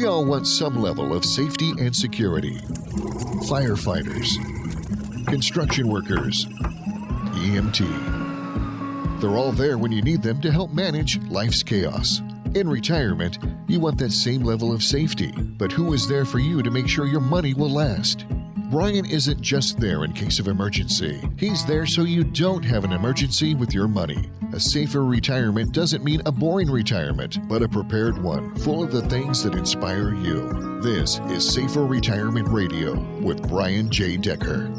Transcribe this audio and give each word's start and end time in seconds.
We 0.00 0.06
all 0.06 0.24
want 0.24 0.46
some 0.46 0.80
level 0.80 1.12
of 1.12 1.26
safety 1.26 1.72
and 1.72 1.94
security. 1.94 2.56
Firefighters, 3.50 4.34
construction 5.26 5.88
workers, 5.88 6.46
EMT. 6.46 7.80
They're 9.20 9.36
all 9.36 9.52
there 9.52 9.76
when 9.76 9.92
you 9.92 10.00
need 10.00 10.22
them 10.22 10.40
to 10.40 10.50
help 10.50 10.72
manage 10.72 11.20
life's 11.24 11.62
chaos. 11.62 12.22
In 12.54 12.66
retirement, 12.66 13.40
you 13.68 13.78
want 13.78 13.98
that 13.98 14.12
same 14.12 14.42
level 14.42 14.72
of 14.72 14.82
safety, 14.82 15.32
but 15.32 15.70
who 15.70 15.92
is 15.92 16.08
there 16.08 16.24
for 16.24 16.38
you 16.38 16.62
to 16.62 16.70
make 16.70 16.88
sure 16.88 17.04
your 17.04 17.20
money 17.20 17.52
will 17.52 17.68
last? 17.68 18.24
Brian 18.70 19.04
isn't 19.04 19.40
just 19.40 19.80
there 19.80 20.04
in 20.04 20.12
case 20.12 20.38
of 20.38 20.46
emergency. 20.46 21.20
He's 21.36 21.66
there 21.66 21.86
so 21.86 22.02
you 22.02 22.22
don't 22.22 22.64
have 22.64 22.84
an 22.84 22.92
emergency 22.92 23.56
with 23.56 23.74
your 23.74 23.88
money. 23.88 24.30
A 24.52 24.60
safer 24.60 25.04
retirement 25.04 25.72
doesn't 25.72 26.04
mean 26.04 26.22
a 26.24 26.30
boring 26.30 26.70
retirement, 26.70 27.48
but 27.48 27.64
a 27.64 27.68
prepared 27.68 28.22
one, 28.22 28.54
full 28.58 28.84
of 28.84 28.92
the 28.92 29.02
things 29.08 29.42
that 29.42 29.56
inspire 29.56 30.14
you. 30.14 30.80
This 30.82 31.18
is 31.30 31.52
Safer 31.52 31.84
Retirement 31.84 32.46
Radio 32.46 32.94
with 33.18 33.42
Brian 33.48 33.90
J. 33.90 34.16
Decker. 34.16 34.70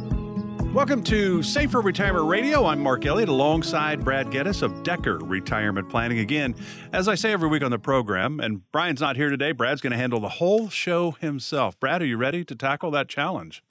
Welcome 0.74 1.04
to 1.04 1.44
Safer 1.44 1.82
Retirement 1.82 2.30
Radio. 2.30 2.66
I'm 2.66 2.80
Mark 2.80 3.06
Elliott 3.06 3.28
alongside 3.28 4.06
Brad 4.06 4.32
Geddes 4.32 4.62
of 4.62 4.84
Decker 4.84 5.18
Retirement 5.18 5.90
Planning. 5.90 6.20
Again, 6.20 6.56
as 6.94 7.10
I 7.10 7.16
say 7.16 7.34
every 7.34 7.50
week 7.50 7.62
on 7.62 7.72
the 7.72 7.78
program, 7.78 8.40
and 8.40 8.62
Brian's 8.72 9.02
not 9.02 9.18
here 9.18 9.30
today, 9.30 9.52
Brad's 9.52 9.82
going 9.82 9.92
to 9.92 9.98
handle 9.98 10.22
the 10.22 10.30
whole 10.30 10.70
show 10.70 11.12
himself. 11.20 11.78
Brad, 11.78 12.02
are 12.02 12.06
you 12.06 12.16
ready 12.16 12.46
to 12.46 12.56
tackle 12.56 12.90
that 12.92 13.10
challenge? 13.10 13.62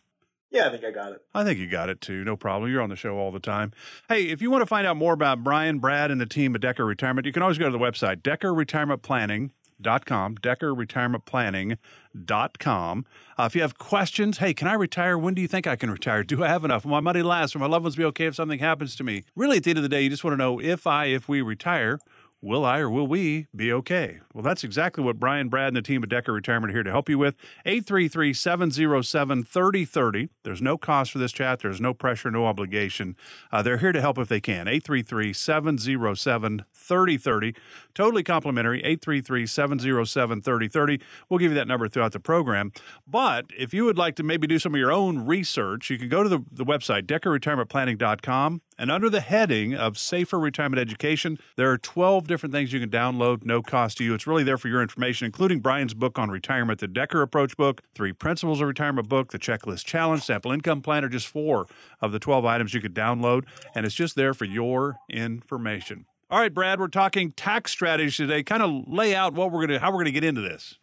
Yeah, 0.51 0.67
I 0.67 0.71
think 0.71 0.85
I 0.85 0.91
got 0.91 1.13
it. 1.13 1.23
I 1.33 1.45
think 1.45 1.61
you 1.61 1.69
got 1.69 1.89
it 1.89 2.01
too. 2.01 2.25
No 2.25 2.37
problem. 2.37 2.69
You're 2.71 2.83
on 2.83 2.91
the 2.91 2.97
show 2.97 3.17
all 3.17 3.31
the 3.31 3.39
time. 3.39 3.73
Hey, 4.09 4.25
if 4.25 4.43
you 4.43 4.51
want 4.51 4.63
to 4.63 4.67
find 4.67 4.85
out 4.87 4.97
more 4.97 5.13
about 5.13 5.45
Brian, 5.45 5.79
Brad, 5.79 6.11
and 6.11 6.21
the 6.21 6.27
team 6.27 6.57
at 6.57 6.61
Decker 6.61 6.85
Retirement, 6.85 7.25
you 7.25 7.33
can 7.33 7.43
always 7.43 7.59
go 7.59 7.67
to 7.67 7.73
the 7.73 7.79
website, 7.79 8.23
deckerretirementplanning.com, 8.23 10.35
deckerretirementplanning.com. 10.39 13.07
Uh, 13.39 13.43
if 13.45 13.55
you 13.55 13.63
have 13.63 13.79
questions, 13.79 14.39
hey, 14.39 14.53
can 14.53 14.67
I 14.67 14.75
retire? 14.75 15.17
When 15.17 15.35
do 15.35 15.43
you 15.43 15.49
think 15.49 15.69
I 15.69 15.77
can 15.77 15.89
retire? 15.91 16.25
Do 16.31 16.43
I 16.43 16.49
have 16.49 16.65
enough? 16.65 16.85
Will 16.85 16.91
my 16.91 16.99
money 17.01 17.23
last? 17.23 17.55
Will 17.55 17.61
my 17.61 17.69
loved 17.69 17.85
ones 17.85 17.95
be 17.95 18.05
okay 18.07 18.27
if 18.27 18.35
something 18.35 18.59
happens 18.59 18.97
to 18.97 19.05
me? 19.05 19.23
Really, 19.37 19.59
at 19.59 19.65
the 19.65 19.71
end 19.71 19.79
of 19.79 19.85
the 19.85 19.89
day, 19.89 20.03
you 20.03 20.11
just 20.11 20.25
want 20.25 20.33
to 20.33 20.39
know 20.39 20.61
if 20.61 20.85
I, 20.87 21.05
if 21.07 21.29
we 21.29 21.41
retire, 21.43 22.01
will 22.43 22.65
I 22.65 22.79
or 22.79 22.91
will 22.91 23.07
we 23.07 23.47
be 23.55 23.73
okay? 23.73 24.21
Well, 24.33 24.43
that's 24.43 24.65
exactly 24.65 25.05
what 25.05 25.19
Brian, 25.19 25.49
Brad, 25.49 25.69
and 25.69 25.77
the 25.77 25.83
team 25.83 26.03
at 26.03 26.09
Decker 26.09 26.33
Retirement 26.33 26.71
are 26.71 26.75
here 26.75 26.83
to 26.83 26.91
help 26.91 27.09
you 27.09 27.19
with. 27.19 27.35
833 27.67 28.33
707 28.33 29.45
3030. 29.45 30.29
There's 30.43 30.63
no 30.63 30.79
cost 30.79 31.13
for 31.13 31.19
this 31.19 31.33
chat, 31.33 31.61
there's 31.61 31.81
no 31.81 31.93
pressure, 31.93 32.31
no 32.31 32.47
obligation. 32.47 33.17
Uh, 33.53 33.63
they're 33.63 33.79
here 33.79 33.93
to 33.93 34.01
help 34.01 34.19
if 34.19 34.29
they 34.29 34.41
can. 34.41 34.69
833 34.69 35.33
707 35.33 36.65
3030. 36.73 37.55
Totally 37.95 38.23
complimentary. 38.23 38.79
833 38.81 39.47
707 39.47 40.43
3030. 40.43 41.01
We'll 41.29 41.39
give 41.39 41.53
you 41.53 41.59
that 41.59 41.69
number 41.69 41.89
throughout 41.89 42.13
the 42.13 42.21
program. 42.21 42.73
But 43.07 43.47
if 43.57 43.75
you 43.75 43.85
would 43.85 43.99
like 43.99 44.17
to 44.17 44.23
maybe 44.23 44.47
do 44.47 44.59
some 44.59 44.75
of 44.75 44.79
your 44.79 44.93
own 44.93 45.27
research, 45.27 45.91
you 45.91 45.99
can 45.99 46.09
go 46.09 46.23
to 46.23 46.29
the, 46.29 46.41
the 46.51 46.65
website, 46.65 47.03
deckerretirementplanning.com. 47.07 48.63
And 48.79 48.91
under 48.91 49.11
the 49.11 49.21
heading 49.21 49.75
of 49.75 49.99
Safer 49.99 50.39
Retirement 50.39 50.81
Education, 50.81 51.39
there 51.57 51.71
are 51.71 51.77
12 51.77 52.27
different 52.27 52.55
things 52.55 52.73
you 52.73 52.81
can 52.81 52.89
download, 52.89 53.45
no 53.45 53.61
cost 53.61 53.99
to 53.99 54.05
you. 54.05 54.15
It's 54.15 54.27
really 54.27 54.43
there 54.43 54.57
for 54.57 54.69
your 54.69 54.81
information, 54.81 55.27
including 55.27 55.61
Brian's 55.61 55.93
book 55.93 56.19
on 56.19 56.31
retirement, 56.31 56.81
the 56.81 56.89
Decker 56.89 57.21
Approach 57.21 57.57
book, 57.59 57.83
Three 57.95 58.15
Principles 58.15 58.61
of 58.63 58.69
Retirement 58.69 59.09
book, 59.09 59.33
the 59.33 59.39
Checklist 59.39 59.85
Challenge, 59.85 60.23
Sample 60.23 60.53
Income 60.53 60.81
Plan 60.81 61.05
are 61.05 61.11
just 61.11 61.27
four 61.27 61.67
of 62.01 62.13
the 62.13 62.19
12 62.19 62.47
items 62.47 62.73
you 62.73 62.81
could 62.81 62.95
download. 62.95 63.45
And 63.75 63.85
it's 63.85 63.95
just 63.95 64.17
there 64.17 64.33
for 64.33 64.47
your 64.47 64.97
information. 65.11 66.07
All 66.31 66.39
right, 66.39 66.55
Brad, 66.55 66.79
we're 66.79 66.87
talking 66.87 67.33
tax 67.33 67.73
strategies 67.73 68.17
today. 68.17 68.45
Kind 68.45 68.63
of 68.63 68.85
lay 68.87 69.17
out 69.17 69.35
what 69.35 69.51
we're 69.51 69.67
gonna 69.67 69.81
how 69.81 69.91
we're 69.91 69.99
gonna 69.99 70.13
get 70.13 70.23
into 70.23 70.41
this. 70.41 70.77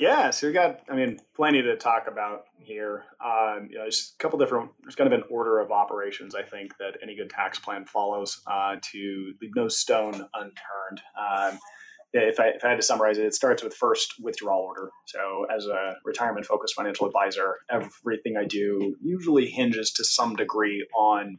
Yeah, 0.00 0.30
so 0.30 0.46
we 0.46 0.54
got, 0.54 0.80
I 0.90 0.96
mean, 0.96 1.20
plenty 1.36 1.62
to 1.62 1.76
talk 1.76 2.06
about 2.08 2.46
here. 2.58 3.04
Um, 3.24 3.68
you 3.70 3.76
know, 3.76 3.82
there's 3.82 4.14
a 4.18 4.22
couple 4.22 4.38
different, 4.40 4.70
there's 4.82 4.96
kind 4.96 5.12
of 5.12 5.16
an 5.16 5.24
order 5.30 5.60
of 5.60 5.70
operations, 5.70 6.34
I 6.34 6.42
think, 6.42 6.76
that 6.78 6.96
any 7.00 7.14
good 7.14 7.30
tax 7.30 7.60
plan 7.60 7.84
follows 7.84 8.40
uh, 8.48 8.76
to 8.92 9.34
leave 9.40 9.54
no 9.54 9.68
stone 9.68 10.14
unturned. 10.34 11.02
Um, 11.16 11.60
if 12.12 12.40
I, 12.40 12.48
if 12.48 12.64
I 12.64 12.70
had 12.70 12.76
to 12.76 12.82
summarize 12.82 13.18
it, 13.18 13.26
it 13.26 13.34
starts 13.34 13.62
with 13.62 13.74
first 13.74 14.14
withdrawal 14.20 14.62
order. 14.62 14.90
So, 15.04 15.46
as 15.54 15.66
a 15.66 15.94
retirement 16.04 16.46
focused 16.46 16.74
financial 16.74 17.06
advisor, 17.06 17.58
everything 17.70 18.36
I 18.36 18.46
do 18.46 18.96
usually 19.00 19.46
hinges 19.46 19.92
to 19.92 20.04
some 20.04 20.34
degree 20.34 20.84
on 20.96 21.38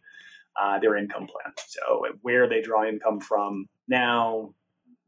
uh, 0.59 0.79
their 0.79 0.95
income 0.95 1.27
plan. 1.27 1.53
So, 1.67 2.05
where 2.21 2.47
they 2.47 2.61
draw 2.61 2.85
income 2.85 3.19
from 3.19 3.67
now, 3.88 4.53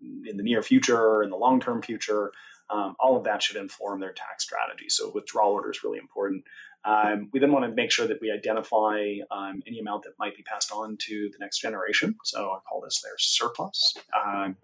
in 0.01 0.37
the 0.37 0.43
near 0.43 0.61
future, 0.61 1.23
in 1.23 1.29
the 1.29 1.37
long 1.37 1.59
term 1.59 1.81
future, 1.81 2.31
um, 2.69 2.95
all 2.99 3.15
of 3.15 3.23
that 3.23 3.41
should 3.41 3.55
inform 3.55 3.99
their 3.99 4.13
tax 4.13 4.43
strategy. 4.43 4.89
So 4.89 5.11
withdrawal 5.13 5.53
order 5.53 5.71
is 5.71 5.83
really 5.83 5.99
important. 5.99 6.43
Um, 6.85 7.29
we 7.33 7.39
then 7.39 7.51
want 7.51 7.65
to 7.65 7.71
make 7.71 7.91
sure 7.91 8.07
that 8.07 8.21
we 8.21 8.31
identify 8.31 9.17
um, 9.31 9.61
any 9.65 9.79
amount 9.79 10.03
that 10.03 10.13
might 10.19 10.35
be 10.35 10.43
passed 10.43 10.71
on 10.71 10.97
to 11.01 11.29
the 11.31 11.37
next 11.39 11.59
generation. 11.59 12.15
So 12.23 12.51
I 12.51 12.59
call 12.67 12.81
this 12.81 13.01
their 13.01 13.17
surplus. 13.17 13.95
Um, 14.25 14.57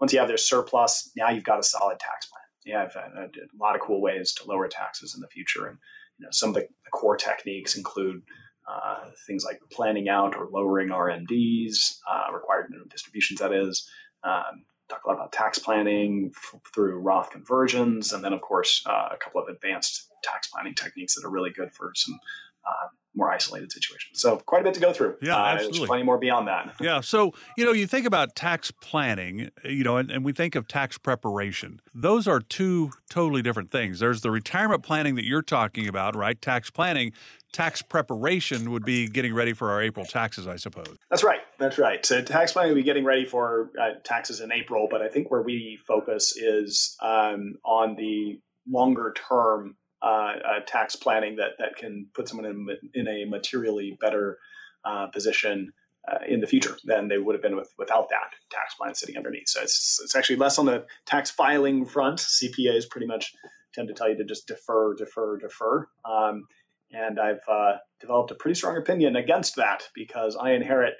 once 0.00 0.12
you 0.12 0.18
have 0.18 0.28
their 0.28 0.36
surplus, 0.36 1.10
now 1.16 1.30
you've 1.30 1.44
got 1.44 1.58
a 1.58 1.62
solid 1.62 1.98
tax 1.98 2.26
plan. 2.26 2.42
You 2.64 2.74
have 2.74 2.94
a, 2.96 3.24
a, 3.24 3.28
lot 3.58 3.74
of 3.74 3.80
cool 3.80 4.00
ways 4.00 4.32
to 4.34 4.46
lower 4.46 4.68
taxes 4.68 5.14
in 5.14 5.20
the 5.20 5.28
future, 5.28 5.66
and 5.66 5.78
you 6.18 6.24
know 6.24 6.30
some 6.30 6.50
of 6.50 6.54
the, 6.54 6.62
the 6.62 6.90
core 6.92 7.16
techniques 7.16 7.76
include 7.76 8.22
uh, 8.68 9.10
things 9.26 9.44
like 9.44 9.60
planning 9.72 10.08
out 10.08 10.36
or 10.36 10.48
lowering 10.52 10.88
RMDs, 10.88 11.98
uh, 12.10 12.32
required 12.32 12.66
minimum 12.70 12.88
distributions. 12.88 13.40
That 13.40 13.52
is. 13.52 13.88
Um, 14.24 14.64
talk 14.88 15.04
a 15.04 15.08
lot 15.08 15.14
about 15.16 15.32
tax 15.32 15.58
planning 15.58 16.32
f- 16.34 16.60
through 16.74 16.98
Roth 16.98 17.30
conversions, 17.30 18.12
and 18.12 18.24
then 18.24 18.32
of 18.32 18.40
course 18.40 18.82
uh, 18.86 19.08
a 19.12 19.16
couple 19.18 19.40
of 19.40 19.48
advanced 19.48 20.10
tax 20.22 20.48
planning 20.48 20.74
techniques 20.74 21.14
that 21.14 21.26
are 21.26 21.30
really 21.30 21.50
good 21.50 21.72
for 21.72 21.92
some 21.94 22.18
uh, 22.66 22.88
more 23.14 23.32
isolated 23.32 23.72
situations. 23.72 24.20
So 24.20 24.36
quite 24.36 24.60
a 24.60 24.64
bit 24.64 24.74
to 24.74 24.80
go 24.80 24.92
through. 24.92 25.16
Yeah, 25.20 25.36
uh, 25.36 25.46
absolutely. 25.46 25.78
There's 25.78 25.88
plenty 25.88 26.02
more 26.04 26.18
beyond 26.18 26.48
that. 26.48 26.74
Yeah. 26.80 27.00
So, 27.00 27.32
you 27.56 27.64
know, 27.64 27.72
you 27.72 27.86
think 27.86 28.06
about 28.06 28.36
tax 28.36 28.70
planning, 28.70 29.50
you 29.64 29.82
know, 29.82 29.96
and, 29.96 30.10
and, 30.10 30.24
we 30.24 30.32
think 30.32 30.54
of 30.54 30.68
tax 30.68 30.96
preparation. 30.96 31.80
Those 31.92 32.28
are 32.28 32.40
two 32.40 32.92
totally 33.10 33.42
different 33.42 33.70
things. 33.70 33.98
There's 33.98 34.20
the 34.20 34.30
retirement 34.30 34.82
planning 34.82 35.16
that 35.16 35.24
you're 35.24 35.42
talking 35.42 35.88
about, 35.88 36.14
right? 36.14 36.40
Tax 36.40 36.70
planning. 36.70 37.12
Tax 37.52 37.82
preparation 37.82 38.70
would 38.70 38.84
be 38.84 39.08
getting 39.08 39.34
ready 39.34 39.52
for 39.52 39.70
our 39.70 39.82
April 39.82 40.06
taxes, 40.06 40.46
I 40.46 40.56
suppose. 40.56 40.96
That's 41.10 41.24
right. 41.24 41.40
That's 41.58 41.78
right. 41.78 42.04
So 42.06 42.22
tax 42.22 42.52
planning 42.52 42.72
would 42.72 42.80
be 42.80 42.84
getting 42.84 43.04
ready 43.04 43.24
for 43.24 43.70
uh, 43.80 43.94
taxes 44.04 44.40
in 44.40 44.52
April, 44.52 44.86
but 44.90 45.02
I 45.02 45.08
think 45.08 45.30
where 45.30 45.42
we 45.42 45.78
focus 45.86 46.36
is 46.36 46.96
um, 47.02 47.54
on 47.64 47.96
the 47.96 48.40
longer 48.70 49.14
term 49.28 49.76
uh, 50.02 50.06
uh, 50.06 50.60
tax 50.66 50.96
planning 50.96 51.36
that 51.36 51.52
that 51.58 51.76
can 51.76 52.06
put 52.14 52.28
someone 52.28 52.46
in, 52.46 52.68
in 52.94 53.08
a 53.08 53.24
materially 53.24 53.96
better 54.00 54.38
uh, 54.84 55.06
position 55.08 55.72
uh, 56.10 56.18
in 56.26 56.40
the 56.40 56.46
future 56.46 56.76
than 56.84 57.08
they 57.08 57.18
would 57.18 57.34
have 57.34 57.42
been 57.42 57.56
with, 57.56 57.72
without 57.78 58.08
that 58.08 58.30
tax 58.50 58.74
plan 58.74 58.94
sitting 58.94 59.16
underneath. 59.16 59.48
So 59.48 59.60
it's, 59.60 60.00
it's 60.02 60.16
actually 60.16 60.36
less 60.36 60.58
on 60.58 60.66
the 60.66 60.86
tax 61.04 61.30
filing 61.30 61.84
front. 61.84 62.18
CPAs 62.18 62.88
pretty 62.88 63.06
much 63.06 63.34
tend 63.74 63.88
to 63.88 63.94
tell 63.94 64.08
you 64.08 64.16
to 64.16 64.24
just 64.24 64.46
defer, 64.46 64.94
defer, 64.94 65.38
defer. 65.38 65.88
Um, 66.04 66.46
and 66.92 67.20
I've 67.20 67.40
uh, 67.46 67.76
developed 68.00 68.30
a 68.30 68.34
pretty 68.34 68.54
strong 68.54 68.76
opinion 68.76 69.16
against 69.16 69.56
that 69.56 69.88
because 69.94 70.36
I 70.36 70.52
inherit 70.52 70.94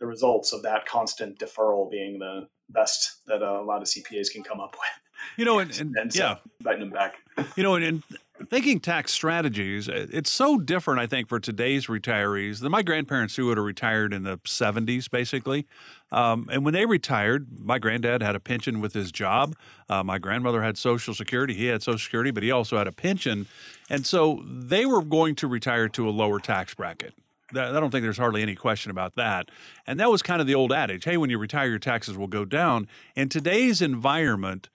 the 0.00 0.06
results 0.06 0.52
of 0.52 0.62
that 0.62 0.86
constant 0.86 1.38
deferral 1.38 1.90
being 1.90 2.18
the 2.18 2.48
best 2.68 3.20
that 3.26 3.42
a 3.42 3.62
lot 3.62 3.82
of 3.82 3.88
CPAs 3.88 4.32
can 4.32 4.42
come 4.42 4.60
up 4.60 4.72
with. 4.72 5.38
You 5.38 5.44
know, 5.44 5.60
and, 5.60 5.70
and, 5.78 5.94
and 5.96 6.12
so 6.12 6.22
yeah, 6.22 6.36
biting 6.60 6.80
them 6.80 6.90
back. 6.90 7.14
You 7.56 7.62
know, 7.62 7.74
and, 7.76 7.84
and 7.84 8.02
thinking 8.46 8.80
tax 8.80 9.12
strategies, 9.12 9.88
it's 9.88 10.30
so 10.30 10.58
different, 10.58 11.00
I 11.00 11.06
think, 11.06 11.28
for 11.28 11.38
today's 11.38 11.86
retirees. 11.86 12.62
My 12.62 12.82
grandparents 12.82 13.36
who 13.36 13.46
would 13.46 13.56
have 13.56 13.66
retired 13.66 14.12
in 14.12 14.22
the 14.22 14.38
70s, 14.38 15.10
basically. 15.10 15.66
Um, 16.10 16.48
and 16.50 16.64
when 16.64 16.74
they 16.74 16.86
retired, 16.86 17.60
my 17.60 17.78
granddad 17.78 18.22
had 18.22 18.34
a 18.34 18.40
pension 18.40 18.80
with 18.80 18.92
his 18.92 19.12
job. 19.12 19.56
Uh, 19.88 20.02
my 20.02 20.18
grandmother 20.18 20.62
had 20.62 20.76
Social 20.76 21.14
Security. 21.14 21.54
He 21.54 21.66
had 21.66 21.82
Social 21.82 21.98
Security, 21.98 22.30
but 22.30 22.42
he 22.42 22.50
also 22.50 22.78
had 22.78 22.86
a 22.86 22.92
pension. 22.92 23.46
And 23.88 24.06
so 24.06 24.42
they 24.46 24.86
were 24.86 25.02
going 25.02 25.34
to 25.36 25.46
retire 25.46 25.88
to 25.90 26.08
a 26.08 26.10
lower 26.10 26.38
tax 26.38 26.74
bracket. 26.74 27.14
I 27.50 27.72
don't 27.72 27.90
think 27.90 28.02
there's 28.02 28.18
hardly 28.18 28.42
any 28.42 28.54
question 28.54 28.90
about 28.90 29.14
that. 29.16 29.50
And 29.86 30.00
that 30.00 30.10
was 30.10 30.22
kind 30.22 30.40
of 30.40 30.46
the 30.46 30.54
old 30.54 30.72
adage 30.72 31.04
hey, 31.04 31.16
when 31.16 31.30
you 31.30 31.38
retire, 31.38 31.68
your 31.68 31.78
taxes 31.78 32.16
will 32.16 32.26
go 32.26 32.44
down. 32.44 32.88
In 33.14 33.28
today's 33.28 33.82
environment, 33.82 34.70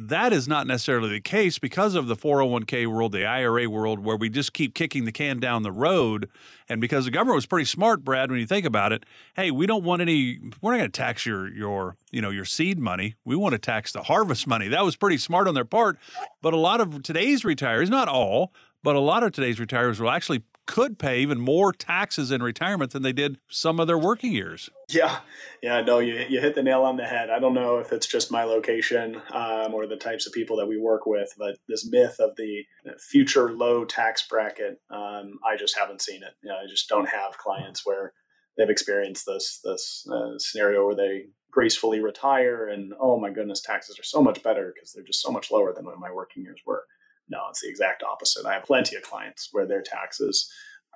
that 0.00 0.32
is 0.32 0.46
not 0.46 0.66
necessarily 0.66 1.10
the 1.10 1.20
case 1.20 1.58
because 1.58 1.96
of 1.96 2.06
the 2.06 2.14
401k 2.14 2.86
world, 2.86 3.12
the 3.12 3.24
IRA 3.24 3.68
world, 3.68 3.98
where 3.98 4.16
we 4.16 4.28
just 4.28 4.52
keep 4.52 4.74
kicking 4.74 5.04
the 5.04 5.12
can 5.12 5.40
down 5.40 5.64
the 5.64 5.72
road. 5.72 6.28
And 6.68 6.80
because 6.80 7.04
the 7.04 7.10
government 7.10 7.34
was 7.34 7.46
pretty 7.46 7.64
smart, 7.64 8.04
Brad, 8.04 8.30
when 8.30 8.38
you 8.38 8.46
think 8.46 8.64
about 8.64 8.92
it, 8.92 9.04
hey, 9.34 9.50
we 9.50 9.66
don't 9.66 9.82
want 9.82 10.00
any, 10.00 10.38
we're 10.62 10.70
not 10.70 10.78
going 10.78 10.90
to 10.90 10.96
tax 10.96 11.26
your, 11.26 11.52
your, 11.52 11.96
you 12.12 12.22
know, 12.22 12.30
your 12.30 12.44
seed 12.44 12.78
money. 12.78 13.16
We 13.24 13.34
want 13.34 13.54
to 13.54 13.58
tax 13.58 13.92
the 13.92 14.04
harvest 14.04 14.46
money. 14.46 14.68
That 14.68 14.84
was 14.84 14.94
pretty 14.94 15.18
smart 15.18 15.48
on 15.48 15.54
their 15.54 15.64
part. 15.64 15.98
But 16.42 16.54
a 16.54 16.58
lot 16.58 16.80
of 16.80 17.02
today's 17.02 17.42
retirees, 17.42 17.90
not 17.90 18.06
all, 18.06 18.52
but 18.84 18.94
a 18.94 19.00
lot 19.00 19.24
of 19.24 19.32
today's 19.32 19.58
retirees 19.58 19.98
will 19.98 20.10
actually 20.10 20.44
could 20.68 20.98
pay 20.98 21.20
even 21.20 21.40
more 21.40 21.72
taxes 21.72 22.30
in 22.30 22.42
retirement 22.42 22.92
than 22.92 23.02
they 23.02 23.12
did 23.12 23.38
some 23.48 23.80
of 23.80 23.86
their 23.86 23.96
working 23.96 24.32
years. 24.32 24.68
Yeah, 24.90 25.20
yeah, 25.62 25.80
no, 25.80 25.98
you 25.98 26.24
you 26.28 26.40
hit 26.40 26.54
the 26.54 26.62
nail 26.62 26.82
on 26.82 26.98
the 26.98 27.06
head. 27.06 27.30
I 27.30 27.38
don't 27.38 27.54
know 27.54 27.78
if 27.78 27.90
it's 27.90 28.06
just 28.06 28.30
my 28.30 28.44
location 28.44 29.20
um, 29.32 29.72
or 29.72 29.86
the 29.86 29.96
types 29.96 30.26
of 30.26 30.32
people 30.34 30.58
that 30.58 30.68
we 30.68 30.78
work 30.78 31.06
with, 31.06 31.32
but 31.38 31.56
this 31.68 31.88
myth 31.90 32.16
of 32.20 32.36
the 32.36 32.64
future 33.00 33.50
low 33.52 33.86
tax 33.86 34.28
bracket, 34.28 34.78
um, 34.90 35.38
I 35.44 35.56
just 35.56 35.76
haven't 35.76 36.02
seen 36.02 36.22
it. 36.22 36.34
You 36.42 36.50
know, 36.50 36.56
I 36.56 36.66
just 36.68 36.88
don't 36.88 37.08
have 37.08 37.38
clients 37.38 37.86
where 37.86 38.12
they've 38.58 38.70
experienced 38.70 39.24
this 39.26 39.60
this 39.64 40.06
uh, 40.12 40.38
scenario 40.38 40.84
where 40.84 40.94
they 40.94 41.24
gracefully 41.50 42.00
retire 42.00 42.68
and 42.68 42.92
oh 43.00 43.18
my 43.18 43.30
goodness, 43.30 43.62
taxes 43.62 43.98
are 43.98 44.04
so 44.04 44.22
much 44.22 44.42
better 44.42 44.72
because 44.74 44.92
they're 44.92 45.02
just 45.02 45.22
so 45.22 45.30
much 45.30 45.50
lower 45.50 45.72
than 45.72 45.86
when 45.86 45.98
my 45.98 46.12
working 46.12 46.44
years 46.44 46.60
were. 46.66 46.84
No, 47.28 47.46
it's 47.50 47.62
the 47.62 47.68
exact 47.68 48.02
opposite. 48.02 48.46
I 48.46 48.54
have 48.54 48.64
plenty 48.64 48.96
of 48.96 49.02
clients 49.02 49.48
where 49.52 49.66
their 49.66 49.82
taxes 49.82 50.50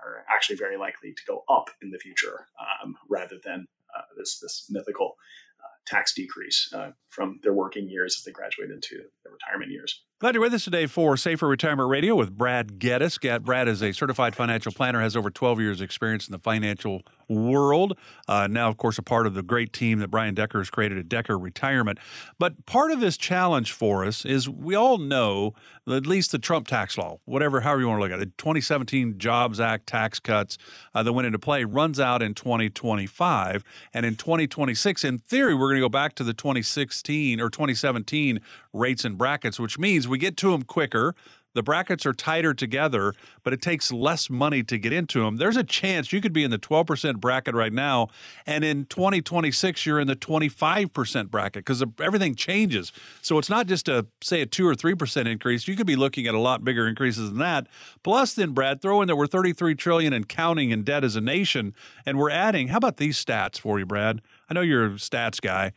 are 0.05 0.25
actually 0.35 0.57
very 0.57 0.77
likely 0.77 1.13
to 1.13 1.23
go 1.27 1.45
up 1.49 1.71
in 1.83 1.91
the 1.91 1.99
future 1.99 2.47
um, 2.61 2.97
rather 3.09 3.37
than 3.45 3.67
uh, 3.97 4.03
this 4.17 4.39
this 4.41 4.67
mythical 4.71 5.17
uh, 5.61 5.69
tax 5.87 6.15
decrease 6.15 6.71
uh, 6.75 6.91
from 7.11 7.39
their 7.43 7.53
working 7.53 7.89
years 7.89 8.17
as 8.19 8.25
they 8.25 8.33
graduate 8.33 8.71
into 8.71 8.97
their 9.23 9.33
retirement 9.33 9.71
years. 9.71 10.03
Glad 10.19 10.35
you're 10.35 10.43
with 10.43 10.55
us 10.55 10.65
today 10.65 10.87
for 10.87 11.17
Safer 11.17 11.47
Retirement 11.47 11.89
Radio 11.89 12.15
with 12.15 12.37
Brad 12.37 12.79
Geddes. 12.79 13.19
Brad 13.43 13.69
is 13.69 13.83
a 13.83 13.93
certified 13.93 14.35
financial 14.35 14.73
planner, 14.73 15.01
has 15.01 15.17
over 15.17 15.31
12 15.31 15.61
years' 15.61 15.81
experience 15.81 16.27
in 16.27 16.33
the 16.33 16.39
financial 16.39 17.03
world. 17.35 17.99
Uh, 18.29 18.47
now, 18.47 18.69
of 18.69 18.77
course, 18.77 18.99
a 18.99 19.03
part 19.03 19.27
of 19.27 19.35
the 19.35 19.43
great 19.43 19.73
team 19.73 19.99
that 20.01 20.09
Brian 20.09 20.35
Decker 20.35 20.59
has 20.59 20.71
created 20.71 20.99
at 20.99 21.09
Decker 21.09 21.39
Retirement. 21.39 21.99
But 22.39 22.67
part 22.67 22.91
of 22.91 23.01
this 23.01 23.17
challenge 23.17 23.73
for 23.73 24.05
us 24.05 24.25
is 24.25 24.49
we 24.49 24.75
all 24.75 24.99
know 24.99 25.55
at 25.89 26.07
least 26.07 26.33
the 26.33 26.39
Trump 26.39 26.69
tax 26.69 26.97
law, 26.97 27.19
whatever, 27.25 27.61
however 27.61 27.81
you 27.81 27.89
want 27.89 27.99
to 27.99 28.03
look 28.03 28.13
at 28.13 28.21
it, 28.21 28.39
2017 28.39 29.19
Jobs 29.19 29.59
Act 29.61 29.87
tax 29.87 30.21
cuts 30.21 30.59
uh, 30.95 31.03
that 31.03 31.13
went 31.13 31.27
into 31.27 31.39
play 31.39 31.65
runs 31.65 31.99
out 31.99 32.23
in 32.23 32.35
2025. 32.35 33.65
And 33.93 34.07
in 34.07 34.17
2026, 34.17 35.05
in 35.05 35.19
theory, 35.19 35.55
we're 35.55 35.69
going 35.69 35.77
to 35.77 35.81
go 35.81 35.89
back 35.89 36.15
to 36.17 36.25
the 36.25 36.35
2016 36.35 37.41
or 37.41 37.51
2017 37.51 38.41
rates 38.73 39.05
and 39.05 39.19
brackets, 39.19 39.59
which 39.59 39.79
means 39.79 40.07
we 40.07 40.19
get 40.19 40.37
to 40.39 40.53
them 40.53 40.63
quicker. 40.63 41.15
The 41.55 41.63
brackets 41.63 42.07
are 42.07 42.13
tighter 42.13 42.55
together, 42.55 43.15
but 43.43 43.53
it 43.53 43.61
takes 43.61 43.93
less 43.93 44.31
money 44.31 44.63
to 44.65 44.79
get 44.79 44.93
into 44.93 45.21
them. 45.21 45.37
There's 45.37 45.57
a 45.57 45.65
chance 45.65 46.13
you 46.13 46.21
could 46.21 46.33
be 46.33 46.45
in 46.45 46.51
the 46.51 46.59
12% 46.59 47.21
bracket 47.21 47.55
right 47.55 47.73
now, 47.73 48.09
and 48.47 48.65
in 48.65 48.87
2026 48.87 49.85
you're 49.85 50.01
in 50.01 50.07
the 50.07 50.17
25% 50.17 51.31
bracket 51.31 51.65
because 51.65 51.85
everything 52.01 52.35
changes. 52.35 52.93
So 53.21 53.39
it's 53.39 53.51
not 53.51 53.67
just 53.67 53.89
a 53.89 54.07
say 54.23 54.41
a 54.41 54.47
two 54.47 54.67
or 54.67 54.75
three 54.75 54.95
percent 54.95 55.29
increase. 55.29 55.69
You 55.69 55.77
could 55.77 55.87
be 55.87 55.97
looking 55.97 56.27
at 56.27 56.35
a 56.35 56.41
lot 56.41 56.65
bigger 56.65 56.87
increases 56.87 57.29
than 57.29 57.39
that. 57.39 57.67
Plus, 58.03 58.35
then 58.35 58.53
Brad, 58.53 58.81
throw 58.81 59.03
in 59.03 59.09
that 59.09 59.17
we're 59.17 59.27
33 59.27 59.75
trillion 59.75 60.13
and 60.13 60.29
counting 60.29 60.71
in 60.71 60.83
debt 60.83 61.05
as 61.05 61.17
a 61.17 61.21
nation, 61.21 61.75
and 62.07 62.19
we're 62.19 62.31
adding. 62.31 62.69
How 62.69 62.79
about 62.79 62.97
these 62.97 63.23
stats 63.23 63.59
for 63.59 63.79
you, 63.79 63.87
Brad? 63.87 64.21
I 64.49 64.55
know 64.55 64.61
you're 64.61 64.87
a 64.87 64.91
stats 64.91 65.41
guy 65.41 65.73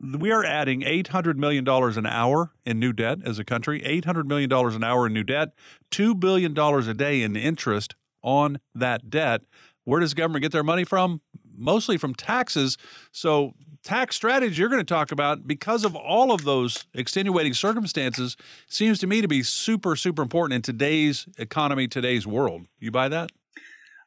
we 0.00 0.30
are 0.30 0.44
adding 0.44 0.80
$800 0.80 1.36
million 1.36 1.68
an 1.68 2.06
hour 2.06 2.52
in 2.64 2.78
new 2.78 2.92
debt 2.92 3.18
as 3.24 3.38
a 3.38 3.44
country, 3.44 3.80
$800 3.80 4.24
million 4.26 4.50
an 4.52 4.84
hour 4.84 5.06
in 5.06 5.12
new 5.12 5.24
debt, 5.24 5.50
$2 5.90 6.18
billion 6.18 6.58
a 6.58 6.94
day 6.94 7.22
in 7.22 7.36
interest 7.36 7.94
on 8.22 8.60
that 8.74 9.10
debt. 9.10 9.42
Where 9.84 10.00
does 10.00 10.14
government 10.14 10.42
get 10.42 10.52
their 10.52 10.64
money 10.64 10.84
from? 10.84 11.20
Mostly 11.56 11.98
from 11.98 12.14
taxes. 12.14 12.78
So, 13.12 13.54
tax 13.82 14.16
strategy 14.16 14.56
you're 14.56 14.68
going 14.68 14.84
to 14.84 14.94
talk 14.94 15.10
about, 15.10 15.46
because 15.46 15.84
of 15.84 15.96
all 15.96 16.32
of 16.32 16.44
those 16.44 16.86
extenuating 16.94 17.54
circumstances, 17.54 18.36
seems 18.66 18.98
to 19.00 19.06
me 19.06 19.20
to 19.20 19.28
be 19.28 19.42
super, 19.42 19.96
super 19.96 20.22
important 20.22 20.54
in 20.54 20.62
today's 20.62 21.26
economy, 21.38 21.88
today's 21.88 22.26
world. 22.26 22.66
You 22.78 22.90
buy 22.90 23.08
that? 23.08 23.30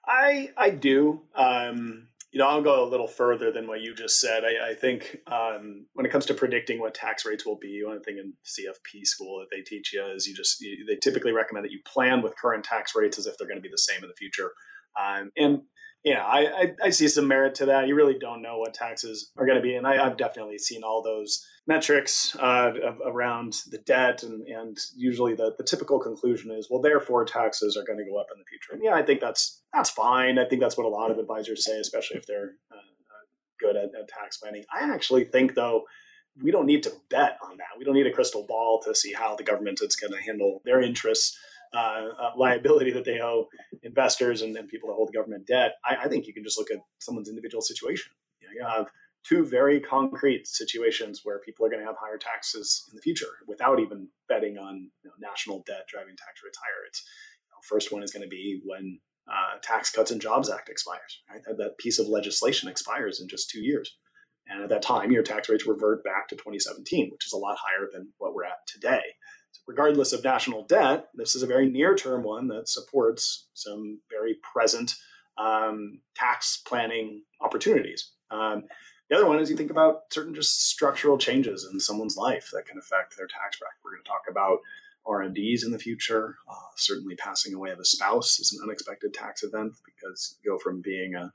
I 0.06 0.52
I 0.58 0.70
do. 0.72 1.22
Um, 1.36 2.08
you 2.34 2.40
know, 2.40 2.48
I'll 2.48 2.64
go 2.64 2.84
a 2.84 2.90
little 2.90 3.08
further 3.08 3.52
than 3.52 3.68
what 3.68 3.82
you 3.82 3.94
just 3.94 4.20
said. 4.20 4.44
I, 4.44 4.72
I 4.72 4.74
think 4.74 5.20
um, 5.28 5.86
when 5.94 6.04
it 6.04 6.12
comes 6.12 6.26
to 6.26 6.34
predicting 6.34 6.80
what 6.80 6.96
tax 6.96 7.28
rates 7.28 7.46
will 7.46 7.60
be, 7.60 7.84
one 7.86 8.02
thing 8.02 8.18
in 8.18 8.34
CFP 8.44 9.06
school 9.06 9.40
that 9.40 9.56
they 9.56 9.62
teach 9.62 9.94
you 9.94 10.04
is 10.04 10.26
you 10.26 10.34
just 10.34 10.60
you, 10.60 10.84
they 10.88 10.96
typically 10.96 11.32
recommend 11.32 11.64
that 11.64 11.72
you 11.72 11.80
plan 11.86 12.24
with 12.24 12.36
current 12.36 12.64
tax 12.64 12.94
rates 12.96 13.20
as 13.20 13.28
if 13.28 13.38
they're 13.38 13.48
going 13.48 13.60
to 13.60 13.62
be 13.62 13.70
the 13.70 13.78
same 13.78 14.02
in 14.02 14.10
the 14.10 14.16
future. 14.16 14.52
Um, 15.00 15.30
and 15.38 15.62
yeah, 16.04 16.26
I, 16.26 16.40
I, 16.40 16.72
I, 16.86 16.90
see 16.90 17.08
some 17.08 17.28
merit 17.28 17.56
to 17.56 17.68
that. 17.68 17.88
You 17.88 17.96
really 17.96 18.18
don't 18.20 18.42
know 18.42 18.58
what 18.58 18.74
taxes 18.74 19.32
are 19.38 19.46
going 19.46 19.58
to 19.58 19.64
be, 19.64 19.76
and 19.76 19.86
I, 19.88 20.04
have 20.04 20.18
definitely 20.18 20.58
seen 20.58 20.84
all 20.84 21.04
those 21.04 21.46
metrics 21.66 22.36
uh, 22.36 22.74
of, 22.84 23.00
around 23.06 23.56
the 23.70 23.78
debt, 23.80 24.24
and, 24.24 24.46
and 24.48 24.78
usually 24.96 25.34
the, 25.34 25.54
the 25.58 25.64
typical 25.64 26.00
conclusion 26.00 26.52
is, 26.52 26.68
well, 26.70 26.82
therefore 26.82 27.24
taxes 27.26 27.78
are 27.78 27.86
going 27.86 28.00
to 28.00 28.06
go 28.06 28.18
up 28.18 28.28
in 28.34 28.40
the 28.40 28.46
future. 28.46 28.74
And 28.74 28.84
yeah, 28.84 28.94
I 28.94 29.02
think 29.02 29.22
that's 29.22 29.62
that's 29.74 29.90
fine. 29.90 30.38
I 30.38 30.46
think 30.46 30.62
that's 30.62 30.78
what 30.78 30.86
a 30.86 30.90
lot 30.90 31.12
of 31.12 31.18
advisors 31.18 31.66
say, 31.66 31.80
especially 31.80 32.18
if 32.18 32.26
they're 32.26 32.52
uh, 32.72 32.76
good 33.60 33.76
at, 33.76 33.96
at 34.00 34.08
tax 34.08 34.38
planning. 34.38 34.64
I 34.74 34.94
actually 34.94 35.24
think 35.26 35.56
though 35.56 35.84
we 36.42 36.52
don't 36.52 36.66
need 36.66 36.84
to 36.84 36.92
bet 37.10 37.38
on 37.44 37.58
that. 37.58 37.78
We 37.78 37.86
don't 37.86 37.94
need 37.94 38.08
a 38.08 38.12
crystal 38.12 38.46
ball 38.48 38.82
to 38.86 38.96
see 38.96 39.14
how 39.14 39.36
the 39.36 39.44
government 39.44 39.80
is 39.82 39.96
going 39.96 40.14
to 40.14 40.22
handle 40.22 40.62
their 40.66 40.82
interests 40.82 41.38
uh, 41.74 42.10
uh, 42.20 42.32
liability 42.38 42.92
that 42.92 43.06
they 43.06 43.20
owe 43.20 43.48
investors 43.82 44.42
and, 44.42 44.56
and, 44.56 44.68
people 44.68 44.90
that 44.90 44.96
hold 44.96 45.12
government 45.12 45.48
debt, 45.48 45.74
I, 45.84 46.04
I, 46.04 46.08
think 46.08 46.28
you 46.28 46.34
can 46.34 46.44
just 46.44 46.56
look 46.56 46.70
at 46.70 46.78
someone's 47.00 47.30
individual 47.30 47.64
situation. 47.64 48.12
You, 48.40 48.48
know, 48.48 48.54
you 48.54 48.64
have 48.64 48.92
two 49.28 49.46
very 49.46 49.80
concrete 49.80 50.48
situations 50.48 51.22
where 51.24 51.40
people 51.40 51.66
are 51.66 51.70
going 51.70 51.82
to 51.82 51.86
have 51.86 51.96
higher 52.00 52.18
taxes 52.18 52.84
in 52.92 52.96
the 52.96 53.02
future 53.02 53.32
without 53.48 53.80
even 53.80 54.08
betting 54.28 54.58
on 54.58 54.90
you 55.04 55.10
know, 55.10 55.14
national 55.20 55.64
debt 55.66 55.86
driving 55.88 56.16
tax 56.18 56.42
rates 56.44 56.58
higher. 56.58 56.86
It's 56.88 57.04
you 57.50 57.52
know, 57.52 57.60
first 57.64 57.92
one 57.92 58.04
is 58.04 58.12
going 58.12 58.24
to 58.24 58.30
be 58.30 58.62
when 58.66 59.00
uh, 59.28 59.58
Tax 59.62 59.90
Cuts 59.90 60.12
and 60.12 60.22
Jobs 60.22 60.50
Act 60.50 60.70
expires. 60.70 61.22
Right? 61.30 61.42
That, 61.48 61.58
that 61.58 61.78
piece 61.78 62.00
of 62.00 62.08
legislation 62.08 62.70
expires 62.70 63.22
in 63.22 63.28
just 63.28 63.50
two 63.50 63.62
years. 63.62 63.96
And 64.48 64.62
at 64.62 64.70
that 64.70 64.82
time, 64.82 65.12
your 65.12 65.24
tax 65.24 65.48
rates 65.48 65.66
revert 65.66 66.04
back 66.04 66.28
to 66.28 66.36
2017, 66.36 67.10
which 67.12 67.26
is 67.26 67.34
a 67.34 67.38
lot 67.38 67.58
higher 67.58 67.88
than 67.92 68.12
what 68.18 68.34
we're 68.34 68.44
at 68.44 68.68
today 68.68 69.02
So 69.52 69.62
regardless 69.68 70.12
of 70.12 70.24
national 70.24 70.66
debt, 70.66 71.06
this 71.14 71.34
is 71.34 71.44
a 71.44 71.48
very 71.48 71.70
near 71.70 71.96
term 71.96 72.24
one 72.24 72.50
that 72.50 72.68
supports 72.68 73.48
some 73.54 74.02
very 74.12 74.36
present 74.54 74.94
um, 75.38 76.02
tax 76.14 76.62
planning 76.68 77.24
opportunities. 77.42 78.12
Um, 78.32 78.64
the 79.10 79.18
other 79.18 79.28
one 79.28 79.40
is 79.40 79.50
you 79.50 79.58
think 79.58 79.72
about 79.72 80.04
certain 80.12 80.34
just 80.34 80.70
structural 80.70 81.18
changes 81.18 81.70
in 81.72 81.80
someone's 81.80 82.18
life 82.18 82.50
that 82.54 82.66
can 82.66 82.78
affect 82.78 83.18
their 83.18 83.28
tax 83.28 83.60
bracket. 83.60 83.78
We're 83.84 83.92
going 83.92 84.04
to 84.04 84.10
talk 84.10 84.24
about 84.30 84.60
RMDs 85.06 85.66
in 85.66 85.72
the 85.72 85.80
future. 85.80 86.38
Uh, 86.50 86.56
certainly, 86.78 87.16
passing 87.16 87.54
away 87.54 87.72
of 87.72 87.80
a 87.80 87.86
spouse 87.86 88.40
is 88.40 88.54
an 88.54 88.64
unexpected 88.64 89.14
tax 89.14 89.44
event 89.44 89.74
because 89.86 90.38
you 90.44 90.52
go 90.52 90.58
from 90.58 90.82
being 90.82 91.16
a 91.16 91.34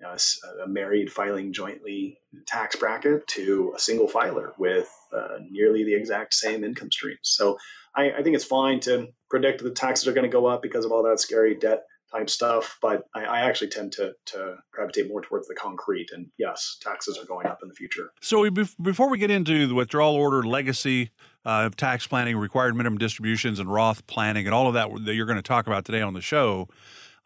you 0.00 0.06
know, 0.06 0.12
a, 0.12 0.64
a, 0.64 0.68
married 0.68 1.10
filing 1.10 1.52
jointly 1.52 2.18
tax 2.46 2.76
bracket 2.76 3.26
to 3.26 3.72
a 3.76 3.80
single 3.80 4.08
filer 4.08 4.52
with 4.58 4.92
uh, 5.12 5.38
nearly 5.50 5.84
the 5.84 5.94
exact 5.94 6.34
same 6.34 6.62
income 6.62 6.90
streams. 6.90 7.18
So 7.22 7.58
I, 7.96 8.12
I, 8.12 8.22
think 8.22 8.36
it's 8.36 8.44
fine 8.44 8.78
to 8.80 9.08
predict 9.28 9.58
that 9.58 9.68
the 9.68 9.74
taxes 9.74 10.06
are 10.06 10.12
going 10.12 10.28
to 10.28 10.32
go 10.32 10.46
up 10.46 10.62
because 10.62 10.84
of 10.84 10.92
all 10.92 11.02
that 11.02 11.18
scary 11.18 11.56
debt 11.56 11.82
type 12.12 12.30
stuff, 12.30 12.78
but 12.80 13.04
I, 13.14 13.24
I 13.24 13.40
actually 13.40 13.68
tend 13.68 13.92
to, 13.92 14.12
to 14.26 14.56
gravitate 14.72 15.08
more 15.08 15.20
towards 15.20 15.48
the 15.48 15.54
concrete. 15.54 16.10
And 16.12 16.28
yes, 16.38 16.78
taxes 16.80 17.18
are 17.18 17.26
going 17.26 17.46
up 17.46 17.60
in 17.62 17.68
the 17.68 17.74
future. 17.74 18.12
So 18.20 18.40
we, 18.40 18.50
before 18.50 19.10
we 19.10 19.18
get 19.18 19.30
into 19.30 19.66
the 19.66 19.74
withdrawal 19.74 20.14
order, 20.14 20.42
legacy, 20.42 21.10
uh, 21.44 21.70
tax 21.76 22.06
planning, 22.06 22.36
required 22.36 22.76
minimum 22.76 22.98
distributions, 22.98 23.58
and 23.58 23.72
Roth 23.72 24.06
planning, 24.06 24.46
and 24.46 24.54
all 24.54 24.68
of 24.68 24.74
that 24.74 24.88
that 25.04 25.14
you're 25.14 25.26
going 25.26 25.36
to 25.36 25.42
talk 25.42 25.66
about 25.66 25.84
today 25.84 26.02
on 26.02 26.14
the 26.14 26.20
show. 26.20 26.68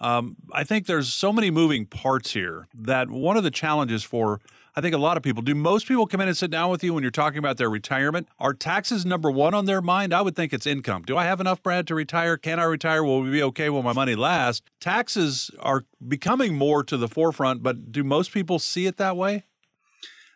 Um, 0.01 0.37
I 0.53 0.65
think 0.65 0.87
there's 0.87 1.13
so 1.13 1.33
many 1.33 1.51
moving 1.51 1.87
parts 1.87 2.33
here 2.33 2.67
that 2.75 3.09
one 3.09 3.37
of 3.37 3.45
the 3.45 3.53
challenges 3.53 4.03
for 4.03 4.41
I 4.75 4.81
think 4.81 4.95
a 4.95 4.99
lot 4.99 5.19
of 5.19 5.23
people 5.23 5.43
do. 5.43 5.55
Most 5.55 5.87
people 5.87 6.07
come 6.07 6.23
in 6.23 6.29
and 6.29 6.37
sit 6.37 6.51
down 6.51 6.71
with 6.71 6.83
you 6.83 6.95
when 6.95 7.03
you're 7.03 7.11
talking 7.11 7.39
about 7.39 7.59
their 7.59 7.69
retirement. 7.69 8.27
Are 8.39 8.55
taxes 8.55 9.05
number 9.05 9.31
one 9.31 9.53
on 9.53 9.67
their 9.67 9.83
mind? 9.83 10.15
I 10.15 10.23
would 10.23 10.35
think 10.35 10.55
it's 10.55 10.67
income. 10.67 11.03
Do 11.03 11.17
I 11.17 11.25
have 11.25 11.41
enough, 11.41 11.63
Brad, 11.63 11.87
to 11.89 11.95
retire? 11.95 12.39
Can 12.39 12.59
I 12.59 12.65
retire? 12.65 13.05
Will 13.05 13.21
we 13.21 13.31
be 13.31 13.43
okay? 13.43 13.69
Will 13.69 13.83
my 13.83 13.93
money 13.93 14.15
last? 14.15 14.65
Taxes 14.81 15.51
are 15.61 15.85
becoming 16.07 16.55
more 16.55 16.83
to 16.85 16.97
the 16.97 17.09
forefront, 17.09 17.63
but 17.63 17.93
do 17.93 18.03
most 18.03 18.33
people 18.33 18.59
see 18.59 18.87
it 18.87 18.97
that 18.97 19.17
way? 19.17 19.45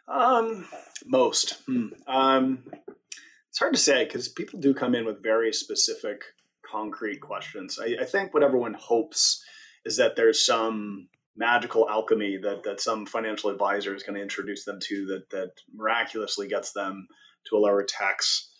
Um, 0.06 0.66
most. 1.06 1.62
Hmm. 1.66 1.88
Um, 2.06 2.64
it's 3.48 3.58
hard 3.58 3.72
to 3.72 3.80
say 3.80 4.04
because 4.04 4.28
people 4.28 4.60
do 4.60 4.74
come 4.74 4.94
in 4.94 5.06
with 5.06 5.22
very 5.22 5.50
specific, 5.50 6.22
concrete 6.70 7.22
questions. 7.22 7.78
I, 7.82 8.02
I 8.02 8.04
think 8.04 8.34
what 8.34 8.42
everyone 8.42 8.74
hopes 8.74 9.42
is 9.86 9.96
that 9.96 10.14
there's 10.14 10.44
some 10.44 11.08
magical 11.36 11.88
alchemy 11.88 12.38
that 12.42 12.62
that 12.64 12.80
some 12.80 13.06
financial 13.06 13.50
advisor 13.50 13.94
is 13.94 14.02
going 14.02 14.16
to 14.16 14.22
introduce 14.22 14.64
them 14.64 14.78
to 14.88 15.06
that 15.06 15.30
that 15.30 15.52
miraculously 15.74 16.48
gets 16.48 16.72
them 16.72 17.06
to 17.48 17.56
a 17.56 17.58
lower 17.58 17.84
tax 17.84 18.50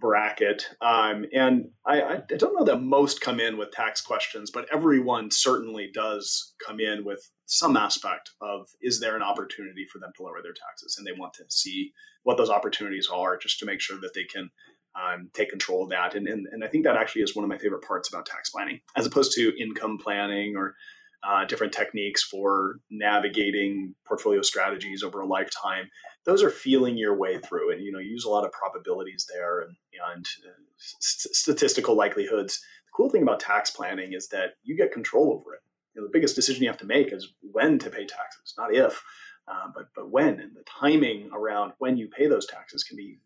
bracket. 0.00 0.66
Um, 0.80 1.26
and 1.32 1.66
I, 1.86 2.02
I, 2.02 2.16
don't 2.38 2.58
know 2.58 2.64
that 2.64 2.80
most 2.80 3.20
come 3.20 3.38
in 3.38 3.58
with 3.58 3.70
tax 3.70 4.00
questions, 4.00 4.50
but 4.50 4.66
everyone 4.72 5.30
certainly 5.30 5.90
does 5.92 6.54
come 6.66 6.80
in 6.80 7.04
with 7.04 7.30
some 7.44 7.76
aspect 7.76 8.30
of 8.40 8.66
is 8.80 8.98
there 8.98 9.14
an 9.14 9.22
opportunity 9.22 9.84
for 9.92 9.98
them 9.98 10.10
to 10.16 10.22
lower 10.22 10.40
their 10.42 10.54
taxes, 10.54 10.96
and 10.96 11.06
they 11.06 11.18
want 11.18 11.34
to 11.34 11.44
see 11.50 11.92
what 12.22 12.38
those 12.38 12.50
opportunities 12.50 13.08
are 13.12 13.36
just 13.36 13.58
to 13.58 13.66
make 13.66 13.80
sure 13.80 14.00
that 14.00 14.14
they 14.14 14.24
can 14.24 14.50
um, 14.96 15.30
take 15.34 15.50
control 15.50 15.84
of 15.84 15.90
that. 15.90 16.14
And, 16.14 16.26
and, 16.26 16.46
and 16.50 16.64
I 16.64 16.68
think 16.68 16.84
that 16.84 16.96
actually 16.96 17.22
is 17.22 17.36
one 17.36 17.44
of 17.44 17.48
my 17.48 17.58
favorite 17.58 17.84
parts 17.86 18.08
about 18.08 18.26
tax 18.26 18.50
planning, 18.50 18.80
as 18.96 19.06
opposed 19.06 19.32
to 19.36 19.52
income 19.60 19.98
planning 19.98 20.54
or 20.56 20.74
uh, 21.22 21.44
different 21.44 21.72
techniques 21.72 22.22
for 22.22 22.80
navigating 22.90 23.94
portfolio 24.06 24.42
strategies 24.42 25.02
over 25.02 25.20
a 25.20 25.26
lifetime. 25.26 25.90
Those 26.24 26.42
are 26.42 26.50
feeling 26.50 26.96
your 26.96 27.16
way 27.16 27.38
through, 27.38 27.72
and 27.72 27.82
you 27.82 27.92
know, 27.92 27.98
you 27.98 28.10
use 28.10 28.24
a 28.24 28.30
lot 28.30 28.44
of 28.44 28.52
probabilities 28.52 29.26
there 29.32 29.60
and, 29.60 29.76
and 30.14 30.26
uh, 30.46 30.50
st- 30.78 31.34
statistical 31.34 31.96
likelihoods. 31.96 32.58
The 32.86 32.92
cool 32.96 33.10
thing 33.10 33.22
about 33.22 33.40
tax 33.40 33.70
planning 33.70 34.12
is 34.12 34.28
that 34.28 34.54
you 34.62 34.76
get 34.76 34.92
control 34.92 35.32
over 35.32 35.54
it. 35.54 35.60
You 35.94 36.00
know, 36.00 36.06
the 36.06 36.12
biggest 36.12 36.36
decision 36.36 36.62
you 36.62 36.68
have 36.68 36.78
to 36.78 36.86
make 36.86 37.12
is 37.12 37.34
when 37.40 37.78
to 37.80 37.90
pay 37.90 38.06
taxes, 38.06 38.54
not 38.56 38.74
if, 38.74 39.02
uh, 39.48 39.68
but 39.74 39.88
but 39.94 40.10
when. 40.10 40.40
And 40.40 40.54
the 40.54 40.64
timing 40.64 41.30
around 41.34 41.72
when 41.78 41.96
you 41.96 42.08
pay 42.08 42.28
those 42.28 42.46
taxes 42.46 42.82
can 42.82 42.96
be 42.96 43.18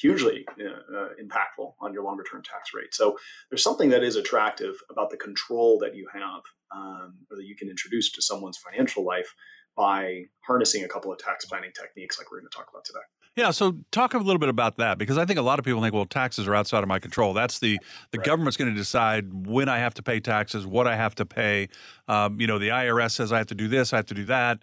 hugely 0.00 0.44
uh, 0.60 0.96
uh, 0.96 1.08
impactful 1.22 1.72
on 1.80 1.92
your 1.92 2.04
longer 2.04 2.24
term 2.30 2.42
tax 2.42 2.70
rate. 2.74 2.94
So 2.94 3.18
there's 3.50 3.62
something 3.62 3.90
that 3.90 4.02
is 4.02 4.16
attractive 4.16 4.74
about 4.90 5.10
the 5.10 5.16
control 5.16 5.78
that 5.80 5.94
you 5.94 6.06
have 6.12 6.42
um, 6.74 7.14
or 7.30 7.36
that 7.36 7.44
you 7.44 7.56
can 7.56 7.68
introduce 7.68 8.12
to 8.12 8.22
someone's 8.22 8.58
financial 8.58 9.04
life 9.04 9.34
by 9.76 10.22
harnessing 10.46 10.84
a 10.84 10.88
couple 10.88 11.12
of 11.12 11.18
tax 11.18 11.44
planning 11.44 11.70
techniques 11.78 12.18
like 12.18 12.30
we're 12.30 12.40
going 12.40 12.48
to 12.50 12.56
talk 12.56 12.68
about 12.70 12.84
today. 12.84 13.00
Yeah, 13.36 13.50
so 13.50 13.76
talk 13.90 14.14
a 14.14 14.18
little 14.18 14.38
bit 14.38 14.48
about 14.48 14.78
that 14.78 14.96
because 14.96 15.18
I 15.18 15.26
think 15.26 15.38
a 15.38 15.42
lot 15.42 15.58
of 15.58 15.64
people 15.64 15.82
think, 15.82 15.92
well, 15.92 16.06
taxes 16.06 16.48
are 16.48 16.54
outside 16.54 16.82
of 16.82 16.88
my 16.88 16.98
control. 16.98 17.34
That's 17.34 17.58
the 17.58 17.78
the 18.10 18.18
right. 18.18 18.26
government's 18.26 18.56
going 18.56 18.72
to 18.72 18.76
decide 18.76 19.46
when 19.46 19.68
I 19.68 19.76
have 19.76 19.92
to 19.94 20.02
pay 20.02 20.20
taxes, 20.20 20.66
what 20.66 20.86
I 20.86 20.96
have 20.96 21.14
to 21.16 21.26
pay. 21.26 21.68
Um, 22.08 22.40
you 22.40 22.46
know, 22.46 22.58
the 22.58 22.68
IRS 22.68 23.10
says 23.10 23.32
I 23.32 23.38
have 23.38 23.48
to 23.48 23.54
do 23.54 23.68
this, 23.68 23.92
I 23.92 23.96
have 23.96 24.06
to 24.06 24.14
do 24.14 24.24
that. 24.24 24.60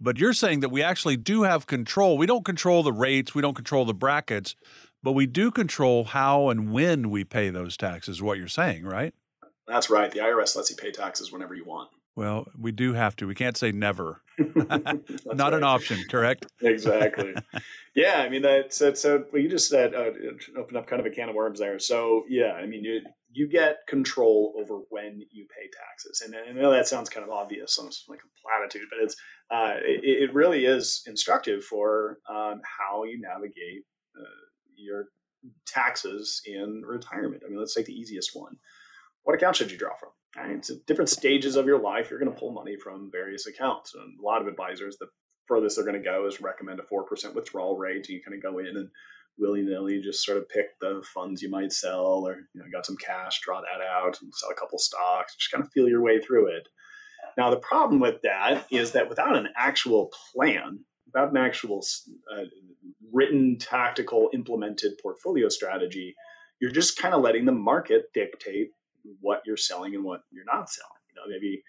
But 0.00 0.18
you're 0.18 0.32
saying 0.32 0.60
that 0.60 0.68
we 0.68 0.82
actually 0.82 1.16
do 1.16 1.42
have 1.42 1.66
control. 1.66 2.18
We 2.18 2.26
don't 2.26 2.44
control 2.44 2.82
the 2.82 2.92
rates, 2.92 3.34
we 3.34 3.42
don't 3.42 3.54
control 3.54 3.84
the 3.84 3.94
brackets, 3.94 4.54
but 5.02 5.12
we 5.12 5.26
do 5.26 5.50
control 5.50 6.04
how 6.04 6.48
and 6.48 6.72
when 6.72 7.10
we 7.10 7.24
pay 7.24 7.50
those 7.50 7.76
taxes, 7.76 8.20
what 8.20 8.38
you're 8.38 8.48
saying, 8.48 8.84
right? 8.84 9.14
That's 9.66 9.90
right. 9.90 10.10
The 10.10 10.20
IRS 10.20 10.54
lets 10.56 10.70
you 10.70 10.76
pay 10.76 10.92
taxes 10.92 11.32
whenever 11.32 11.54
you 11.54 11.64
want. 11.64 11.90
Well, 12.14 12.46
we 12.58 12.72
do 12.72 12.94
have 12.94 13.14
to. 13.16 13.26
We 13.26 13.34
can't 13.34 13.56
say 13.56 13.72
never. 13.72 14.22
Not 15.26 15.54
an 15.54 15.62
option, 15.62 16.02
correct? 16.08 16.46
exactly. 16.60 17.34
Yeah, 17.94 18.20
I 18.20 18.28
mean 18.28 18.42
that's 18.42 18.76
so. 18.76 18.92
so 18.92 19.24
well, 19.32 19.40
you 19.40 19.48
just 19.48 19.70
said 19.70 19.94
uh, 19.94 20.10
open 20.58 20.76
up 20.76 20.86
kind 20.86 21.00
of 21.00 21.06
a 21.06 21.10
can 21.10 21.30
of 21.30 21.34
worms 21.34 21.58
there. 21.58 21.78
So 21.78 22.24
yeah, 22.28 22.52
I 22.52 22.66
mean 22.66 22.84
you 22.84 23.00
you 23.32 23.48
get 23.48 23.86
control 23.88 24.52
over 24.58 24.80
when 24.90 25.22
you 25.32 25.46
pay 25.46 25.70
taxes, 25.70 26.20
and 26.20 26.36
I 26.36 26.52
know 26.52 26.70
that 26.72 26.86
sounds 26.86 27.08
kind 27.08 27.24
of 27.24 27.30
obvious, 27.30 27.78
almost 27.78 28.04
like 28.10 28.18
a 28.18 28.28
platitude, 28.42 28.88
but 28.90 29.02
it's 29.02 29.16
uh, 29.50 29.74
it, 29.82 30.28
it, 30.30 30.34
really 30.34 30.64
is 30.64 31.02
instructive 31.06 31.62
for 31.64 32.18
um, 32.28 32.60
how 32.64 33.04
you 33.04 33.20
navigate 33.20 33.84
uh, 34.18 34.24
your 34.76 35.06
taxes 35.66 36.40
in 36.46 36.82
retirement. 36.84 37.42
I 37.44 37.48
mean, 37.48 37.58
let's 37.58 37.74
take 37.74 37.86
the 37.86 37.98
easiest 37.98 38.30
one. 38.34 38.56
What 39.22 39.34
account 39.34 39.56
should 39.56 39.70
you 39.70 39.78
draw 39.78 39.94
from? 39.96 40.10
It's 40.50 40.70
different 40.86 41.08
stages 41.08 41.56
of 41.56 41.66
your 41.66 41.80
life. 41.80 42.10
You're 42.10 42.18
going 42.18 42.32
to 42.32 42.38
pull 42.38 42.52
money 42.52 42.76
from 42.76 43.10
various 43.10 43.46
accounts. 43.46 43.94
And 43.94 44.18
a 44.20 44.22
lot 44.22 44.42
of 44.42 44.48
advisors, 44.48 44.98
the 44.98 45.08
furthest 45.46 45.76
they're 45.76 45.84
going 45.84 45.96
to 45.96 46.08
go 46.08 46.26
is 46.26 46.40
recommend 46.40 46.80
a 46.80 46.82
4% 46.82 47.34
withdrawal 47.34 47.76
rate. 47.76 48.08
You 48.08 48.20
kind 48.22 48.36
of 48.36 48.42
go 48.42 48.58
in 48.58 48.66
and 48.66 48.88
willy 49.38 49.62
nilly 49.62 50.00
just 50.00 50.24
sort 50.24 50.38
of 50.38 50.48
pick 50.48 50.78
the 50.80 51.02
funds 51.14 51.42
you 51.42 51.50
might 51.50 51.72
sell 51.72 52.26
or, 52.26 52.36
you 52.54 52.60
know, 52.60 52.66
got 52.72 52.86
some 52.86 52.96
cash, 52.96 53.40
draw 53.40 53.60
that 53.60 53.84
out 53.84 54.20
and 54.20 54.32
sell 54.34 54.50
a 54.50 54.54
couple 54.54 54.78
stocks, 54.78 55.36
just 55.36 55.50
kind 55.50 55.64
of 55.64 55.70
feel 55.72 55.88
your 55.88 56.02
way 56.02 56.20
through 56.20 56.48
it. 56.48 56.68
Now, 57.36 57.50
the 57.50 57.58
problem 57.58 58.00
with 58.00 58.22
that 58.22 58.66
is 58.70 58.92
that 58.92 59.08
without 59.08 59.36
an 59.36 59.48
actual 59.56 60.10
plan, 60.32 60.80
without 61.06 61.30
an 61.30 61.36
actual 61.36 61.84
uh, 62.34 62.44
written, 63.12 63.58
tactical, 63.58 64.30
implemented 64.32 64.92
portfolio 65.02 65.48
strategy, 65.48 66.14
you're 66.60 66.70
just 66.70 66.98
kind 66.98 67.14
of 67.14 67.22
letting 67.22 67.44
the 67.44 67.52
market 67.52 68.06
dictate 68.14 68.70
what 69.20 69.42
you're 69.44 69.56
selling 69.56 69.94
and 69.94 70.04
what 70.04 70.22
you're 70.30 70.44
not 70.44 70.70
selling. 70.70 70.90
You 71.10 71.20
know, 71.20 71.28
maybe 71.28 71.62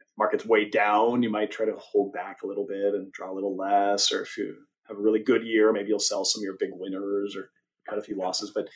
if 0.00 0.06
market's 0.18 0.46
way 0.46 0.68
down, 0.68 1.22
you 1.22 1.30
might 1.30 1.50
try 1.50 1.66
to 1.66 1.76
hold 1.78 2.12
back 2.12 2.42
a 2.42 2.46
little 2.46 2.66
bit 2.66 2.94
and 2.94 3.12
draw 3.12 3.32
a 3.32 3.34
little 3.34 3.56
less. 3.56 4.12
Or 4.12 4.22
if 4.22 4.36
you 4.36 4.54
have 4.88 4.98
a 4.98 5.00
really 5.00 5.22
good 5.22 5.44
year, 5.44 5.72
maybe 5.72 5.88
you'll 5.88 5.98
sell 5.98 6.24
some 6.24 6.40
of 6.40 6.44
your 6.44 6.56
big 6.58 6.70
winners 6.72 7.34
or 7.34 7.50
cut 7.88 7.98
a 7.98 8.02
few 8.02 8.16
losses. 8.16 8.52
But, 8.54 8.68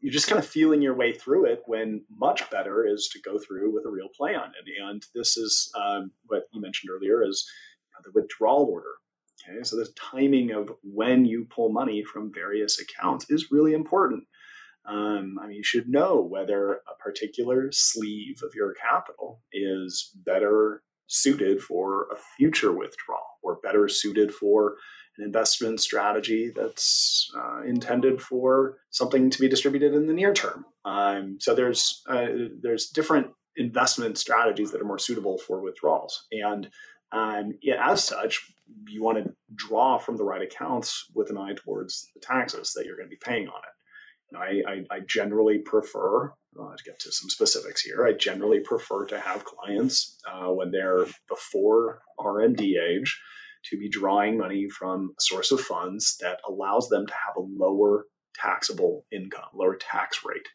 you're 0.00 0.12
just 0.12 0.28
kind 0.28 0.38
of 0.38 0.46
feeling 0.46 0.82
your 0.82 0.94
way 0.94 1.12
through 1.12 1.46
it 1.46 1.62
when 1.66 2.04
much 2.10 2.48
better 2.50 2.86
is 2.86 3.08
to 3.12 3.20
go 3.20 3.38
through 3.38 3.74
with 3.74 3.84
a 3.86 3.90
real 3.90 4.08
plan. 4.16 4.40
And, 4.42 4.88
and 4.88 5.02
this 5.14 5.36
is 5.36 5.72
um, 5.76 6.12
what 6.26 6.44
you 6.52 6.60
mentioned 6.60 6.90
earlier 6.92 7.22
is 7.22 7.48
the 8.04 8.12
withdrawal 8.14 8.68
order. 8.70 8.94
Okay, 9.48 9.62
so 9.62 9.76
the 9.76 9.88
timing 9.96 10.50
of 10.50 10.70
when 10.82 11.24
you 11.24 11.46
pull 11.50 11.70
money 11.70 12.02
from 12.04 12.32
various 12.32 12.80
accounts 12.80 13.26
is 13.30 13.50
really 13.50 13.74
important. 13.74 14.24
Um, 14.86 15.38
I 15.42 15.46
mean, 15.46 15.56
you 15.56 15.64
should 15.64 15.88
know 15.88 16.20
whether 16.20 16.74
a 16.74 17.02
particular 17.02 17.70
sleeve 17.72 18.40
of 18.44 18.54
your 18.54 18.74
capital 18.74 19.42
is 19.52 20.12
better 20.24 20.82
suited 21.08 21.60
for 21.60 22.06
a 22.12 22.16
future 22.36 22.72
withdrawal 22.72 23.38
or 23.42 23.58
better 23.62 23.88
suited 23.88 24.32
for 24.32 24.76
an 25.18 25.24
investment 25.24 25.80
strategy 25.80 26.52
that's 26.54 27.30
uh, 27.36 27.62
intended 27.62 28.20
for 28.20 28.78
something 28.90 29.30
to 29.30 29.40
be 29.40 29.48
distributed 29.48 29.94
in 29.94 30.06
the 30.06 30.12
near 30.12 30.32
term. 30.32 30.64
Um, 30.84 31.38
so 31.40 31.54
there's 31.54 32.02
uh, 32.08 32.26
there's 32.60 32.88
different 32.88 33.28
investment 33.56 34.18
strategies 34.18 34.70
that 34.72 34.80
are 34.80 34.86
more 34.86 34.98
suitable 34.98 35.38
for 35.38 35.60
withdrawals, 35.60 36.26
and 36.32 36.68
um, 37.12 37.54
yeah, 37.62 37.90
as 37.90 38.04
such, 38.04 38.52
you 38.88 39.02
want 39.02 39.24
to 39.24 39.32
draw 39.54 39.98
from 39.98 40.16
the 40.16 40.24
right 40.24 40.42
accounts 40.42 41.06
with 41.14 41.30
an 41.30 41.38
eye 41.38 41.54
towards 41.56 42.08
the 42.14 42.20
taxes 42.20 42.72
that 42.74 42.84
you're 42.84 42.96
going 42.96 43.08
to 43.08 43.14
be 43.14 43.20
paying 43.24 43.48
on 43.48 43.60
it. 43.62 43.76
I, 44.36 44.62
I, 44.68 44.96
I 44.96 45.00
generally 45.06 45.58
prefer, 45.58 46.32
uh, 46.60 46.76
to 46.76 46.84
get 46.84 46.98
to 47.00 47.12
some 47.12 47.30
specifics 47.30 47.82
here, 47.82 48.06
I 48.06 48.12
generally 48.12 48.60
prefer 48.60 49.06
to 49.06 49.20
have 49.20 49.44
clients 49.44 50.18
uh, 50.30 50.48
when 50.48 50.70
they're 50.70 51.06
before 51.28 52.02
RMD 52.18 52.74
age 52.76 53.20
to 53.70 53.78
be 53.78 53.88
drawing 53.88 54.38
money 54.38 54.68
from 54.68 55.14
a 55.18 55.20
source 55.20 55.50
of 55.50 55.60
funds 55.60 56.16
that 56.20 56.40
allows 56.48 56.88
them 56.88 57.06
to 57.06 57.12
have 57.12 57.36
a 57.36 57.40
lower 57.40 58.06
taxable 58.34 59.04
income, 59.12 59.48
lower 59.54 59.76
tax 59.76 60.20
rate. 60.24 60.48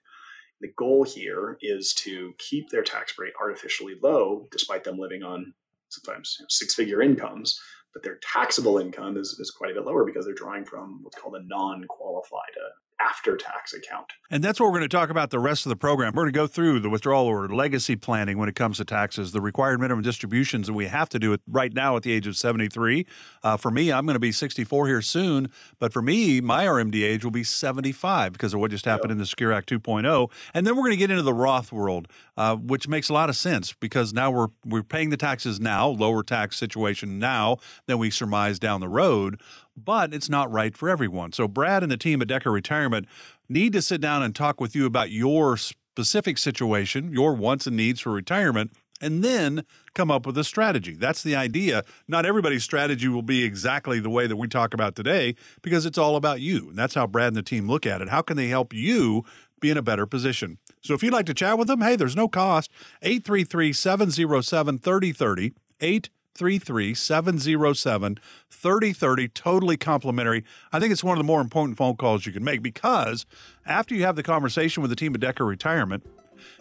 The 0.61 0.71
goal 0.77 1.03
here 1.03 1.57
is 1.61 1.93
to 1.95 2.33
keep 2.37 2.69
their 2.69 2.83
tax 2.83 3.15
rate 3.17 3.33
artificially 3.41 3.95
low, 4.01 4.47
despite 4.51 4.83
them 4.83 4.99
living 4.99 5.23
on 5.23 5.53
sometimes 5.89 6.37
you 6.39 6.43
know, 6.43 6.47
six 6.49 6.75
figure 6.75 7.01
incomes, 7.01 7.59
but 7.93 8.03
their 8.03 8.19
taxable 8.21 8.77
income 8.77 9.17
is, 9.17 9.37
is 9.39 9.51
quite 9.51 9.71
a 9.71 9.73
bit 9.73 9.85
lower 9.85 10.05
because 10.05 10.25
they're 10.25 10.33
drawing 10.33 10.65
from 10.65 10.99
what's 11.01 11.17
called 11.17 11.35
a 11.35 11.43
non 11.43 11.85
qualified 11.89 12.53
uh, 12.63 12.69
after 13.07 13.37
tax 13.37 13.73
account. 13.73 14.13
And 14.29 14.43
that's 14.43 14.59
what 14.59 14.67
we're 14.67 14.79
going 14.79 14.89
to 14.89 14.97
talk 14.97 15.09
about 15.09 15.29
the 15.29 15.39
rest 15.39 15.65
of 15.65 15.69
the 15.69 15.75
program. 15.75 16.13
We're 16.13 16.23
going 16.23 16.33
to 16.33 16.39
go 16.39 16.47
through 16.47 16.79
the 16.79 16.89
withdrawal 16.89 17.25
order, 17.25 17.53
legacy 17.53 17.95
planning 17.95 18.37
when 18.37 18.47
it 18.47 18.55
comes 18.55 18.77
to 18.77 18.85
taxes, 18.85 19.31
the 19.31 19.41
required 19.41 19.79
minimum 19.79 20.03
distributions 20.03 20.67
that 20.67 20.73
we 20.73 20.87
have 20.87 21.09
to 21.09 21.19
do 21.19 21.33
it 21.33 21.41
right 21.47 21.73
now 21.73 21.95
at 21.97 22.03
the 22.03 22.11
age 22.11 22.27
of 22.27 22.37
73. 22.37 23.05
Uh, 23.43 23.57
for 23.57 23.71
me, 23.71 23.91
I'm 23.91 24.05
going 24.05 24.15
to 24.15 24.19
be 24.19 24.31
64 24.31 24.87
here 24.87 25.01
soon, 25.01 25.49
but 25.79 25.91
for 25.91 26.01
me, 26.01 26.41
my 26.41 26.65
RMD 26.65 27.03
age 27.03 27.23
will 27.23 27.31
be 27.31 27.43
75 27.43 28.33
because 28.33 28.53
of 28.53 28.59
what 28.59 28.71
just 28.71 28.85
happened 28.85 29.09
yep. 29.09 29.15
in 29.15 29.17
the 29.17 29.25
Secure 29.25 29.51
Act 29.51 29.69
2.0. 29.69 30.31
And 30.53 30.65
then 30.65 30.75
we're 30.75 30.83
going 30.83 30.91
to 30.91 30.97
get 30.97 31.11
into 31.11 31.23
the 31.23 31.33
Roth 31.33 31.71
world, 31.71 32.07
uh, 32.37 32.55
which 32.55 32.87
makes 32.87 33.09
a 33.09 33.13
lot 33.13 33.29
of 33.29 33.35
sense 33.35 33.73
because 33.73 34.13
now 34.13 34.31
we're 34.31 34.47
we're 34.65 34.83
paying 34.83 35.09
the 35.09 35.17
taxes 35.17 35.59
now, 35.59 35.87
lower 35.87 36.23
tax 36.23 36.57
situation 36.57 37.19
now 37.19 37.57
than 37.87 37.97
we 37.97 38.09
surmise 38.09 38.59
down 38.59 38.79
the 38.79 38.89
road 38.89 39.41
but 39.75 40.13
it's 40.13 40.29
not 40.29 40.51
right 40.51 40.75
for 40.75 40.89
everyone. 40.89 41.31
So, 41.31 41.47
Brad 41.47 41.83
and 41.83 41.91
the 41.91 41.97
team 41.97 42.21
at 42.21 42.27
Decker 42.27 42.51
Retirement 42.51 43.07
need 43.49 43.73
to 43.73 43.81
sit 43.81 44.01
down 44.01 44.23
and 44.23 44.35
talk 44.35 44.61
with 44.61 44.75
you 44.75 44.85
about 44.85 45.11
your 45.11 45.57
specific 45.57 46.37
situation, 46.37 47.11
your 47.11 47.33
wants 47.33 47.67
and 47.67 47.75
needs 47.75 47.99
for 47.99 48.11
retirement, 48.11 48.71
and 49.01 49.23
then 49.23 49.65
come 49.93 50.11
up 50.11 50.25
with 50.25 50.37
a 50.37 50.43
strategy. 50.43 50.93
That's 50.93 51.23
the 51.23 51.35
idea. 51.35 51.83
Not 52.07 52.25
everybody's 52.25 52.63
strategy 52.63 53.07
will 53.07 53.23
be 53.23 53.43
exactly 53.43 53.99
the 53.99 54.09
way 54.09 54.27
that 54.27 54.37
we 54.37 54.47
talk 54.47 54.73
about 54.73 54.95
today 54.95 55.35
because 55.61 55.85
it's 55.85 55.97
all 55.97 56.15
about 56.15 56.39
you. 56.39 56.69
And 56.69 56.77
that's 56.77 56.93
how 56.93 57.07
Brad 57.07 57.29
and 57.29 57.35
the 57.35 57.41
team 57.41 57.67
look 57.67 57.85
at 57.85 58.01
it. 58.01 58.09
How 58.09 58.21
can 58.21 58.37
they 58.37 58.47
help 58.47 58.73
you 58.73 59.25
be 59.59 59.71
in 59.71 59.77
a 59.77 59.81
better 59.81 60.05
position? 60.05 60.59
So 60.81 60.93
if 60.93 61.03
you'd 61.03 61.13
like 61.13 61.25
to 61.25 61.33
chat 61.33 61.57
with 61.57 61.67
them, 61.67 61.81
hey, 61.81 61.95
there's 61.95 62.15
no 62.15 62.27
cost. 62.27 62.71
833 63.01 63.73
707 63.73 64.79
3030. 64.79 65.53
8 65.83 66.09
833 66.35 66.93
707 66.93 68.19
3030, 68.49 69.27
totally 69.29 69.77
complimentary. 69.77 70.43
I 70.71 70.79
think 70.79 70.91
it's 70.91 71.03
one 71.03 71.17
of 71.17 71.19
the 71.19 71.27
more 71.27 71.41
important 71.41 71.77
phone 71.77 71.97
calls 71.97 72.25
you 72.25 72.31
can 72.31 72.43
make 72.43 72.61
because 72.61 73.25
after 73.65 73.93
you 73.93 74.03
have 74.03 74.15
the 74.15 74.23
conversation 74.23 74.81
with 74.81 74.89
the 74.89 74.95
team 74.95 75.13
at 75.13 75.19
Decker 75.19 75.45
Retirement, 75.45 76.05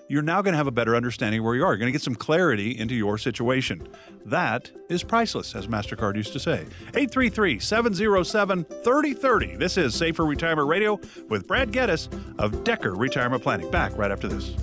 you're 0.08 0.22
now 0.22 0.42
going 0.42 0.54
to 0.54 0.58
have 0.58 0.66
a 0.66 0.72
better 0.72 0.96
understanding 0.96 1.42
where 1.44 1.54
you 1.54 1.64
are. 1.64 1.70
You're 1.70 1.78
going 1.78 1.86
to 1.86 1.92
get 1.92 2.02
some 2.02 2.16
clarity 2.16 2.76
into 2.76 2.96
your 2.96 3.16
situation. 3.16 3.86
That 4.26 4.72
is 4.88 5.04
priceless, 5.04 5.54
as 5.54 5.68
MasterCard 5.68 6.16
used 6.16 6.32
to 6.32 6.40
say. 6.40 6.66
833 6.94 7.60
707 7.60 8.64
3030. 8.64 9.56
This 9.56 9.76
is 9.78 9.94
Safer 9.94 10.26
Retirement 10.26 10.66
Radio 10.66 10.98
with 11.28 11.46
Brad 11.46 11.70
Geddes 11.70 12.08
of 12.38 12.64
Decker 12.64 12.94
Retirement 12.94 13.42
Planning. 13.42 13.70
Back 13.70 13.96
right 13.96 14.10
after 14.10 14.26
this. 14.26 14.56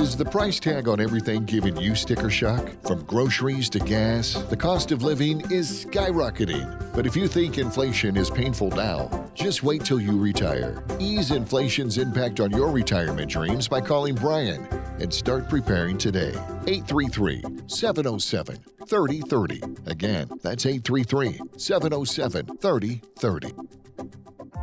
Is 0.00 0.16
the 0.16 0.24
price 0.24 0.58
tag 0.58 0.88
on 0.88 0.98
everything 0.98 1.44
giving 1.44 1.76
you 1.76 1.94
sticker 1.94 2.30
shock? 2.30 2.70
From 2.86 3.04
groceries 3.04 3.68
to 3.68 3.78
gas, 3.78 4.32
the 4.48 4.56
cost 4.56 4.92
of 4.92 5.02
living 5.02 5.42
is 5.52 5.84
skyrocketing. 5.84 6.94
But 6.94 7.06
if 7.06 7.14
you 7.14 7.28
think 7.28 7.58
inflation 7.58 8.16
is 8.16 8.30
painful 8.30 8.70
now, 8.70 9.10
just 9.34 9.62
wait 9.62 9.84
till 9.84 10.00
you 10.00 10.18
retire. 10.18 10.82
Ease 10.98 11.32
inflation's 11.32 11.98
impact 11.98 12.40
on 12.40 12.50
your 12.50 12.70
retirement 12.70 13.30
dreams 13.30 13.68
by 13.68 13.82
calling 13.82 14.14
Brian 14.14 14.66
and 15.00 15.12
start 15.12 15.50
preparing 15.50 15.98
today. 15.98 16.32
833 16.66 17.42
707 17.66 18.56
3030. 18.86 19.60
Again, 19.84 20.30
that's 20.40 20.64
833 20.64 21.40
707 21.58 22.56
3030. 22.56 23.52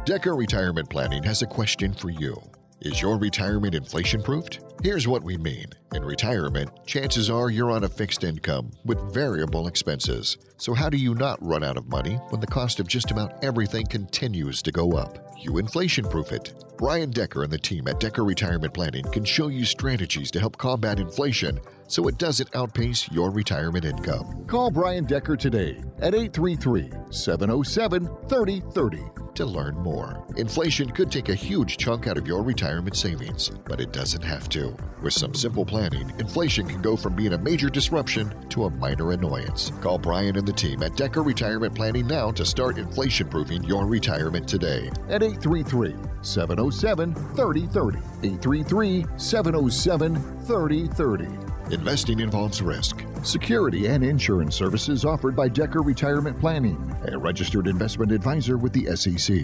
Decker 0.04 0.36
Retirement 0.36 0.90
Planning 0.90 1.22
has 1.22 1.44
a 1.44 1.46
question 1.46 1.94
for 1.94 2.10
you. 2.10 2.42
Is 2.82 3.02
your 3.02 3.18
retirement 3.18 3.74
inflation 3.74 4.22
proofed? 4.22 4.60
Here's 4.84 5.08
what 5.08 5.24
we 5.24 5.36
mean. 5.36 5.66
In 5.96 6.06
retirement, 6.06 6.70
chances 6.86 7.28
are 7.28 7.50
you're 7.50 7.72
on 7.72 7.86
a 7.86 7.90
fixed 7.90 8.24
income 8.24 8.70
with 8.86 9.12
variable 9.12 9.66
expenses. 9.66 10.38
So, 10.58 10.76
how 10.76 10.88
do 10.88 10.98
you 10.98 11.16
not 11.16 11.44
run 11.44 11.64
out 11.64 11.78
of 11.78 11.90
money 11.90 12.18
when 12.30 12.40
the 12.40 12.46
cost 12.46 12.80
of 12.80 12.88
just 12.88 13.10
about 13.10 13.44
everything 13.44 13.88
continues 13.88 14.62
to 14.62 14.72
go 14.72 14.92
up? 14.92 15.34
You 15.40 15.58
inflation 15.58 16.06
proof 16.06 16.32
it. 16.32 16.54
Brian 16.78 17.10
Decker 17.10 17.44
and 17.44 17.52
the 17.52 17.58
team 17.58 17.88
at 17.88 18.00
Decker 18.00 18.24
Retirement 18.24 18.76
Planning 18.76 19.06
can 19.12 19.26
show 19.26 19.48
you 19.48 19.66
strategies 19.66 20.30
to 20.30 20.40
help 20.40 20.58
combat 20.58 21.00
inflation 21.00 21.60
so 21.88 22.08
it 22.08 22.18
doesn't 22.18 22.56
outpace 22.56 23.10
your 23.12 23.32
retirement 23.32 23.86
income. 23.86 24.46
Call 24.48 24.70
Brian 24.72 25.06
Decker 25.06 25.36
today 25.36 25.82
at 26.00 26.14
833 26.14 26.92
707 27.10 28.06
3030 28.28 29.04
to 29.36 29.46
learn 29.46 29.76
more. 29.76 30.26
Inflation 30.38 30.90
could 30.90 31.12
take 31.12 31.30
a 31.30 31.36
huge 31.36 31.78
chunk 31.78 32.08
out 32.08 32.18
of 32.18 32.28
your 32.28 32.44
retirement 32.44 32.96
savings, 32.96 33.50
but 33.66 33.80
it 33.80 33.92
doesn't 33.92 34.24
have 34.24 34.50
to. 34.50 34.76
With 35.02 35.14
some 35.14 35.36
simple 35.36 35.64
planning, 35.64 36.12
inflation 36.20 36.68
can 36.68 36.82
go 36.82 36.98
from 36.98 37.16
being 37.16 37.34
a 37.34 37.38
major 37.38 37.70
disruption 37.70 38.34
to 38.50 38.66
a 38.66 38.70
minor 38.70 39.12
annoyance. 39.12 39.72
Call 39.82 40.00
Brian 40.00 40.38
and 40.38 40.48
the 40.48 40.54
team 40.54 40.82
at 40.82 40.96
Decker 40.96 41.22
Retirement 41.22 41.76
Planning 41.76 42.08
now 42.08 42.32
to 42.32 42.46
start 42.46 42.80
inflation 42.80 43.30
proofing 43.30 43.64
your 43.64 43.86
retirement 43.86 44.48
today 44.48 44.90
at 45.08 45.22
833 45.22 45.96
707 46.22 47.14
3030. 47.14 47.98
833 48.24 49.06
707 49.18 50.16
3030. 50.46 51.57
Investing 51.72 52.20
involves 52.22 52.62
risk. 52.62 53.04
Security 53.24 53.88
and 53.88 54.04
insurance 54.04 54.56
services 54.56 55.04
offered 55.04 55.36
by 55.36 55.50
Decker 55.50 55.82
Retirement 55.82 56.40
Planning, 56.40 56.96
a 57.08 57.18
registered 57.18 57.66
investment 57.68 58.12
advisor 58.12 58.58
with 58.58 58.72
the 58.72 58.96
SEC. 58.96 59.38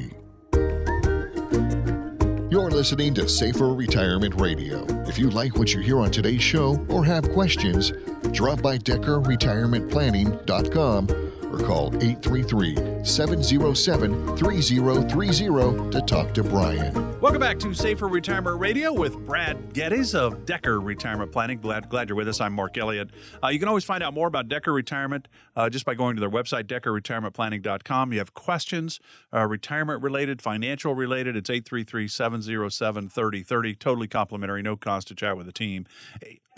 You're 2.50 2.72
listening 2.72 3.14
to 3.16 3.28
Safer 3.28 3.74
Retirement 3.74 4.40
Radio. 4.40 4.86
If 5.08 5.20
you 5.20 5.30
like 5.32 5.58
what 5.58 5.74
you 5.74 5.82
hear 5.82 6.00
on 6.00 6.12
today's 6.12 6.44
show 6.44 6.78
or 6.88 7.04
have 7.04 7.30
questions, 7.32 7.92
drop 8.32 8.62
by 8.62 8.78
DeckerRetirementPlanning.com 8.78 11.23
or 11.54 11.60
call 11.60 11.88
833 12.04 13.06
707 13.06 14.38
3030 14.38 15.92
to 15.92 16.02
talk 16.02 16.34
to 16.34 16.44
Brian. 16.44 17.20
Welcome 17.22 17.40
back 17.40 17.60
to 17.60 17.74
Safer 17.74 18.08
Retirement 18.08 18.60
Radio 18.60 18.92
with 18.92 19.18
Brad 19.26 19.74
Geddes 19.74 20.16
of 20.16 20.46
Decker 20.46 20.82
Retirement 20.82 21.32
Planning. 21.32 21.60
Glad, 21.60 21.90
glad 21.90 22.10
you're 22.10 22.18
with 22.18 22.28
us. 22.28 22.42
I'm 22.42 22.54
Mark 22.54 22.78
Elliott. 22.78 23.12
Uh, 23.42 23.48
you 23.48 23.60
can 23.60 23.68
always 23.68 23.86
find 23.86 24.04
out 24.04 24.14
more 24.14 24.28
about 24.28 24.48
Decker 24.48 24.74
Retirement 24.74 25.28
uh, 25.56 25.70
just 25.70 25.86
by 25.86 25.94
going 25.94 26.16
to 26.16 26.20
their 26.20 26.30
website, 26.30 26.64
DeckerRetirementPlanning.com. 26.64 28.12
You 28.12 28.20
have 28.20 28.34
questions, 28.34 29.00
uh, 29.32 29.46
retirement 29.46 30.02
related, 30.04 30.42
financial 30.42 30.96
related. 30.96 31.36
It's 31.36 31.50
833 31.50 32.08
707 32.08 33.10
3030. 33.10 33.76
Totally 33.76 34.08
complimentary, 34.08 34.62
no 34.62 34.76
cost 34.76 35.08
to 35.10 35.16
chat 35.16 35.38
with 35.38 35.46
the 35.46 35.54
team. 35.54 35.86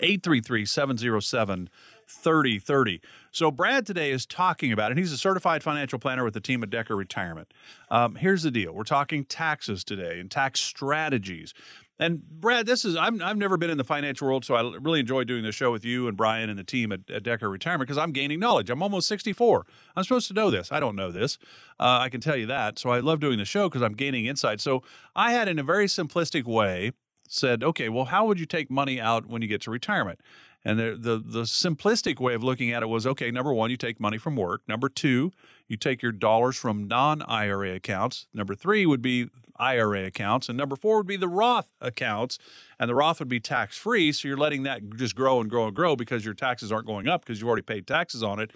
833 0.00 0.66
707 0.66 1.70
3030. 2.08 3.00
So, 3.30 3.50
Brad 3.50 3.86
today 3.86 4.10
is 4.10 4.26
talking 4.26 4.72
about, 4.72 4.90
and 4.90 4.98
he's 4.98 5.12
a 5.12 5.18
certified 5.18 5.62
financial 5.62 5.98
planner 5.98 6.24
with 6.24 6.34
the 6.34 6.40
team 6.40 6.62
at 6.62 6.70
Decker 6.70 6.96
Retirement. 6.96 7.52
Um, 7.90 8.16
here's 8.16 8.42
the 8.42 8.50
deal 8.50 8.72
we're 8.72 8.84
talking 8.84 9.24
taxes 9.24 9.84
today 9.84 10.18
and 10.20 10.30
tax 10.30 10.60
strategies. 10.60 11.54
And 12.00 12.22
Brad, 12.22 12.66
this 12.66 12.84
is 12.84 12.94
I'm 12.94 13.20
I've 13.20 13.36
never 13.36 13.56
been 13.56 13.70
in 13.70 13.78
the 13.78 13.84
financial 13.84 14.28
world, 14.28 14.44
so 14.44 14.54
I 14.54 14.62
really 14.78 15.00
enjoy 15.00 15.24
doing 15.24 15.42
the 15.42 15.50
show 15.50 15.72
with 15.72 15.84
you 15.84 16.06
and 16.06 16.16
Brian 16.16 16.48
and 16.48 16.58
the 16.58 16.64
team 16.64 16.92
at, 16.92 17.10
at 17.10 17.24
Decker 17.24 17.50
Retirement 17.50 17.88
because 17.88 17.98
I'm 17.98 18.12
gaining 18.12 18.38
knowledge. 18.38 18.70
I'm 18.70 18.82
almost 18.82 19.08
64. 19.08 19.66
I'm 19.96 20.04
supposed 20.04 20.28
to 20.28 20.34
know 20.34 20.50
this. 20.50 20.70
I 20.70 20.78
don't 20.78 20.94
know 20.94 21.10
this. 21.10 21.38
Uh, 21.80 21.98
I 22.00 22.08
can 22.08 22.20
tell 22.20 22.36
you 22.36 22.46
that. 22.46 22.78
So 22.78 22.90
I 22.90 23.00
love 23.00 23.18
doing 23.18 23.38
the 23.38 23.44
show 23.44 23.68
because 23.68 23.82
I'm 23.82 23.94
gaining 23.94 24.26
insight. 24.26 24.60
So 24.60 24.82
I 25.16 25.32
had, 25.32 25.48
in 25.48 25.58
a 25.58 25.64
very 25.64 25.86
simplistic 25.86 26.44
way, 26.44 26.92
said, 27.28 27.62
okay, 27.62 27.88
well, 27.88 28.06
how 28.06 28.26
would 28.26 28.40
you 28.40 28.46
take 28.46 28.70
money 28.70 29.00
out 29.00 29.26
when 29.26 29.42
you 29.42 29.48
get 29.48 29.60
to 29.62 29.70
retirement? 29.70 30.20
And 30.64 30.78
the, 30.78 30.96
the, 30.98 31.22
the 31.24 31.42
simplistic 31.42 32.20
way 32.20 32.34
of 32.34 32.42
looking 32.42 32.72
at 32.72 32.82
it 32.82 32.88
was 32.88 33.06
okay, 33.06 33.30
number 33.30 33.52
one, 33.52 33.70
you 33.70 33.76
take 33.76 34.00
money 34.00 34.18
from 34.18 34.36
work. 34.36 34.62
Number 34.66 34.88
two, 34.88 35.30
you 35.68 35.76
take 35.76 36.02
your 36.02 36.12
dollars 36.12 36.56
from 36.56 36.88
non 36.88 37.22
IRA 37.22 37.74
accounts. 37.74 38.26
Number 38.34 38.54
three 38.54 38.84
would 38.84 39.02
be 39.02 39.28
IRA 39.58 40.04
accounts. 40.04 40.48
And 40.48 40.58
number 40.58 40.76
four 40.76 40.98
would 40.98 41.06
be 41.06 41.16
the 41.16 41.28
Roth 41.28 41.68
accounts. 41.80 42.38
And 42.78 42.88
the 42.88 42.94
Roth 42.94 43.18
would 43.18 43.28
be 43.28 43.40
tax 43.40 43.76
free. 43.76 44.12
So 44.12 44.28
you're 44.28 44.36
letting 44.36 44.64
that 44.64 44.82
just 44.96 45.14
grow 45.14 45.40
and 45.40 45.48
grow 45.48 45.66
and 45.66 45.76
grow 45.76 45.96
because 45.96 46.24
your 46.24 46.34
taxes 46.34 46.72
aren't 46.72 46.86
going 46.86 47.08
up 47.08 47.24
because 47.24 47.40
you've 47.40 47.48
already 47.48 47.62
paid 47.62 47.86
taxes 47.86 48.22
on 48.22 48.40
it. 48.40 48.52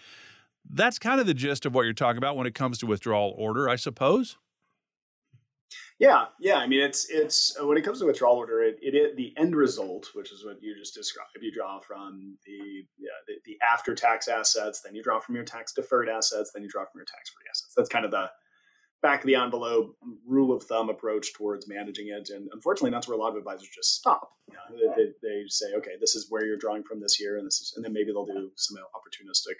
That's 0.68 0.98
kind 0.98 1.20
of 1.20 1.26
the 1.26 1.34
gist 1.34 1.66
of 1.66 1.74
what 1.74 1.82
you're 1.82 1.92
talking 1.92 2.18
about 2.18 2.36
when 2.36 2.46
it 2.46 2.54
comes 2.54 2.78
to 2.78 2.86
withdrawal 2.86 3.34
order, 3.36 3.68
I 3.68 3.76
suppose. 3.76 4.36
Yeah, 6.02 6.24
yeah. 6.40 6.56
I 6.56 6.66
mean, 6.66 6.82
it's 6.82 7.08
it's 7.08 7.56
uh, 7.56 7.64
when 7.64 7.78
it 7.78 7.82
comes 7.82 8.00
to 8.00 8.06
withdrawal 8.06 8.36
order, 8.36 8.60
it, 8.60 8.76
it, 8.82 8.96
it 8.96 9.16
the 9.16 9.32
end 9.36 9.54
result, 9.54 10.08
which 10.14 10.32
is 10.32 10.44
what 10.44 10.60
you 10.60 10.74
just 10.76 10.94
described. 10.94 11.30
You 11.40 11.52
draw 11.52 11.78
from 11.78 12.36
the 12.44 12.84
yeah, 12.98 13.10
the, 13.28 13.34
the 13.44 13.56
after 13.64 13.94
tax 13.94 14.26
assets, 14.26 14.80
then 14.80 14.96
you 14.96 15.02
draw 15.04 15.20
from 15.20 15.36
your 15.36 15.44
tax 15.44 15.72
deferred 15.72 16.08
assets, 16.08 16.50
then 16.52 16.64
you 16.64 16.68
draw 16.68 16.82
from 16.82 16.98
your 16.98 17.04
tax 17.04 17.30
free 17.30 17.44
assets. 17.48 17.74
That's 17.76 17.88
kind 17.88 18.04
of 18.04 18.10
the 18.10 18.28
back 19.00 19.20
of 19.20 19.26
the 19.28 19.36
envelope 19.36 19.96
rule 20.26 20.52
of 20.52 20.64
thumb 20.64 20.90
approach 20.90 21.34
towards 21.34 21.68
managing 21.68 22.08
it. 22.08 22.30
And 22.30 22.48
unfortunately, 22.52 22.90
that's 22.90 23.06
where 23.06 23.16
a 23.16 23.20
lot 23.20 23.30
of 23.30 23.36
advisors 23.36 23.68
just 23.72 23.94
stop. 23.94 24.28
You 24.48 24.56
know, 24.56 24.94
they, 24.96 25.04
they, 25.22 25.44
say, 25.46 25.66
okay, 25.76 25.92
this 26.00 26.16
is 26.16 26.26
where 26.30 26.44
you're 26.44 26.56
drawing 26.56 26.82
from 26.82 27.00
this 27.00 27.20
year, 27.20 27.38
and 27.38 27.46
this 27.46 27.60
is, 27.60 27.74
and 27.76 27.84
then 27.84 27.92
maybe 27.92 28.10
they'll 28.10 28.26
do 28.26 28.50
some 28.56 28.76
opportunistic 28.76 29.54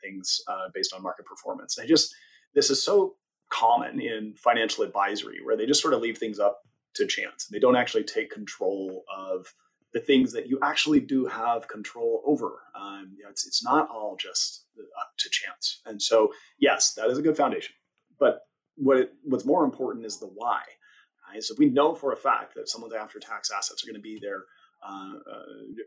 things 0.00 0.40
uh, 0.46 0.68
based 0.72 0.94
on 0.94 1.02
market 1.02 1.26
performance. 1.26 1.76
And 1.76 1.84
I 1.84 1.88
just 1.88 2.14
this 2.54 2.70
is 2.70 2.84
so 2.84 3.16
common 3.50 4.00
in 4.00 4.34
financial 4.36 4.84
advisory 4.84 5.40
where 5.42 5.56
they 5.56 5.66
just 5.66 5.82
sort 5.82 5.94
of 5.94 6.00
leave 6.00 6.18
things 6.18 6.38
up 6.38 6.60
to 6.94 7.06
chance. 7.06 7.46
They 7.46 7.58
don't 7.58 7.76
actually 7.76 8.04
take 8.04 8.30
control 8.30 9.04
of 9.14 9.46
the 9.94 10.00
things 10.00 10.32
that 10.32 10.48
you 10.48 10.58
actually 10.62 11.00
do 11.00 11.26
have 11.26 11.66
control 11.68 12.22
over. 12.26 12.60
Um, 12.78 13.14
you 13.16 13.24
know, 13.24 13.30
it's, 13.30 13.46
it's 13.46 13.64
not 13.64 13.88
all 13.88 14.16
just 14.16 14.66
up 15.00 15.10
to 15.18 15.30
chance. 15.30 15.80
And 15.86 16.00
so, 16.00 16.32
yes, 16.58 16.92
that 16.94 17.08
is 17.08 17.18
a 17.18 17.22
good 17.22 17.36
foundation. 17.36 17.74
But 18.18 18.40
what 18.76 18.98
it, 18.98 19.12
what's 19.24 19.46
more 19.46 19.64
important 19.64 20.04
is 20.04 20.18
the 20.18 20.26
why. 20.26 20.60
Right? 21.32 21.42
So 21.42 21.54
we 21.58 21.70
know 21.70 21.94
for 21.94 22.12
a 22.12 22.16
fact 22.16 22.54
that 22.54 22.68
someone's 22.68 22.94
after-tax 22.94 23.50
assets 23.50 23.82
are 23.82 23.86
going 23.86 24.02
to 24.02 24.02
be 24.02 24.18
there 24.20 24.44
uh, 24.86 25.14
uh, 25.30 25.42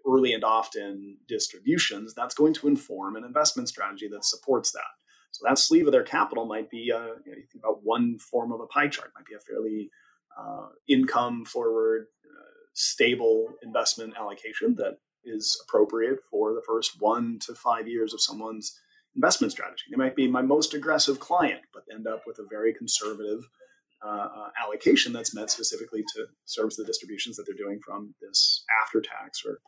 early 0.07 0.33
and 0.33 0.43
often 0.43 1.17
distributions. 1.27 2.13
That's 2.13 2.35
going 2.35 2.53
to 2.55 2.67
inform 2.67 3.15
an 3.15 3.23
investment 3.23 3.69
strategy 3.69 4.07
that 4.09 4.25
supports 4.25 4.71
that. 4.71 4.81
So 5.31 5.45
that 5.47 5.57
sleeve 5.57 5.87
of 5.87 5.91
their 5.91 6.03
capital 6.03 6.45
might 6.45 6.69
be, 6.69 6.91
uh, 6.91 7.15
you, 7.25 7.31
know, 7.31 7.37
you 7.37 7.45
think 7.51 7.63
about 7.63 7.79
one 7.83 8.17
form 8.19 8.51
of 8.51 8.59
a 8.59 8.67
pie 8.67 8.87
chart, 8.87 9.11
might 9.15 9.25
be 9.25 9.35
a 9.35 9.39
fairly 9.39 9.89
uh, 10.37 10.67
income 10.87 11.45
forward, 11.45 12.07
uh, 12.25 12.51
stable 12.73 13.47
investment 13.63 14.13
allocation 14.17 14.75
that 14.75 14.97
is 15.23 15.61
appropriate 15.67 16.19
for 16.29 16.53
the 16.53 16.63
first 16.65 16.99
one 16.99 17.39
to 17.45 17.53
five 17.55 17.87
years 17.87 18.13
of 18.13 18.21
someone's 18.21 18.79
investment 19.15 19.51
strategy. 19.51 19.83
They 19.89 19.97
might 19.97 20.15
be 20.15 20.27
my 20.27 20.41
most 20.41 20.73
aggressive 20.73 21.19
client, 21.19 21.61
but 21.73 21.83
end 21.93 22.07
up 22.07 22.23
with 22.25 22.39
a 22.39 22.47
very 22.49 22.73
conservative 22.73 23.47
uh, 24.03 24.27
uh, 24.35 24.49
allocation 24.63 25.13
that's 25.13 25.35
meant 25.35 25.51
specifically 25.51 26.03
to 26.15 26.25
service 26.45 26.75
the 26.75 26.85
distributions 26.85 27.35
that 27.35 27.43
they're 27.45 27.55
doing 27.55 27.79
from 27.85 28.15
this 28.21 28.63
after 28.83 28.99
tax 28.99 29.43
or 29.45 29.59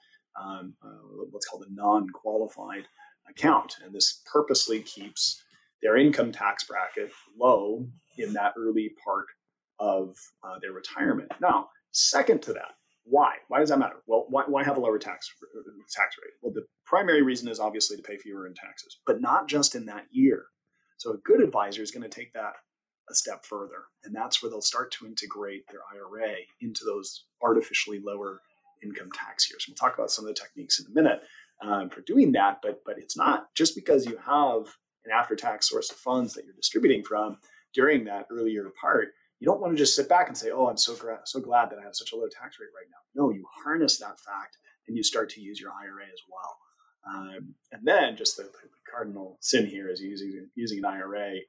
um, 0.41 0.73
uh, 0.83 1.25
what's 1.29 1.45
called 1.45 1.65
a 1.69 1.73
non 1.73 2.09
qualified 2.09 2.85
account. 3.29 3.75
And 3.83 3.93
this 3.93 4.21
purposely 4.31 4.81
keeps 4.81 5.41
their 5.83 5.97
income 5.97 6.31
tax 6.31 6.63
bracket 6.63 7.11
low 7.37 7.85
in 8.17 8.33
that 8.33 8.53
early 8.57 8.91
part 9.03 9.27
of 9.79 10.15
uh, 10.43 10.57
their 10.61 10.71
retirement. 10.71 11.31
Now, 11.41 11.67
second 11.91 12.41
to 12.43 12.53
that, 12.53 12.71
why? 13.03 13.35
Why 13.49 13.59
does 13.59 13.69
that 13.69 13.79
matter? 13.79 13.97
Well, 14.07 14.25
why, 14.29 14.43
why 14.47 14.63
have 14.63 14.77
a 14.77 14.79
lower 14.79 14.97
tax 14.97 15.29
tax 15.93 16.15
rate? 16.23 16.33
Well, 16.41 16.53
the 16.53 16.65
primary 16.85 17.21
reason 17.21 17.49
is 17.49 17.59
obviously 17.59 17.97
to 17.97 18.03
pay 18.03 18.17
fewer 18.17 18.47
in 18.47 18.53
taxes, 18.53 18.99
but 19.05 19.21
not 19.21 19.47
just 19.47 19.75
in 19.75 19.85
that 19.87 20.05
year. 20.09 20.45
So 20.97 21.11
a 21.11 21.17
good 21.17 21.41
advisor 21.41 21.81
is 21.81 21.91
going 21.91 22.09
to 22.09 22.09
take 22.09 22.31
that 22.33 22.53
a 23.09 23.13
step 23.13 23.45
further, 23.45 23.83
and 24.05 24.15
that's 24.15 24.41
where 24.41 24.49
they'll 24.49 24.61
start 24.61 24.91
to 24.93 25.05
integrate 25.05 25.65
their 25.69 25.81
IRA 25.93 26.35
into 26.61 26.85
those 26.85 27.25
artificially 27.41 27.99
lower 28.01 28.39
income 28.81 29.09
tax 29.13 29.49
years. 29.51 29.65
We'll 29.67 29.75
talk 29.75 29.97
about 29.97 30.11
some 30.11 30.25
of 30.25 30.33
the 30.33 30.39
techniques 30.39 30.79
in 30.79 30.85
a 30.85 30.95
minute 30.95 31.21
um, 31.61 31.89
for 31.89 32.01
doing 32.01 32.31
that, 32.33 32.59
but 32.61 32.81
but 32.85 32.97
it's 32.97 33.17
not 33.17 33.53
just 33.53 33.75
because 33.75 34.05
you 34.05 34.17
have 34.25 34.73
an 35.05 35.11
after 35.11 35.35
tax 35.35 35.69
source 35.69 35.91
of 35.91 35.97
funds 35.97 36.33
that 36.33 36.45
you're 36.45 36.53
distributing 36.53 37.03
from 37.03 37.37
during 37.73 38.05
that 38.05 38.27
earlier 38.31 38.71
part 38.79 39.09
you 39.43 39.47
don't 39.47 39.59
want 39.59 39.73
to 39.73 39.77
just 39.77 39.93
sit 39.93 40.07
back 40.07 40.29
and 40.29 40.37
say, 40.37 40.51
"Oh, 40.51 40.69
I'm 40.69 40.77
so 40.77 40.95
gra- 40.95 41.19
so 41.25 41.41
glad 41.41 41.69
that 41.69 41.77
I 41.77 41.83
have 41.83 41.97
such 41.97 42.13
a 42.13 42.15
low 42.15 42.29
tax 42.29 42.61
rate 42.61 42.69
right 42.73 42.87
now." 42.89 43.03
No, 43.13 43.29
you 43.29 43.45
harness 43.65 43.97
that 43.97 44.17
fact 44.21 44.57
and 44.87 44.95
you 44.95 45.03
start 45.03 45.29
to 45.31 45.41
use 45.41 45.59
your 45.59 45.71
IRA 45.71 46.05
as 46.05 46.21
well. 46.31 46.57
Um, 47.05 47.55
and 47.73 47.81
then 47.83 48.15
just 48.15 48.37
the, 48.37 48.43
the, 48.43 48.69
cardinal 48.89 49.37
sin 49.41 49.65
here 49.65 49.89
is 49.89 49.99
using 49.99 50.49
using 50.55 50.77
an 50.77 50.85
IRA 50.85 51.39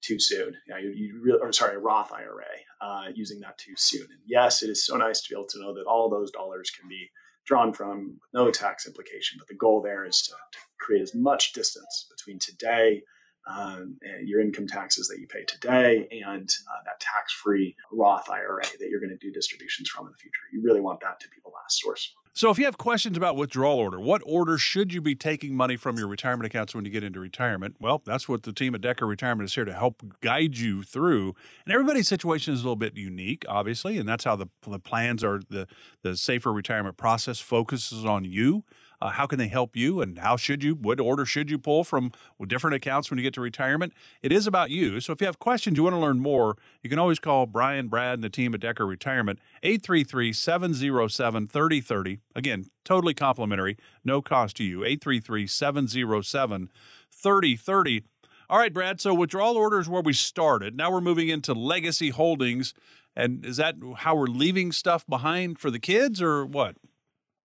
too 0.00 0.20
soon. 0.20 0.54
Yeah, 0.68 0.78
you, 0.78 0.90
you 0.90 1.20
really, 1.20 1.40
or 1.40 1.52
sorry, 1.52 1.74
a 1.74 1.80
Roth 1.80 2.12
IRA, 2.12 2.44
uh, 2.80 3.08
using 3.14 3.40
that 3.40 3.58
too 3.58 3.74
soon. 3.74 4.02
And 4.02 4.20
yes, 4.26 4.62
it 4.62 4.70
is 4.70 4.84
so 4.84 4.96
nice 4.96 5.20
to 5.22 5.30
be 5.30 5.36
able 5.36 5.48
to 5.48 5.60
know 5.60 5.74
that 5.74 5.86
all 5.86 6.08
those 6.08 6.30
dollars 6.30 6.70
can 6.70 6.88
be 6.88 7.10
drawn 7.46 7.72
from 7.72 8.18
with 8.20 8.30
no 8.32 8.50
tax 8.50 8.86
implication. 8.86 9.38
But 9.38 9.48
the 9.48 9.54
goal 9.54 9.80
there 9.82 10.04
is 10.04 10.22
to, 10.22 10.32
to 10.32 10.58
create 10.78 11.02
as 11.02 11.14
much 11.14 11.52
distance 11.52 12.06
between 12.10 12.38
today 12.38 13.02
um, 13.46 13.98
your 14.22 14.40
income 14.40 14.66
taxes 14.66 15.08
that 15.08 15.18
you 15.18 15.26
pay 15.26 15.44
today 15.44 16.06
and 16.24 16.48
uh, 16.68 16.82
that 16.84 17.00
tax 17.00 17.32
free 17.32 17.74
Roth 17.92 18.28
IRA 18.30 18.62
that 18.78 18.88
you're 18.90 19.00
going 19.00 19.10
to 19.10 19.16
do 19.16 19.32
distributions 19.32 19.88
from 19.88 20.06
in 20.06 20.12
the 20.12 20.18
future. 20.18 20.42
You 20.52 20.62
really 20.62 20.80
want 20.80 21.00
that 21.00 21.20
to 21.20 21.28
be 21.28 21.36
the 21.42 21.50
last 21.50 21.80
source. 21.80 22.14
So, 22.32 22.48
if 22.50 22.58
you 22.58 22.64
have 22.64 22.78
questions 22.78 23.16
about 23.16 23.34
withdrawal 23.34 23.78
order, 23.78 23.98
what 23.98 24.22
order 24.24 24.56
should 24.56 24.94
you 24.94 25.00
be 25.00 25.16
taking 25.16 25.56
money 25.56 25.76
from 25.76 25.98
your 25.98 26.06
retirement 26.06 26.46
accounts 26.46 26.74
when 26.74 26.84
you 26.84 26.90
get 26.90 27.02
into 27.02 27.18
retirement? 27.18 27.74
Well, 27.80 28.02
that's 28.04 28.28
what 28.28 28.44
the 28.44 28.52
team 28.52 28.74
at 28.76 28.80
Decker 28.80 29.04
Retirement 29.04 29.48
is 29.48 29.54
here 29.54 29.64
to 29.64 29.72
help 29.72 30.02
guide 30.20 30.56
you 30.56 30.84
through. 30.84 31.34
And 31.64 31.74
everybody's 31.74 32.06
situation 32.06 32.54
is 32.54 32.60
a 32.60 32.62
little 32.62 32.76
bit 32.76 32.96
unique, 32.96 33.44
obviously, 33.48 33.98
and 33.98 34.08
that's 34.08 34.22
how 34.22 34.36
the, 34.36 34.46
the 34.66 34.78
plans 34.78 35.24
are. 35.24 35.40
The 35.50 35.66
the 36.02 36.16
safer 36.16 36.52
retirement 36.52 36.96
process 36.96 37.40
focuses 37.40 38.04
on 38.04 38.24
you. 38.24 38.64
Uh, 39.00 39.10
how 39.10 39.26
can 39.26 39.38
they 39.38 39.48
help 39.48 39.76
you 39.76 40.00
and 40.00 40.18
how 40.18 40.36
should 40.36 40.62
you, 40.62 40.74
what 40.74 41.00
order 41.00 41.24
should 41.24 41.50
you 41.50 41.58
pull 41.58 41.84
from 41.84 42.12
different 42.46 42.74
accounts 42.74 43.10
when 43.10 43.18
you 43.18 43.22
get 43.22 43.34
to 43.34 43.40
retirement? 43.40 43.92
It 44.22 44.32
is 44.32 44.46
about 44.46 44.70
you. 44.70 45.00
So 45.00 45.12
if 45.12 45.20
you 45.20 45.26
have 45.26 45.38
questions, 45.38 45.76
you 45.76 45.84
want 45.84 45.94
to 45.94 46.00
learn 46.00 46.20
more, 46.20 46.56
you 46.82 46.90
can 46.90 46.98
always 46.98 47.18
call 47.18 47.46
Brian, 47.46 47.88
Brad, 47.88 48.14
and 48.14 48.24
the 48.24 48.28
team 48.28 48.54
at 48.54 48.60
Decker 48.60 48.86
Retirement, 48.86 49.38
833 49.62 50.32
707 50.32 51.48
3030. 51.48 52.18
Again, 52.34 52.66
totally 52.84 53.14
complimentary, 53.14 53.76
no 54.04 54.20
cost 54.20 54.56
to 54.56 54.64
you, 54.64 54.84
833 54.84 55.46
707 55.46 56.70
3030. 57.10 58.04
All 58.50 58.58
right, 58.58 58.72
Brad. 58.72 59.00
So 59.00 59.14
withdrawal 59.14 59.56
orders 59.56 59.88
where 59.88 60.02
we 60.02 60.12
started. 60.12 60.76
Now 60.76 60.90
we're 60.90 61.00
moving 61.00 61.28
into 61.28 61.54
legacy 61.54 62.10
holdings. 62.10 62.74
And 63.14 63.44
is 63.44 63.56
that 63.58 63.76
how 63.98 64.16
we're 64.16 64.26
leaving 64.26 64.72
stuff 64.72 65.06
behind 65.06 65.58
for 65.58 65.70
the 65.70 65.78
kids 65.78 66.20
or 66.20 66.44
what? 66.44 66.76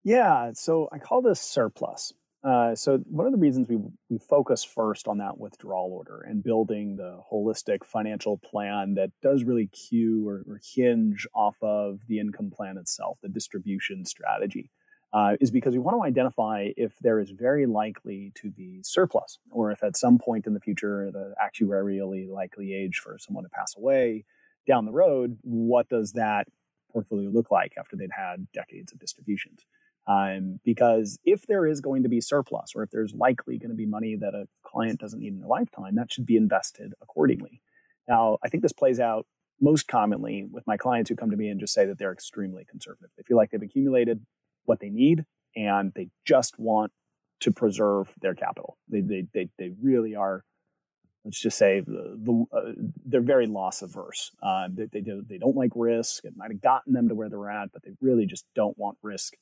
Yeah, 0.06 0.52
so 0.54 0.88
I 0.92 1.00
call 1.00 1.24
this 1.24 1.42
surplus. 1.42 2.14
Uh, 2.44 2.76
so 2.76 3.00
one 3.10 3.26
of 3.26 3.32
the 3.32 3.40
reasons 3.40 3.68
we 3.68 3.80
we 4.08 4.20
focus 4.20 4.64
first 4.64 5.08
on 5.08 5.18
that 5.18 5.40
withdrawal 5.40 5.92
order 5.92 6.22
and 6.22 6.44
building 6.44 6.96
the 6.96 7.20
holistic 7.32 7.84
financial 7.84 8.38
plan 8.38 8.94
that 8.94 9.10
does 9.24 9.44
really 9.44 9.66
cue 9.66 10.28
or, 10.30 10.44
or 10.48 10.62
hinge 10.76 11.26
off 11.34 11.58
of 11.64 12.02
the 12.08 12.20
income 12.20 12.52
plan 12.56 12.78
itself, 12.78 13.18
the 13.24 13.30
distribution 13.30 14.06
strategy, 14.06 14.70
uh, 15.12 15.38
is 15.42 15.50
because 15.50 15.74
we 15.74 15.80
want 15.80 15.98
to 15.98 16.06
identify 16.06 16.70
if 16.78 16.94
there 17.02 17.20
is 17.20 17.32
very 17.32 17.66
likely 17.66 18.32
to 18.36 18.52
be 18.52 18.82
surplus, 18.84 19.40
or 19.50 19.72
if 19.72 19.84
at 19.84 19.98
some 19.98 20.20
point 20.20 20.46
in 20.46 20.54
the 20.54 20.60
future 20.60 21.10
the 21.12 21.34
actuarially 21.44 22.30
likely 22.30 22.76
age 22.76 23.02
for 23.04 23.18
someone 23.18 23.44
to 23.44 23.50
pass 23.50 23.74
away 23.76 24.24
down 24.68 24.86
the 24.86 24.92
road, 24.92 25.40
what 25.42 25.90
does 25.90 26.12
that 26.12 26.48
portfolio 26.92 27.32
look 27.32 27.50
like 27.50 27.74
after 27.76 27.96
they'd 27.96 28.12
had 28.16 28.46
decades 28.52 28.92
of 28.94 29.00
distributions? 29.00 29.66
Um, 30.08 30.60
because 30.64 31.18
if 31.26 31.48
there 31.48 31.66
is 31.66 31.82
going 31.82 32.04
to 32.04 32.10
be 32.10 32.22
surplus 32.22 32.74
or 32.76 32.84
if 32.84 32.92
there's 32.92 33.14
likely 33.14 33.58
going 33.58 33.72
to 33.72 33.76
be 33.76 33.88
money 33.88 34.16
that 34.16 34.36
a 34.36 34.48
client 34.64 35.00
doesn't 35.00 35.20
need 35.20 35.34
in 35.34 35.40
their 35.40 35.48
lifetime, 35.48 35.96
that 35.96 36.12
should 36.12 36.26
be 36.26 36.38
invested 36.38 36.94
accordingly. 37.02 37.62
Now, 38.08 38.38
I 38.44 38.50
think 38.50 38.62
this 38.62 38.74
plays 38.74 39.00
out 39.00 39.26
most 39.60 39.88
commonly 39.88 40.46
with 40.52 40.68
my 40.68 40.78
clients 40.78 41.10
who 41.10 41.16
come 41.16 41.32
to 41.32 41.38
me 41.38 41.48
and 41.50 41.60
just 41.60 41.74
say 41.74 41.86
that 41.86 41.98
they're 41.98 42.12
extremely 42.12 42.66
conservative. 42.66 43.10
They 43.18 43.24
feel 43.24 43.38
like 43.38 43.50
they've 43.50 43.62
accumulated 43.62 44.24
what 44.66 44.80
they 44.80 44.90
need 44.90 45.26
and 45.56 45.92
they 45.96 46.10
just 46.26 46.60
want 46.60 46.92
to 47.40 47.52
preserve 47.52 48.14
their 48.22 48.36
capital. 48.36 48.78
They, 48.90 49.02
they, 49.02 49.26
they, 49.34 49.50
they 49.58 49.72
really 49.82 50.16
are, 50.16 50.44
let's 51.24 51.40
just 51.40 51.58
say, 51.58 51.80
the, 51.80 52.20
the 52.22 52.46
uh, 52.56 52.72
they're 53.06 53.22
very 53.22 53.48
loss 53.48 53.82
averse. 53.82 54.32
Uh, 54.44 54.68
they, 54.72 54.86
they, 54.86 55.02
they 55.02 55.38
don't 55.38 55.56
like 55.56 55.72
risk. 55.74 56.26
It 56.26 56.34
might 56.36 56.52
have 56.52 56.62
gotten 56.62 56.94
them 56.94 57.10
to 57.10 57.16
where 57.16 57.30
they're 57.30 57.50
at, 57.50 57.72
but 57.74 57.84
they 57.84 57.92
really 58.02 58.26
just 58.26 58.46
don't 58.54 58.78
want 58.78 58.98
risk 59.02 59.34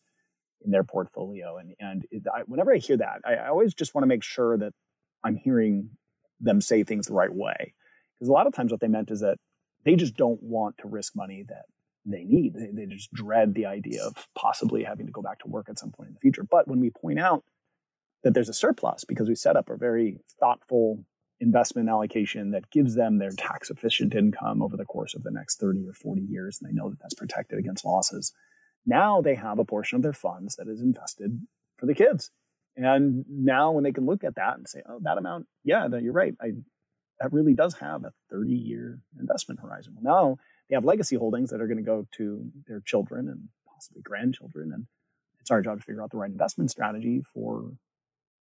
in 0.64 0.72
their 0.72 0.84
portfolio. 0.84 1.58
And 1.58 1.74
and 1.80 2.04
I, 2.34 2.42
whenever 2.46 2.74
I 2.74 2.78
hear 2.78 2.98
that, 2.98 3.22
I, 3.26 3.36
I 3.36 3.50
always 3.50 3.74
just 3.74 3.94
want 3.94 4.04
to 4.04 4.08
make 4.08 4.24
sure 4.24 4.58
that 4.58 4.74
I'm 5.24 5.36
hearing 5.36 5.90
them 6.40 6.62
say 6.62 6.84
things 6.84 7.08
the 7.08 7.14
right 7.14 7.34
way. 7.34 7.74
Because 8.20 8.30
a 8.30 8.34
lot 8.34 8.48
of 8.48 8.54
times 8.54 8.72
what 8.72 8.82
they 8.82 8.88
meant 8.88 9.12
is 9.12 9.22
that 9.22 9.38
they 9.86 9.96
just 9.96 10.16
don't 10.16 10.42
want 10.42 10.78
to 10.80 10.88
risk 10.88 11.14
money 11.16 11.44
that 11.48 11.66
they 12.06 12.24
need. 12.24 12.54
They, 12.54 12.70
they 12.74 12.86
just 12.86 13.14
dread 13.14 13.54
the 13.54 13.66
idea 13.66 14.04
of 14.04 14.28
possibly 14.36 14.84
having 14.84 15.06
to 15.06 15.12
go 15.12 15.22
back 15.22 15.40
to 15.40 15.48
work 15.48 15.68
at 15.70 15.80
some 15.80 15.92
point 15.92 16.10
in 16.10 16.14
the 16.14 16.20
future. 16.20 16.46
But 16.50 16.68
when 16.68 16.80
we 16.80 16.90
point 16.90 17.20
out 17.20 17.44
that 18.24 18.34
there's 18.34 18.50
a 18.50 18.54
surplus 18.54 19.04
because 19.04 19.28
we 19.28 19.36
set 19.36 19.56
up 19.56 19.70
a 19.70 19.78
very 19.78 20.20
thoughtful 20.40 21.04
investment 21.40 21.90
allocation 21.90 22.52
that 22.52 22.70
gives 22.72 22.96
them 22.96 23.18
their 23.18 23.32
tax 23.32 23.70
efficient 23.70 24.16
income 24.16 24.62
over 24.62 24.78
the 24.78 24.86
course 24.86 25.14
of 25.14 25.24
the 25.24 25.32
next 25.32 25.60
30 25.60 25.86
or 25.88 25.94
40 25.94 26.22
years, 26.22 26.60
and 26.62 26.70
they 26.70 26.74
know 26.74 26.90
that 26.90 27.00
that's 27.02 27.16
protected 27.16 27.60
against 27.60 27.86
losses 27.86 28.34
now 28.86 29.22
they 29.22 29.36
have 29.36 29.60
a 29.60 29.66
portion 29.66 29.96
of 29.96 30.04
their 30.04 30.14
funds 30.14 30.56
that 30.56 30.68
is 30.68 30.82
invested 30.82 31.40
for 31.78 31.86
the 31.86 31.94
kids. 31.94 32.32
And 32.76 33.26
now 33.30 33.72
when 33.72 33.84
they 33.84 33.92
can 33.92 34.06
look 34.06 34.24
at 34.24 34.36
that 34.36 34.58
and 34.58 34.68
say, 34.68 34.82
oh, 34.88 35.00
that 35.04 35.18
amount, 35.18 35.48
yeah, 35.64 35.88
that 35.88 36.02
you're 36.02 36.14
right. 36.14 36.34
I, 36.42 36.54
that 37.20 37.32
really 37.32 37.54
does 37.54 37.76
have 37.76 38.04
a 38.04 38.14
30 38.32 38.52
year 38.52 39.00
investment 39.20 39.60
horizon. 39.62 39.96
Well, 39.96 40.14
now 40.14 40.38
they 40.70 40.76
have 40.76 40.86
legacy 40.86 41.16
holdings 41.16 41.52
that 41.52 41.62
are 41.62 41.68
going 41.68 41.78
to 41.78 41.84
go 41.84 42.08
to 42.18 42.52
their 42.68 42.82
children 42.82 43.30
and 43.30 43.50
possibly 43.72 44.02
grandchildren. 44.02 44.72
And 44.74 44.88
it's 45.40 45.52
our 45.52 45.62
job 45.62 45.80
to 45.80 45.84
figure 45.84 46.02
out 46.02 46.12
the 46.12 46.18
right 46.18 46.32
investment 46.32 46.72
strategy 46.72 47.22
for 47.34 47.74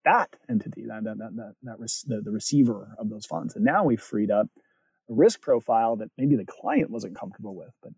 that 0.04 0.36
entity, 0.50 0.86
that, 0.88 1.04
that, 1.04 1.18
that, 1.18 1.36
that, 1.36 1.54
that 1.64 2.04
the, 2.08 2.22
the 2.22 2.32
receiver 2.32 2.96
of 2.98 3.10
those 3.10 3.26
funds. 3.26 3.56
And 3.56 3.66
now 3.66 3.84
we've 3.84 4.02
freed 4.02 4.32
up 4.32 4.48
a 5.10 5.14
risk 5.14 5.42
profile 5.42 5.96
that 5.98 6.10
maybe 6.18 6.36
the 6.36 6.46
client 6.46 6.90
wasn't 6.90 7.18
comfortable 7.18 7.56
with, 7.56 7.74
but 7.84 7.92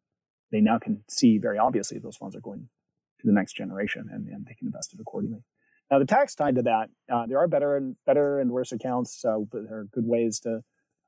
they 0.51 0.61
now 0.61 0.79
can 0.79 1.03
see 1.09 1.37
very 1.37 1.57
obviously 1.57 1.99
those 1.99 2.17
funds 2.17 2.35
are 2.35 2.41
going 2.41 2.69
to 3.19 3.27
the 3.27 3.33
next 3.33 3.53
generation 3.53 4.09
and, 4.11 4.27
and 4.27 4.45
they 4.45 4.53
can 4.53 4.67
invest 4.67 4.93
it 4.93 4.99
accordingly. 4.99 5.43
Now, 5.91 5.99
the 5.99 6.05
tax 6.05 6.35
tied 6.35 6.55
to 6.55 6.61
that, 6.63 6.89
uh, 7.11 7.25
there 7.25 7.39
are 7.39 7.47
better 7.47 7.75
and 7.75 7.95
better 8.05 8.39
and 8.39 8.51
worse 8.51 8.71
accounts. 8.71 9.23
Uh, 9.25 9.39
but 9.51 9.63
there 9.67 9.79
are 9.79 9.85
good 9.85 10.05
ways 10.05 10.39
to 10.41 10.61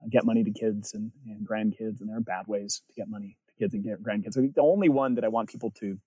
get 0.10 0.25
money 0.25 0.43
to 0.43 0.51
kids 0.51 0.93
and, 0.93 1.12
and, 1.27 1.47
grandkids, 1.47 2.01
and 2.01 2.10
there 2.10 2.17
are 2.17 2.21
bad 2.21 2.47
ways 2.47 2.82
to 2.88 2.93
get 2.95 3.08
money 3.08 3.38
to 3.47 3.54
kids 3.63 3.73
and 3.75 3.86
grandkids. 4.04 4.34
So 4.34 4.41
the 4.41 4.62
only 4.62 4.89
one 4.89 5.15
that 5.15 5.23
I 5.23 5.27
want 5.27 5.49
people 5.49 5.71
to 5.80 5.99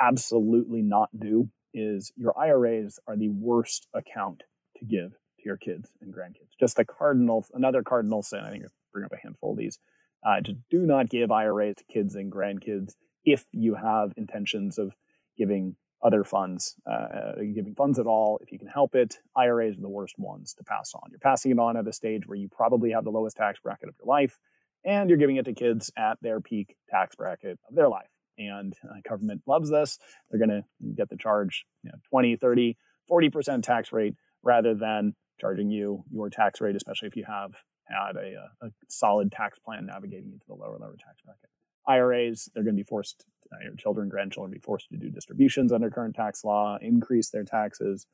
absolutely 0.00 0.80
not 0.80 1.10
do 1.18 1.50
is 1.74 2.12
your 2.16 2.38
IRAs 2.38 2.98
are 3.06 3.16
the 3.16 3.28
worst 3.28 3.86
account 3.94 4.42
to 4.78 4.84
give 4.86 5.10
to 5.10 5.44
your 5.44 5.58
kids 5.58 5.90
and 6.00 6.14
grandkids. 6.14 6.56
Just 6.58 6.76
the 6.76 6.84
cardinal, 6.86 7.44
another 7.52 7.82
cardinal 7.82 8.22
sin. 8.22 8.40
I 8.40 8.50
think 8.50 8.64
I 8.64 8.68
bring 8.92 9.04
up 9.04 9.12
a 9.12 9.18
handful 9.22 9.52
of 9.52 9.58
these 9.58 9.78
uh, 10.26 10.40
do 10.40 10.80
not 10.80 11.08
give 11.08 11.30
IRAs 11.30 11.76
to 11.76 11.84
kids 11.84 12.16
and 12.16 12.32
grandkids 12.32 12.94
if 13.24 13.44
you 13.52 13.74
have 13.74 14.12
intentions 14.16 14.78
of 14.78 14.92
giving 15.38 15.76
other 16.02 16.24
funds, 16.24 16.74
uh, 16.88 16.92
uh 16.92 17.32
giving 17.54 17.74
funds 17.74 17.98
at 17.98 18.06
all. 18.06 18.38
If 18.42 18.52
you 18.52 18.58
can 18.58 18.68
help 18.68 18.94
it, 18.94 19.18
IRAs 19.36 19.78
are 19.78 19.80
the 19.80 19.88
worst 19.88 20.18
ones 20.18 20.52
to 20.54 20.64
pass 20.64 20.92
on. 20.94 21.10
You're 21.10 21.20
passing 21.20 21.52
it 21.52 21.58
on 21.58 21.76
at 21.76 21.86
a 21.86 21.92
stage 21.92 22.26
where 22.26 22.36
you 22.36 22.48
probably 22.48 22.90
have 22.90 23.04
the 23.04 23.10
lowest 23.10 23.36
tax 23.36 23.60
bracket 23.60 23.88
of 23.88 23.94
your 23.98 24.06
life, 24.06 24.38
and 24.84 25.08
you're 25.08 25.18
giving 25.18 25.36
it 25.36 25.44
to 25.44 25.52
kids 25.52 25.90
at 25.96 26.18
their 26.20 26.40
peak 26.40 26.76
tax 26.90 27.14
bracket 27.14 27.58
of 27.68 27.74
their 27.74 27.88
life. 27.88 28.08
And 28.38 28.74
uh, 28.84 28.96
government 29.08 29.42
loves 29.46 29.70
this. 29.70 29.98
They're 30.30 30.44
going 30.44 30.62
to 30.62 30.64
get 30.94 31.08
the 31.08 31.16
charge 31.16 31.64
you 31.82 31.90
know, 31.90 31.98
20, 32.10 32.36
30, 32.36 32.76
40% 33.10 33.62
tax 33.62 33.92
rate 33.92 34.14
rather 34.42 34.74
than 34.74 35.14
charging 35.40 35.70
you 35.70 36.04
your 36.10 36.28
tax 36.30 36.60
rate, 36.60 36.76
especially 36.76 37.08
if 37.08 37.16
you 37.16 37.24
have 37.26 37.52
had 37.88 38.16
a, 38.16 38.34
uh, 38.36 38.66
a, 38.66 38.70
solid 38.88 39.32
tax 39.32 39.58
plan 39.58 39.86
navigating 39.86 40.32
into 40.32 40.46
the 40.46 40.54
lower 40.54 40.78
lower 40.78 40.96
tax 40.96 41.20
bracket. 41.24 41.50
IRAs, 41.86 42.48
they're 42.52 42.64
going 42.64 42.76
to 42.76 42.82
be 42.82 42.88
forced, 42.88 43.24
uh, 43.52 43.62
your 43.62 43.74
children, 43.76 44.08
grandchildren, 44.08 44.52
be 44.52 44.58
forced 44.58 44.88
to 44.90 44.96
do 44.96 45.10
distributions 45.10 45.72
under 45.72 45.90
current 45.90 46.16
tax 46.16 46.44
law, 46.44 46.78
increase 46.80 47.30
their 47.30 47.44
taxes, 47.44 48.06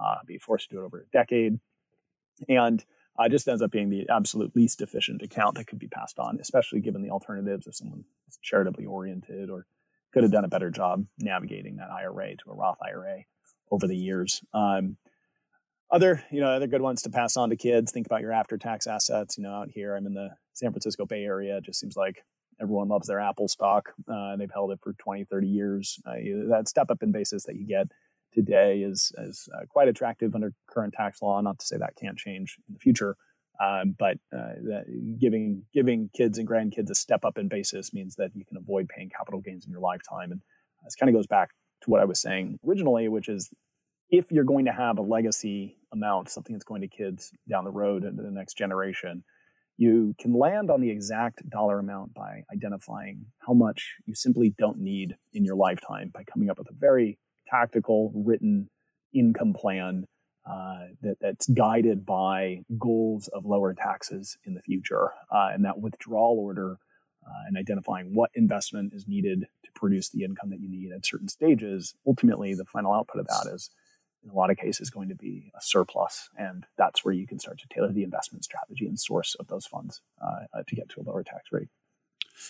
uh, 0.00 0.16
be 0.26 0.38
forced 0.38 0.70
to 0.70 0.76
do 0.76 0.82
it 0.82 0.84
over 0.84 1.00
a 1.00 1.06
decade, 1.12 1.60
and 2.48 2.84
uh, 3.18 3.28
just 3.28 3.46
ends 3.48 3.62
up 3.62 3.70
being 3.70 3.90
the 3.90 4.08
absolute 4.08 4.54
least 4.56 4.80
efficient 4.80 5.22
account 5.22 5.56
that 5.56 5.66
could 5.66 5.78
be 5.78 5.88
passed 5.88 6.18
on, 6.18 6.38
especially 6.40 6.80
given 6.80 7.02
the 7.02 7.10
alternatives 7.10 7.66
if 7.66 7.74
someone 7.76 8.04
is 8.28 8.38
charitably 8.42 8.86
oriented 8.86 9.50
or 9.50 9.66
could 10.12 10.22
have 10.22 10.32
done 10.32 10.44
a 10.44 10.48
better 10.48 10.70
job 10.70 11.06
navigating 11.18 11.76
that 11.76 11.90
IRA 11.90 12.36
to 12.36 12.50
a 12.50 12.54
Roth 12.54 12.78
IRA 12.82 13.24
over 13.70 13.86
the 13.86 13.96
years. 13.96 14.40
Um, 14.52 14.96
other 15.90 16.24
you 16.30 16.40
know 16.40 16.50
other 16.50 16.66
good 16.66 16.82
ones 16.82 17.02
to 17.02 17.10
pass 17.10 17.36
on 17.36 17.50
to 17.50 17.56
kids. 17.56 17.92
Think 17.92 18.06
about 18.06 18.20
your 18.20 18.32
after 18.32 18.58
tax 18.58 18.86
assets 18.86 19.36
you 19.36 19.44
know 19.44 19.52
out 19.52 19.70
here. 19.70 19.96
I'm 19.96 20.06
in 20.06 20.14
the 20.14 20.30
san 20.54 20.72
francisco 20.72 21.06
bay 21.06 21.24
area. 21.24 21.58
It 21.58 21.64
just 21.64 21.80
seems 21.80 21.96
like 21.96 22.24
everyone 22.60 22.88
loves 22.88 23.08
their 23.08 23.20
apple 23.20 23.48
stock 23.48 23.94
uh, 24.12 24.36
they've 24.36 24.50
held 24.52 24.70
it 24.70 24.80
for 24.82 24.92
20 24.94 25.24
30 25.24 25.46
years. 25.46 25.98
Uh, 26.06 26.14
that 26.48 26.68
step 26.68 26.90
up 26.90 27.02
in 27.02 27.12
basis 27.12 27.44
that 27.44 27.56
you 27.56 27.66
get 27.66 27.88
today 28.32 28.80
is 28.80 29.12
is 29.18 29.48
uh, 29.54 29.64
quite 29.68 29.88
attractive 29.88 30.34
under 30.34 30.52
current 30.68 30.94
tax 30.94 31.22
law. 31.22 31.40
Not 31.40 31.58
to 31.58 31.66
say 31.66 31.76
that 31.78 31.96
can't 32.00 32.18
change 32.18 32.56
in 32.68 32.74
the 32.74 32.80
future 32.80 33.16
Um, 33.60 33.94
but 33.98 34.18
uh, 34.36 34.54
giving 35.18 35.64
giving 35.74 36.10
kids 36.14 36.38
and 36.38 36.48
grandkids 36.48 36.90
a 36.90 36.94
step 36.94 37.24
up 37.24 37.36
in 37.38 37.48
basis 37.48 37.92
means 37.92 38.16
that 38.16 38.30
you 38.34 38.44
can 38.44 38.56
avoid 38.56 38.88
paying 38.88 39.10
capital 39.10 39.40
gains 39.40 39.66
in 39.66 39.72
your 39.72 39.80
lifetime. 39.80 40.32
And 40.32 40.40
this 40.84 40.94
kind 40.94 41.10
of 41.10 41.14
goes 41.14 41.26
back 41.26 41.50
to 41.82 41.90
what 41.90 42.00
I 42.00 42.04
was 42.04 42.20
saying 42.20 42.58
originally, 42.66 43.08
which 43.08 43.28
is 43.28 43.50
if 44.10 44.32
you're 44.32 44.44
going 44.44 44.64
to 44.64 44.72
have 44.72 44.98
a 44.98 45.02
legacy 45.02 45.76
amount, 45.92 46.30
something 46.30 46.54
that's 46.54 46.64
going 46.64 46.82
to 46.82 46.88
kids 46.88 47.32
down 47.48 47.64
the 47.64 47.70
road 47.70 48.04
into 48.04 48.22
the 48.22 48.30
next 48.30 48.56
generation, 48.56 49.24
you 49.76 50.14
can 50.20 50.34
land 50.34 50.70
on 50.70 50.80
the 50.80 50.90
exact 50.90 51.48
dollar 51.48 51.78
amount 51.78 52.12
by 52.12 52.42
identifying 52.52 53.24
how 53.38 53.54
much 53.54 53.94
you 54.04 54.14
simply 54.14 54.54
don't 54.58 54.78
need 54.78 55.16
in 55.32 55.44
your 55.44 55.56
lifetime 55.56 56.10
by 56.12 56.22
coming 56.24 56.50
up 56.50 56.58
with 56.58 56.68
a 56.68 56.74
very 56.78 57.18
tactical, 57.48 58.12
written 58.14 58.68
income 59.14 59.54
plan 59.54 60.04
uh, 60.48 60.86
that, 61.02 61.16
that's 61.20 61.48
guided 61.48 62.04
by 62.04 62.60
goals 62.78 63.28
of 63.28 63.44
lower 63.44 63.74
taxes 63.74 64.36
in 64.44 64.54
the 64.54 64.62
future. 64.62 65.12
Uh, 65.32 65.48
and 65.52 65.64
that 65.64 65.80
withdrawal 65.80 66.38
order 66.38 66.76
uh, 67.26 67.42
and 67.46 67.56
identifying 67.56 68.14
what 68.14 68.30
investment 68.34 68.92
is 68.94 69.06
needed 69.06 69.46
to 69.64 69.70
produce 69.74 70.10
the 70.10 70.24
income 70.24 70.50
that 70.50 70.60
you 70.60 70.70
need 70.70 70.90
at 70.92 71.04
certain 71.04 71.28
stages, 71.28 71.94
ultimately, 72.06 72.54
the 72.54 72.64
final 72.64 72.92
output 72.92 73.20
of 73.20 73.26
that 73.28 73.50
is, 73.52 73.70
in 74.24 74.30
a 74.30 74.34
lot 74.34 74.50
of 74.50 74.56
cases, 74.56 74.90
going 74.90 75.08
to 75.08 75.14
be 75.14 75.52
a 75.56 75.60
surplus. 75.60 76.28
And 76.36 76.66
that's 76.76 77.04
where 77.04 77.14
you 77.14 77.26
can 77.26 77.38
start 77.38 77.58
to 77.60 77.68
tailor 77.68 77.92
the 77.92 78.02
investment 78.02 78.44
strategy 78.44 78.86
and 78.86 78.98
source 78.98 79.34
of 79.36 79.48
those 79.48 79.66
funds 79.66 80.02
uh, 80.22 80.46
uh, 80.54 80.62
to 80.66 80.76
get 80.76 80.88
to 80.90 81.00
a 81.00 81.04
lower 81.04 81.22
tax 81.22 81.48
rate. 81.52 81.68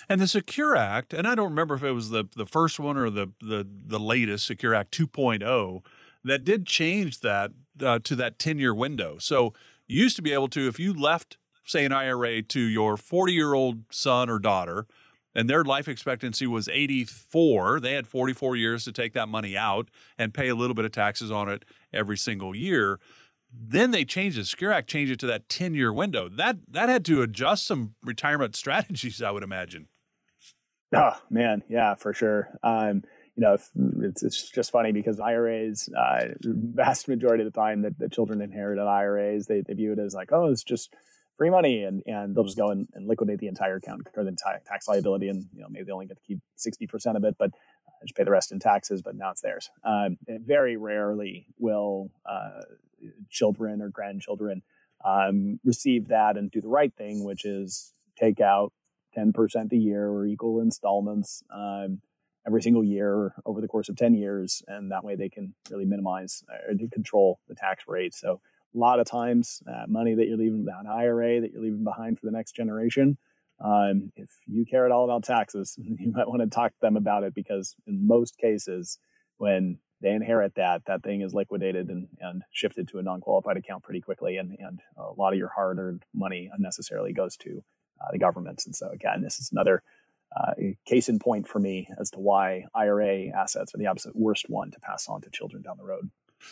And 0.09 0.21
the 0.21 0.29
Secure 0.29 0.77
Act, 0.77 1.13
and 1.13 1.27
I 1.27 1.35
don't 1.35 1.51
remember 1.51 1.75
if 1.75 1.83
it 1.83 1.93
was 1.93 2.11
the, 2.11 2.25
the 2.37 2.47
first 2.47 2.79
one 2.79 2.97
or 2.97 3.11
the, 3.11 3.33
the, 3.41 3.67
the 3.69 3.99
latest 3.99 4.47
Secure 4.47 4.75
Act 4.75 4.97
2.0, 4.97 5.85
that 6.25 6.45
did 6.45 6.67
change 6.67 7.21
that 7.21 7.53
uh, 7.83 7.99
to 8.05 8.15
that 8.17 8.39
10 8.39 8.59
year 8.59 8.75
window. 8.75 9.17
So 9.19 9.53
you 9.87 10.03
used 10.03 10.17
to 10.17 10.23
be 10.23 10.33
able 10.33 10.49
to, 10.49 10.69
if 10.69 10.79
you 10.79 10.93
left, 10.93 11.39
say, 11.65 11.85
an 11.85 11.93
IRA 11.93 12.43
to 12.43 12.61
your 12.61 12.97
40 12.97 13.33
year 13.33 13.55
old 13.55 13.85
son 13.91 14.29
or 14.29 14.39
daughter, 14.39 14.87
and 15.35 15.49
their 15.49 15.65
life 15.65 15.89
expectancy 15.89 16.47
was 16.47 16.69
84, 16.69 17.81
they 17.81 17.95
had 17.95 18.07
44 18.07 18.57
years 18.57 18.85
to 18.85 18.93
take 18.93 19.13
that 19.15 19.29
money 19.29 19.57
out 19.57 19.89
and 20.19 20.35
pay 20.35 20.49
a 20.49 20.55
little 20.55 20.75
bit 20.75 20.85
of 20.85 20.93
taxes 20.93 21.31
on 21.31 21.49
it 21.49 21.65
every 21.93 22.17
single 22.17 22.55
year. 22.55 22.99
Then 23.53 23.91
they 23.91 24.05
changed 24.05 24.39
the 24.39 24.45
Secure 24.45 24.73
Act, 24.73 24.89
changed 24.89 25.13
it 25.13 25.21
to 25.21 25.27
that 25.27 25.49
10 25.49 25.75
year 25.75 25.93
window. 25.93 26.29
That 26.29 26.59
that 26.69 26.89
had 26.89 27.05
to 27.07 27.23
adjust 27.23 27.67
some 27.67 27.95
retirement 28.03 28.55
strategies, 28.57 29.23
I 29.23 29.31
would 29.31 29.43
imagine. 29.43 29.89
Oh 30.95 31.17
man, 31.31 31.63
yeah, 31.69 31.95
for 31.95 32.13
sure. 32.13 32.49
Um, 32.63 33.05
you 33.37 33.43
know, 33.47 33.57
it's, 34.03 34.23
it's 34.23 34.51
just 34.51 34.71
funny 34.71 34.93
because 34.93 35.21
IRAs, 35.21 35.89
uh, 35.97 36.27
vast 36.43 37.09
majority 37.09 37.43
of 37.45 37.51
the 37.51 37.59
time 37.59 37.83
that 37.83 37.99
the 37.99 38.09
children 38.09 38.43
inherit 38.43 38.79
an 38.79 38.87
IRAs, 38.87 39.47
they, 39.47 39.63
they 39.63 39.73
view 39.73 39.93
it 39.93 39.99
as 39.99 40.15
like, 40.15 40.31
oh, 40.33 40.47
it's 40.47 40.65
just 40.65 40.93
free 41.41 41.49
money, 41.49 41.85
and 41.85 42.03
and 42.05 42.37
they'll 42.37 42.45
just 42.45 42.59
go 42.59 42.69
and, 42.69 42.87
and 42.93 43.09
liquidate 43.09 43.39
the 43.39 43.47
entire 43.47 43.77
account, 43.77 44.03
incur 44.05 44.25
the 44.25 44.29
entire 44.29 44.61
tax 44.67 44.87
liability, 44.87 45.29
and 45.29 45.47
you 45.55 45.63
know 45.63 45.69
maybe 45.71 45.85
they 45.85 45.93
only 45.93 46.05
get 46.05 46.19
to 46.19 46.23
keep 46.23 46.39
sixty 46.57 46.87
percent 46.87 47.17
of 47.17 47.25
it, 47.25 47.37
but 47.39 47.49
uh, 47.89 48.05
just 48.05 48.15
pay 48.15 48.25
the 48.25 48.31
rest 48.31 48.53
in 48.53 48.59
taxes. 48.59 49.01
But 49.01 49.17
now 49.17 49.31
it's 49.31 49.41
theirs. 49.41 49.71
Um, 49.83 50.19
very 50.29 50.77
rarely 50.77 51.47
will 51.59 52.11
uh, 52.27 52.61
children 53.31 53.81
or 53.81 53.89
grandchildren 53.89 54.61
um, 55.03 55.59
receive 55.65 56.09
that 56.09 56.37
and 56.37 56.51
do 56.51 56.61
the 56.61 56.69
right 56.69 56.93
thing, 56.95 57.25
which 57.25 57.47
is 57.47 57.95
take 58.19 58.39
out 58.39 58.75
ten 59.15 59.33
percent 59.33 59.73
a 59.73 59.79
year 59.79 60.09
or 60.11 60.27
equal 60.27 60.61
installments. 60.61 61.43
Um, 61.51 62.03
every 62.47 62.63
single 62.63 62.83
year 62.83 63.35
over 63.45 63.61
the 63.61 63.69
course 63.69 63.91
of 63.91 63.97
10 63.97 64.15
years. 64.15 64.63
And 64.67 64.91
that 64.91 65.05
way 65.05 65.15
they 65.15 65.29
can 65.29 65.53
really 65.71 65.85
minimize 65.85 66.43
or 66.67 66.73
uh, 66.73 66.89
control 66.91 67.39
the 67.49 67.55
tax 67.55 67.85
rate. 67.87 68.15
So 68.15 68.41
a 68.75 68.79
lot 68.79 69.01
of 69.01 69.07
times, 69.07 69.63
uh, 69.69 69.87
money 69.89 70.15
that 70.15 70.27
you're 70.27 70.37
leaving 70.37 70.65
behind, 70.65 70.89
IRA 70.89 71.41
that 71.41 71.53
you're 71.53 71.63
leaving 71.63 71.85
behind 71.85 72.19
for 72.19 72.27
the 72.27 72.33
next 72.33 72.53
generation, 72.53 73.19
um, 73.63 74.13
if 74.17 74.31
you 74.47 74.65
care 74.65 74.87
at 74.87 74.93
all 74.93 75.05
about 75.05 75.25
taxes, 75.25 75.77
you 75.79 76.13
might 76.13 76.29
want 76.29 76.41
to 76.43 76.49
talk 76.49 76.73
to 76.73 76.81
them 76.81 76.97
about 76.97 77.25
it 77.25 77.35
because 77.35 77.75
in 77.87 78.07
most 78.07 78.39
cases, 78.39 78.99
when 79.39 79.79
they 80.01 80.11
inherit 80.11 80.55
that, 80.55 80.83
that 80.87 81.03
thing 81.03 81.21
is 81.21 81.35
liquidated 81.35 81.89
and, 81.89 82.09
and 82.21 82.43
shifted 82.53 82.89
to 82.89 82.99
a 82.99 83.03
non-qualified 83.03 83.57
account 83.57 83.83
pretty 83.83 84.01
quickly. 84.01 84.39
And, 84.39 84.57
and 84.59 84.81
a 84.97 85.13
lot 85.13 85.33
of 85.33 85.39
your 85.39 85.49
hard-earned 85.55 86.05
money 86.15 86.51
unnecessarily 86.53 87.13
goes 87.13 87.37
to 87.39 87.63
uh, 88.01 88.09
the 88.13 88.19
governments. 88.19 88.65
And 88.65 88.75
so 88.75 88.89
again, 88.89 89.23
this 89.23 89.39
is 89.39 89.51
another 89.53 89.83
uh, 90.35 90.53
case 90.87 91.09
in 91.09 91.19
point 91.19 91.49
for 91.49 91.59
me 91.59 91.89
as 91.99 92.11
to 92.11 92.19
why 92.19 92.65
IRA 92.75 93.29
assets 93.29 93.75
are 93.75 93.79
the 93.79 93.87
absolute 93.87 94.17
worst 94.17 94.47
one 94.49 94.71
to 94.71 94.81
pass 94.81 95.09
on 95.09 95.21
to 95.23 95.31
children 95.31 95.63
down 95.63 95.77
the 95.77 95.85
road. 95.85 96.11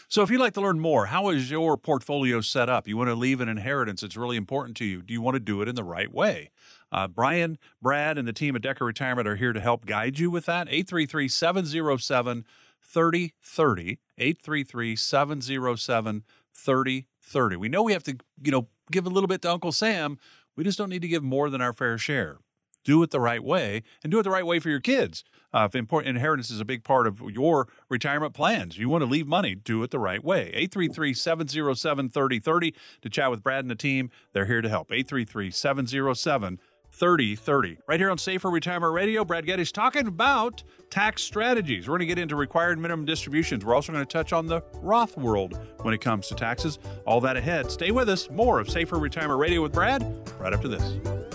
So, 0.09 0.23
if 0.23 0.31
you'd 0.31 0.41
like 0.41 0.55
to 0.55 0.61
learn 0.61 0.81
more, 0.81 1.07
how 1.07 1.29
is 1.31 1.51
your 1.51 1.77
portfolio 1.77 2.41
set 2.41 2.69
up? 2.69 2.87
You 2.89 2.97
want 2.97 3.09
to 3.09 3.15
leave 3.15 3.41
an 3.41 3.49
inheritance, 3.49 4.03
it's 4.03 4.17
really 4.17 4.37
important 4.37 4.77
to 4.79 4.85
you. 4.85 5.03
Do 5.03 5.13
you 5.13 5.21
want 5.21 5.35
to 5.35 5.41
do 5.41 5.63
it 5.63 5.69
in 5.69 5.75
the 5.75 5.85
right 5.85 6.13
way? 6.13 6.51
Uh, 6.91 7.09
Brian, 7.09 7.59
Brad, 7.83 8.19
and 8.19 8.27
the 8.27 8.33
team 8.33 8.57
at 8.57 8.63
Decker 8.63 8.85
Retirement 8.85 9.29
are 9.29 9.37
here 9.37 9.53
to 9.53 9.61
help 9.61 9.87
guide 9.87 10.19
you 10.19 10.31
with 10.31 10.47
that. 10.47 10.69
833 10.69 11.29
707 11.29 12.45
3030. 12.83 13.99
833 14.19 14.97
707 14.97 16.25
3030. 16.55 17.57
We 17.57 17.69
know 17.69 17.83
we 17.83 17.93
have 17.93 18.05
to, 18.05 18.17
you 18.43 18.51
know, 18.51 18.69
give 18.91 19.07
a 19.07 19.11
little 19.11 19.29
bit 19.29 19.43
to 19.43 19.51
Uncle 19.51 19.73
Sam. 19.73 20.19
We 20.57 20.65
just 20.65 20.79
don't 20.79 20.89
need 20.89 21.03
to 21.03 21.09
give 21.09 21.23
more 21.23 21.51
than 21.51 21.61
our 21.61 21.73
fair 21.73 21.99
share 21.99 22.39
do 22.85 23.03
it 23.03 23.11
the 23.11 23.21
right 23.21 23.43
way 23.43 23.83
and 24.03 24.11
do 24.11 24.19
it 24.19 24.23
the 24.23 24.31
right 24.31 24.47
way 24.47 24.59
for 24.59 24.69
your 24.69 24.81
kids. 24.81 25.25
Uh, 25.53 25.67
if 25.69 25.75
important 25.75 26.17
inheritance 26.17 26.51
is 26.51 26.61
a 26.61 26.65
big 26.65 26.85
part 26.85 27.07
of 27.07 27.21
your 27.31 27.69
retirement 27.89 28.35
plans, 28.35 28.79
you 28.79 28.89
want 28.89 29.03
to 29.03 29.07
leave 29.09 29.27
money, 29.27 29.55
do 29.55 29.83
it 29.83 29.91
the 29.91 29.99
right 29.99 30.23
way. 30.23 30.49
833 30.49 31.15
707 31.15 32.09
3030 32.11 32.75
to 33.03 33.09
chat 33.09 33.31
with 33.31 33.43
Brad 33.43 33.65
and 33.65 33.71
the 33.71 33.75
team. 33.75 34.11
They're 34.33 34.47
here 34.47 34.61
to 34.61 34.69
help. 34.69 34.91
833 34.91 35.51
707 35.51 36.59
3030. 36.91 37.79
Right 37.87 38.01
here 38.01 38.11
on 38.11 38.19
Safer 38.19 38.51
Retirement 38.51 38.93
Radio, 38.93 39.25
Brad 39.25 39.47
Geddes 39.47 39.73
talking 39.73 40.07
about 40.07 40.63
tax 40.91 41.23
strategies. 41.23 41.87
We're 41.87 41.93
going 41.93 42.01
to 42.01 42.07
get 42.07 42.19
into 42.19 42.37
required 42.37 42.79
minimum 42.79 43.05
distributions. 43.05 43.65
We're 43.65 43.75
also 43.75 43.93
going 43.93 44.05
to 44.05 44.11
touch 44.13 44.33
on 44.33 44.47
the 44.47 44.63
Roth 44.75 45.17
world 45.17 45.59
when 45.83 45.95
it 45.95 46.01
comes 46.01 46.29
to 46.29 46.35
taxes. 46.35 46.79
All 47.07 47.21
that 47.21 47.37
ahead. 47.37 47.71
Stay 47.71 47.91
with 47.91 48.09
us. 48.09 48.31
More 48.31 48.59
of 48.61 48.71
Safer 48.71 48.97
Retirement 48.97 49.39
Radio 49.39 49.63
with 49.63 49.73
Brad 49.73 50.03
right 50.41 50.53
after 50.53 50.69
this. 50.69 51.28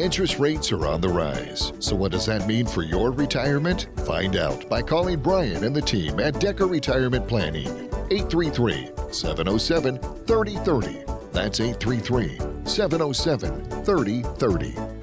Interest 0.00 0.38
rates 0.38 0.72
are 0.72 0.86
on 0.86 1.02
the 1.02 1.08
rise. 1.10 1.74
So, 1.78 1.94
what 1.94 2.10
does 2.10 2.24
that 2.24 2.46
mean 2.46 2.64
for 2.64 2.82
your 2.82 3.12
retirement? 3.12 3.88
Find 4.06 4.34
out 4.34 4.66
by 4.66 4.80
calling 4.80 5.20
Brian 5.20 5.62
and 5.62 5.76
the 5.76 5.82
team 5.82 6.20
at 6.20 6.40
Decker 6.40 6.66
Retirement 6.66 7.28
Planning. 7.28 7.66
833 8.10 8.92
707 9.12 9.98
3030. 9.98 11.04
That's 11.32 11.60
833 11.60 12.38
707 12.64 13.84
3030. 13.84 14.99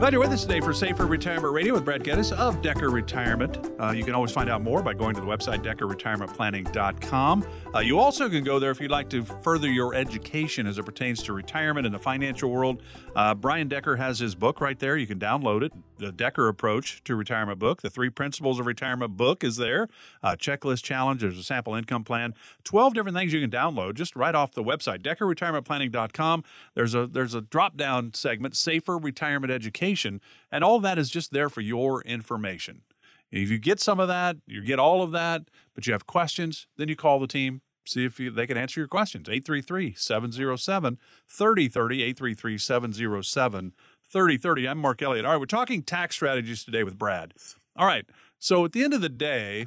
Glad 0.00 0.12
you're 0.12 0.20
with 0.20 0.32
us 0.32 0.42
today 0.42 0.60
for 0.60 0.74
Safer 0.74 1.06
Retirement 1.06 1.54
Radio 1.54 1.72
with 1.72 1.84
Brad 1.84 2.04
Geddes 2.04 2.30
of 2.32 2.60
Decker 2.60 2.90
Retirement. 2.90 3.70
Uh, 3.80 3.92
you 3.92 4.04
can 4.04 4.12
always 4.12 4.32
find 4.32 4.50
out 4.50 4.60
more 4.60 4.82
by 4.82 4.92
going 4.92 5.14
to 5.14 5.20
the 5.20 5.26
website 5.26 5.62
deckerretirementplanning.com. 5.64 7.46
Uh, 7.74 7.78
you 7.78 7.98
also 7.98 8.28
can 8.28 8.44
go 8.44 8.58
there 8.58 8.70
if 8.70 8.80
you'd 8.80 8.90
like 8.90 9.08
to 9.08 9.22
further 9.22 9.70
your 9.70 9.94
education 9.94 10.66
as 10.66 10.76
it 10.76 10.84
pertains 10.84 11.22
to 11.22 11.32
retirement 11.32 11.86
in 11.86 11.92
the 11.92 11.98
financial 11.98 12.50
world. 12.50 12.82
Uh, 13.16 13.34
Brian 13.34 13.66
Decker 13.66 13.96
has 13.96 14.18
his 14.18 14.34
book 14.34 14.60
right 14.60 14.78
there. 14.78 14.98
You 14.98 15.06
can 15.06 15.18
download 15.18 15.62
it. 15.62 15.72
The 15.98 16.12
Decker 16.12 16.48
Approach 16.48 17.02
to 17.04 17.14
Retirement 17.14 17.58
book. 17.58 17.82
The 17.82 17.90
Three 17.90 18.10
Principles 18.10 18.58
of 18.58 18.66
Retirement 18.66 19.16
book 19.16 19.44
is 19.44 19.56
there. 19.56 19.88
Uh, 20.22 20.36
checklist 20.36 20.82
challenge. 20.82 21.20
There's 21.20 21.38
a 21.38 21.42
sample 21.42 21.74
income 21.74 22.04
plan. 22.04 22.34
Twelve 22.64 22.94
different 22.94 23.16
things 23.16 23.32
you 23.32 23.40
can 23.40 23.50
download 23.50 23.94
just 23.94 24.16
right 24.16 24.34
off 24.34 24.52
the 24.52 24.64
website 24.64 25.02
deckerretirementplanning.com. 25.02 26.44
There's 26.74 26.94
a 26.94 27.06
there's 27.06 27.34
a 27.34 27.40
drop 27.40 27.76
down 27.76 28.12
segment, 28.14 28.56
Safer 28.56 28.98
Retirement 28.98 29.52
Education, 29.52 30.20
and 30.50 30.64
all 30.64 30.80
that 30.80 30.98
is 30.98 31.10
just 31.10 31.32
there 31.32 31.48
for 31.48 31.60
your 31.60 32.02
information. 32.02 32.82
If 33.30 33.50
you 33.50 33.58
get 33.58 33.80
some 33.80 33.98
of 33.98 34.08
that, 34.08 34.36
you 34.46 34.62
get 34.62 34.78
all 34.78 35.02
of 35.02 35.10
that, 35.12 35.42
but 35.74 35.86
you 35.86 35.92
have 35.92 36.06
questions, 36.06 36.66
then 36.76 36.88
you 36.88 36.94
call 36.94 37.18
the 37.18 37.26
team, 37.26 37.62
see 37.84 38.04
if 38.04 38.20
you, 38.20 38.30
they 38.30 38.46
can 38.46 38.56
answer 38.56 38.80
your 38.80 38.88
questions. 38.88 39.28
833 39.28 39.94
707 39.96 40.98
3030, 41.28 42.02
833 42.02 42.58
707 42.58 43.72
3030. 44.14 44.68
I'm 44.68 44.78
Mark 44.78 45.02
Elliott. 45.02 45.24
All 45.24 45.32
right, 45.32 45.40
we're 45.40 45.46
talking 45.46 45.82
tax 45.82 46.14
strategies 46.14 46.62
today 46.62 46.84
with 46.84 46.96
Brad. 46.96 47.34
All 47.74 47.84
right, 47.84 48.06
so 48.38 48.64
at 48.64 48.70
the 48.70 48.84
end 48.84 48.94
of 48.94 49.00
the 49.00 49.08
day, 49.08 49.66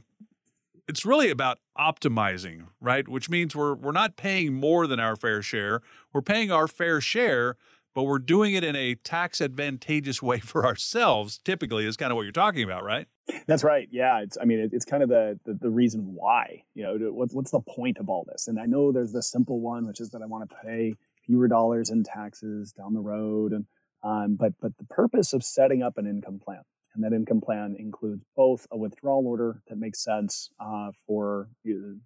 it's 0.87 1.05
really 1.05 1.29
about 1.29 1.59
optimizing, 1.77 2.67
right? 2.79 3.05
Which 3.09 3.29
means 3.29 3.57
we're 3.57 3.75
we're 3.75 3.91
not 3.91 4.15
paying 4.15 4.53
more 4.53 4.87
than 4.87 5.01
our 5.01 5.17
fair 5.17 5.41
share. 5.41 5.81
We're 6.13 6.21
paying 6.21 6.49
our 6.49 6.69
fair 6.69 7.01
share, 7.01 7.57
but 7.93 8.03
we're 8.03 8.19
doing 8.19 8.53
it 8.53 8.63
in 8.63 8.73
a 8.73 8.95
tax 8.95 9.41
advantageous 9.41 10.21
way 10.23 10.39
for 10.39 10.65
ourselves. 10.65 11.41
Typically, 11.43 11.85
is 11.85 11.97
kind 11.97 12.13
of 12.13 12.15
what 12.15 12.21
you're 12.21 12.31
talking 12.31 12.63
about, 12.63 12.85
right? 12.85 13.07
That's 13.47 13.65
right. 13.65 13.89
Yeah, 13.91 14.21
it's. 14.21 14.37
I 14.41 14.45
mean, 14.45 14.59
it, 14.59 14.69
it's 14.71 14.85
kind 14.85 15.03
of 15.03 15.09
the, 15.09 15.37
the, 15.45 15.55
the 15.55 15.69
reason 15.69 16.13
why. 16.15 16.63
You 16.73 16.83
know, 16.83 17.11
what, 17.11 17.33
what's 17.33 17.51
the 17.51 17.59
point 17.59 17.97
of 17.97 18.07
all 18.07 18.25
this? 18.31 18.47
And 18.47 18.61
I 18.61 18.65
know 18.65 18.93
there's 18.93 19.11
the 19.11 19.23
simple 19.23 19.59
one, 19.59 19.85
which 19.85 19.99
is 19.99 20.11
that 20.11 20.21
I 20.21 20.25
want 20.25 20.49
to 20.49 20.55
pay 20.63 20.93
fewer 21.25 21.49
dollars 21.49 21.89
in 21.89 22.05
taxes 22.05 22.71
down 22.71 22.93
the 22.93 23.01
road, 23.01 23.51
and 23.51 23.65
um, 24.03 24.35
but 24.39 24.53
but 24.61 24.77
the 24.77 24.85
purpose 24.85 25.33
of 25.33 25.43
setting 25.43 25.81
up 25.83 25.97
an 25.97 26.07
income 26.07 26.39
plan 26.43 26.61
And 26.97 27.03
that 27.03 27.15
income 27.15 27.41
plan 27.41 27.75
includes 27.77 28.23
both 28.35 28.65
a 28.71 28.77
withdrawal 28.77 29.27
order 29.27 29.61
that 29.67 29.77
makes 29.77 30.03
sense 30.03 30.49
uh, 30.59 30.91
for 31.05 31.47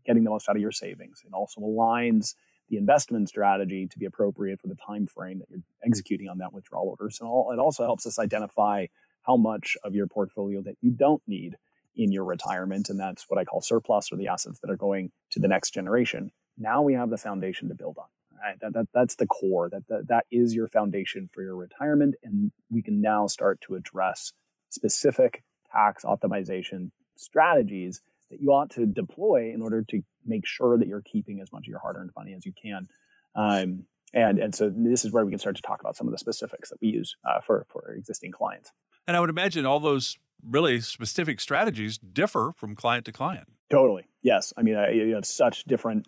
getting 0.06 0.23
the 0.23 0.30
most 0.30 0.49
out 0.49 0.58
of 0.58 0.62
your 0.62 0.73
savings. 0.73 1.21
It 1.25 1.34
also 1.34 1.62
aligns 1.62 2.36
the 2.69 2.77
investment 2.77 3.30
strategy 3.30 3.88
to 3.88 3.99
be 3.99 4.06
appropriate 4.06 4.60
for 4.60 4.67
the 4.67 4.75
time 4.75 5.08
frame 5.08 5.39
that 5.39 5.49
you're 5.49 5.62
executing 5.86 6.27
on 6.27 6.39
that 6.39 6.54
withdrawal 6.54 6.89
order. 6.89 7.10
So 7.10 7.51
it 7.51 7.60
also 7.60 7.84
helps 7.84 8.06
us 8.06 8.19
identify 8.19 8.88
how 9.23 9.38
much 9.38 9.77
of 9.84 9.95
your 9.95 10.08
portfolio 10.08 10.62
that 10.63 10.75
you 10.82 10.91
don't 10.91 11.21
need 11.25 11.56
in 11.95 12.12
your 12.12 12.25
retirement. 12.25 12.89
And 12.89 12.99
that's 12.99 13.25
what 13.30 13.39
I 13.39 13.45
call 13.45 13.62
surplus 13.62 14.12
or 14.12 14.17
the 14.17 14.27
assets 14.27 14.60
that 14.60 14.69
are 14.69 14.77
going 14.77 15.12
to 15.32 15.39
the 15.39 15.47
next 15.47 15.71
generation. 15.73 16.32
Now 16.58 16.82
we 16.82 16.93
have 16.95 17.10
the 17.10 17.17
foundation 17.17 17.69
to 17.69 17.75
build 17.75 17.97
on. 17.97 18.08
Right? 18.43 18.58
That, 18.62 18.73
that, 18.73 18.88
that's 18.93 19.15
the 19.15 19.27
core. 19.27 19.69
That, 19.69 19.88
that, 19.89 20.08
that 20.08 20.25
is 20.32 20.56
your 20.56 20.67
foundation 20.67 21.30
for 21.32 21.43
your 21.43 21.56
retirement. 21.56 22.15
And 22.23 22.51
we 22.69 22.82
can 22.82 23.01
now 23.01 23.27
start 23.27 23.62
to 23.67 23.75
address 23.75 24.34
specific 24.69 25.43
tax 25.71 26.04
optimization 26.04 26.91
strategies 27.15 28.01
that 28.30 28.41
you 28.41 28.49
ought 28.51 28.71
to 28.71 28.86
deploy 28.86 29.51
in 29.54 29.62
order 29.62 29.84
to 29.89 30.01
make 30.25 30.45
sure 30.45 30.77
that 30.77 30.88
you're 30.88 31.01
keeping 31.01 31.39
as 31.41 31.51
much 31.51 31.63
of 31.63 31.67
your 31.67 31.80
hard-earned 31.80 32.12
money 32.15 32.34
as 32.34 32.45
you 32.45 32.54
can. 32.62 32.88
Um, 33.36 33.86
and 34.13 34.39
and 34.39 34.56
so 34.56 34.71
this 34.75 35.06
is 35.06 35.12
where 35.12 35.25
we 35.25 35.32
can 35.32 35.39
start 35.39 35.56
to 35.56 35.62
talk 35.62 35.80
about 35.80 35.95
some 35.95 36.08
of 36.08 36.12
the 36.12 36.17
specifics 36.17 36.69
that 36.69 36.77
we 36.82 36.89
use 36.89 37.15
uh, 37.23 37.41
for 37.41 37.65
for 37.69 37.93
existing 37.97 38.32
clients. 38.32 38.71
And 39.08 39.15
I 39.15 39.19
would 39.19 39.30
imagine 39.30 39.65
all 39.65 39.80
those 39.80 40.17
really 40.45 40.82
specific 40.82 41.39
strategies 41.39 41.97
differ 41.97 42.54
from 42.58 42.75
client 42.75 43.06
to 43.06 43.12
client. 43.12 43.47
Totally. 43.69 44.06
Yes. 44.21 44.54
I 44.58 44.63
mean, 44.63 44.75
you 44.93 45.15
have 45.15 45.25
such 45.25 45.63
different, 45.65 46.08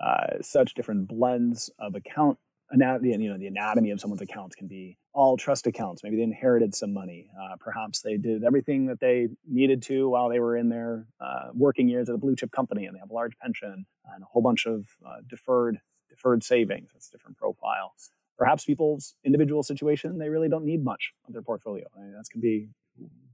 uh, 0.00 0.38
such 0.40 0.74
different 0.74 1.08
blends 1.08 1.70
of 1.78 1.94
account 1.94 2.38
anatomy. 2.70 3.12
And 3.12 3.22
you 3.22 3.30
know, 3.30 3.38
the 3.38 3.46
anatomy 3.46 3.90
of 3.90 4.00
someone's 4.00 4.22
accounts 4.22 4.56
can 4.56 4.66
be 4.66 4.96
all 5.12 5.36
trust 5.36 5.66
accounts. 5.66 6.02
Maybe 6.02 6.16
they 6.16 6.22
inherited 6.22 6.74
some 6.74 6.92
money. 6.92 7.28
Uh, 7.38 7.56
perhaps 7.58 8.00
they 8.00 8.16
did 8.16 8.44
everything 8.44 8.86
that 8.86 9.00
they 9.00 9.28
needed 9.46 9.82
to 9.82 10.08
while 10.08 10.28
they 10.28 10.40
were 10.40 10.56
in 10.56 10.68
their 10.68 11.06
uh, 11.20 11.50
working 11.52 11.88
years 11.88 12.08
at 12.08 12.14
a 12.14 12.18
blue 12.18 12.36
chip 12.36 12.52
company, 12.52 12.86
and 12.86 12.94
they 12.94 13.00
have 13.00 13.10
a 13.10 13.14
large 13.14 13.36
pension 13.38 13.86
and 14.14 14.22
a 14.22 14.26
whole 14.26 14.42
bunch 14.42 14.66
of 14.66 14.86
uh, 15.06 15.16
deferred 15.28 15.78
deferred 16.08 16.42
savings. 16.42 16.90
That's 16.92 17.08
a 17.08 17.12
different 17.12 17.36
profile. 17.36 17.94
Perhaps 18.38 18.64
people's 18.64 19.14
individual 19.24 19.62
situation, 19.62 20.18
they 20.18 20.28
really 20.28 20.48
don't 20.48 20.64
need 20.64 20.82
much 20.82 21.12
of 21.26 21.34
their 21.34 21.42
portfolio. 21.42 21.84
I 21.96 22.00
mean, 22.00 22.12
that 22.12 22.24
can 22.30 22.40
be 22.40 22.68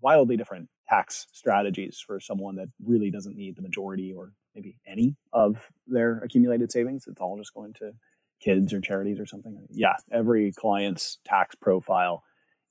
wildly 0.01 0.37
different 0.37 0.69
tax 0.88 1.27
strategies 1.33 2.03
for 2.05 2.20
someone 2.20 2.57
that 2.57 2.68
really 2.85 3.11
doesn't 3.11 3.37
need 3.37 3.57
the 3.57 3.62
majority 3.62 4.12
or 4.12 4.33
maybe 4.55 4.79
any 4.87 5.16
of 5.33 5.70
their 5.87 6.18
accumulated 6.18 6.70
savings. 6.72 7.07
It's 7.07 7.20
all 7.20 7.37
just 7.37 7.55
going 7.55 7.75
to 7.75 7.92
kids 8.40 8.72
or 8.72 8.81
charities 8.81 9.18
or 9.18 9.27
something. 9.27 9.66
Yeah, 9.70 9.96
every 10.12 10.53
client's 10.53 11.18
tax 11.25 11.55
profile 11.55 12.22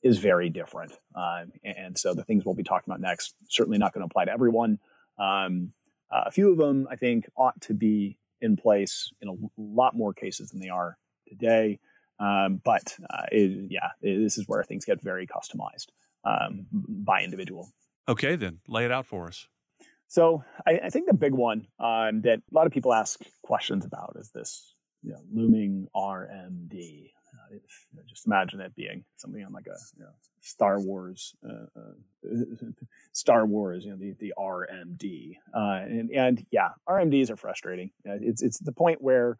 is 0.03 0.19
very 0.19 0.49
different. 0.49 0.93
Um, 1.15 1.51
and 1.63 1.97
so 1.97 2.13
the 2.13 2.23
things 2.23 2.45
we'll 2.45 2.55
be 2.55 2.63
talking 2.63 2.91
about 2.91 3.01
next 3.01 3.33
certainly 3.49 3.77
not 3.79 3.93
going 3.93 4.01
to 4.01 4.05
apply 4.05 4.25
to 4.25 4.31
everyone. 4.31 4.79
Um, 5.17 5.73
uh, 6.11 6.23
a 6.27 6.31
few 6.31 6.51
of 6.51 6.57
them, 6.57 6.87
I 6.89 6.95
think, 6.95 7.25
ought 7.35 7.59
to 7.61 7.73
be 7.73 8.17
in 8.39 8.55
place 8.55 9.11
in 9.21 9.27
a 9.27 9.35
lot 9.57 9.95
more 9.95 10.13
cases 10.13 10.51
than 10.51 10.59
they 10.59 10.69
are 10.69 10.97
today. 11.27 11.79
Um, 12.19 12.61
but 12.63 12.95
uh, 13.09 13.23
it, 13.31 13.71
yeah, 13.71 13.89
it, 14.01 14.21
this 14.21 14.37
is 14.37 14.47
where 14.47 14.63
things 14.63 14.85
get 14.85 15.01
very 15.01 15.27
customized 15.27 15.87
um, 16.23 16.67
by 16.71 17.23
individual. 17.23 17.69
Okay, 18.07 18.35
then 18.35 18.59
lay 18.67 18.85
it 18.85 18.91
out 18.91 19.05
for 19.05 19.27
us. 19.27 19.47
So 20.07 20.43
I, 20.65 20.79
I 20.85 20.89
think 20.89 21.07
the 21.07 21.15
big 21.15 21.33
one 21.33 21.67
um, 21.79 22.21
that 22.21 22.39
a 22.39 22.53
lot 22.53 22.67
of 22.67 22.71
people 22.71 22.93
ask 22.93 23.19
questions 23.43 23.85
about 23.85 24.15
is 24.19 24.31
this 24.31 24.75
you 25.01 25.11
know, 25.11 25.19
looming 25.33 25.87
RMD. 25.95 27.11
Uh, 27.33 27.55
if, 27.55 27.85
you 27.91 27.97
know, 27.97 28.03
just 28.07 28.25
imagine 28.25 28.61
it 28.61 28.75
being 28.75 29.03
something 29.17 29.43
on 29.43 29.51
like 29.51 29.67
a 29.67 29.77
you 29.97 30.03
know, 30.03 30.11
Star 30.41 30.79
Wars, 30.79 31.33
uh, 31.47 31.79
uh, 31.79 32.31
Star 33.11 33.45
Wars, 33.45 33.83
you 33.83 33.91
know, 33.91 33.97
the, 33.97 34.13
the 34.19 34.33
RMD. 34.37 35.35
Uh, 35.53 35.83
and, 35.83 36.11
and 36.11 36.45
yeah, 36.51 36.69
RMDs 36.87 37.29
are 37.29 37.35
frustrating. 37.35 37.91
It's, 38.03 38.41
it's 38.41 38.59
the 38.59 38.71
point 38.71 39.01
where, 39.01 39.37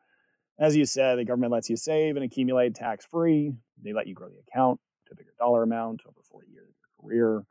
as 0.59 0.75
you 0.75 0.85
said, 0.85 1.17
the 1.17 1.25
government 1.25 1.53
lets 1.53 1.69
you 1.69 1.77
save 1.77 2.15
and 2.15 2.25
accumulate 2.25 2.75
tax 2.75 3.05
free. 3.05 3.53
They 3.83 3.93
let 3.93 4.07
you 4.07 4.15
grow 4.15 4.29
the 4.29 4.41
account 4.51 4.79
to 5.07 5.13
a 5.13 5.15
bigger 5.15 5.33
dollar 5.37 5.63
amount 5.63 6.01
over 6.07 6.21
40 6.31 6.47
years 6.51 6.69
of 6.69 6.75
your 6.75 7.09
career 7.37 7.45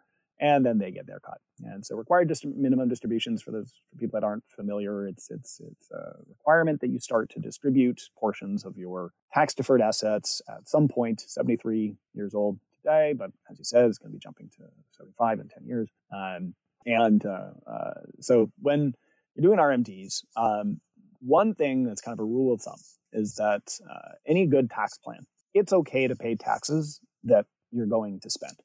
and 0.45 0.65
then 0.65 0.77
they 0.77 0.91
get 0.91 1.07
their 1.07 1.21
cut. 1.21 1.39
And 1.63 1.85
so 1.87 1.97
required 1.97 2.29
dist- 2.29 2.45
minimum 2.45 2.89
distributions 2.91 3.41
for 3.41 3.51
those 3.51 3.73
for 3.91 3.97
people 3.97 4.21
that 4.21 4.27
aren't 4.27 4.45
familiar, 4.55 5.07
it's 5.07 5.31
it's 5.31 5.59
it's 5.61 5.91
a 5.91 6.17
requirement 6.29 6.83
that 6.83 6.91
you 6.91 6.99
start 6.99 7.31
to 7.31 7.41
distribute 7.41 8.03
portions 8.19 8.67
of 8.67 8.77
your 8.77 9.13
tax 9.33 9.55
deferred 9.55 9.81
assets 9.81 10.43
at 10.49 10.69
some 10.69 10.87
point, 10.87 11.23
73 11.27 11.97
years 12.13 12.35
old 12.35 12.59
today, 12.83 13.15
but 13.17 13.31
as 13.51 13.59
you 13.59 13.65
said, 13.65 13.87
it's 13.87 13.97
going 13.97 14.11
to 14.11 14.19
be 14.19 14.21
jumping 14.21 14.51
to 14.51 14.65
75 14.99 15.41
in 15.41 15.49
10 15.49 15.67
years. 15.67 15.89
Um, 16.15 16.55
and 16.85 17.25
uh, 17.25 17.53
uh, 17.67 18.01
so 18.21 18.51
when 18.61 18.93
you're 19.35 19.49
doing 19.49 19.59
RMDs, 19.59 20.25
um, 20.37 20.81
one 21.21 21.55
thing 21.55 21.85
that's 21.85 22.03
kind 22.03 22.13
of 22.13 22.23
a 22.23 22.27
rule 22.27 22.53
of 22.53 22.61
thumb 22.61 22.83
is 23.15 23.37
that 23.37 23.79
uh, 23.91 24.13
any 24.27 24.47
good 24.47 24.69
tax 24.69 24.99
plan, 24.99 25.25
it's 25.55 25.73
okay 25.73 26.07
to 26.07 26.15
pay 26.15 26.35
taxes 26.35 27.01
that 27.23 27.47
you're 27.71 27.87
going 27.87 28.21
to 28.21 28.29
spend. 28.29 28.57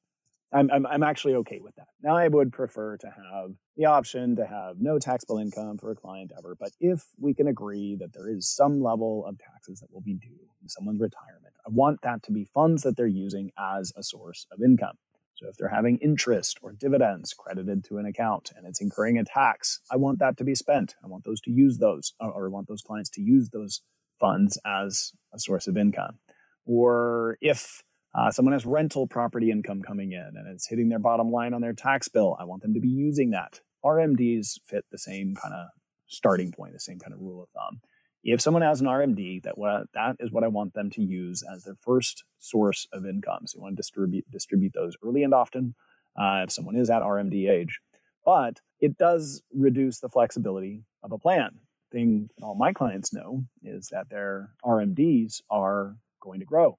I'm, 0.52 0.70
I'm, 0.72 0.86
I'm 0.88 1.04
actually 1.04 1.36
okay 1.36 1.60
with 1.62 1.76
that. 1.76 1.88
Now, 2.02 2.18
I 2.18 2.28
would 2.28 2.52
prefer 2.52 2.98
to 2.98 3.08
have 3.08 3.52
the 3.78 3.86
option 3.86 4.36
to 4.38 4.46
have 4.46 4.78
no 4.80 4.98
taxable 4.98 5.38
income 5.38 5.78
for 5.78 5.92
a 5.92 5.96
client 5.96 6.32
ever. 6.38 6.56
But 6.60 6.72
if 6.80 7.04
we 7.20 7.34
can 7.34 7.48
agree 7.48 7.96
that 8.00 8.14
there 8.14 8.30
is 8.30 8.50
some 8.50 8.82
level 8.82 9.26
of 9.28 9.38
taxes 9.38 9.80
that 9.80 9.92
will 9.92 10.02
be 10.02 10.16
due 10.16 10.50
in 10.62 10.70
someone's 10.70 11.02
retirement, 11.02 11.54
I 11.66 11.70
want 11.70 12.00
that 12.02 12.24
to 12.24 12.32
be 12.32 12.46
funds 12.46 12.84
that 12.84 12.98
they're 12.98 13.08
using 13.08 13.52
as 13.60 13.94
a 13.96 14.04
source 14.04 14.48
of 14.52 14.60
income. 14.64 14.96
So 15.36 15.48
if 15.48 15.56
they're 15.56 15.70
having 15.70 16.00
interest 16.00 16.58
or 16.62 16.74
dividends 16.74 17.34
credited 17.34 17.86
to 17.86 17.98
an 17.98 18.06
account 18.06 18.52
and 18.58 18.68
it's 18.68 18.82
incurring 18.82 19.18
a 19.18 19.24
tax, 19.24 19.80
I 19.90 19.96
want 19.96 20.20
that 20.20 20.36
to 20.38 20.44
be 20.44 20.56
spent. 20.56 20.96
I 21.04 21.08
want 21.08 21.24
those 21.24 21.40
to 21.42 21.52
use 21.52 21.78
those, 21.78 22.14
or 22.20 22.48
I 22.48 22.50
want 22.50 22.68
those 22.68 22.82
clients 22.82 23.10
to 23.12 23.22
use 23.22 23.50
those 23.50 23.82
funds 24.20 24.60
as 24.66 25.14
a 25.34 25.40
source 25.40 25.68
of 25.68 25.78
income. 25.78 26.20
Or 26.66 27.38
if 27.40 27.84
uh, 28.16 28.32
someone 28.32 28.54
has 28.54 28.66
rental 28.66 29.08
property 29.08 29.52
income 29.52 29.82
coming 29.82 30.14
in 30.14 30.34
and 30.36 30.48
it's 30.48 30.68
hitting 30.68 30.90
their 30.90 31.00
bottom 31.00 31.32
line 31.32 31.54
on 31.54 31.62
their 31.62 31.74
tax 31.74 32.08
bill. 32.08 32.36
I 32.40 32.46
want 32.46 32.62
them 32.62 32.74
to 32.74 32.80
be 32.80 32.90
using 32.90 33.32
that. 33.32 33.60
RMDs 33.86 34.60
fit 34.66 34.86
the 34.92 34.98
same 34.98 35.36
kind 35.36 35.54
of 35.54 35.68
starting 36.08 36.52
point, 36.52 36.74
the 36.74 36.80
same 36.80 37.00
kind 37.00 37.14
of 37.14 37.20
rule 37.20 37.44
of 37.44 37.50
thumb. 37.50 37.82
If 38.24 38.42
someone 38.42 38.64
has 38.64 38.82
an 38.82 38.88
RMD, 38.88 39.44
that 39.44 39.58
what 39.58 39.84
that 39.94 40.18
is 40.20 40.32
what 40.32 40.44
I 40.44 40.50
want 40.50 40.74
them 40.74 40.90
to 40.92 41.02
use 41.02 41.44
as 41.54 41.64
their 41.64 41.78
first 41.80 42.24
source 42.38 42.88
of 42.92 43.06
income. 43.06 43.48
So 43.48 43.58
you 43.58 43.62
want 43.62 43.74
to 43.74 43.82
distribute 43.82 44.30
distribute 44.30 44.74
those 44.74 44.98
early 45.06 45.24
and 45.24 45.34
often. 45.34 45.76
Uh, 46.20 46.44
if 46.44 46.52
someone 46.52 46.76
is 46.76 46.90
at 46.90 47.02
RMD 47.02 47.50
age, 47.50 47.80
but 48.26 48.60
it 48.82 48.98
does 48.98 49.42
reduce 49.54 50.00
the 50.00 50.10
flexibility 50.10 50.84
of 51.02 51.14
a 51.14 51.18
plan. 51.18 51.60
Thing 51.94 52.30
all 52.42 52.56
my 52.56 52.74
clients 52.74 53.14
know 53.14 53.46
is 53.64 53.88
that 53.92 54.10
their 54.10 54.50
RMDs 54.66 55.42
are 55.50 55.96
going 56.22 56.42
to 56.42 56.46
grow 56.46 56.78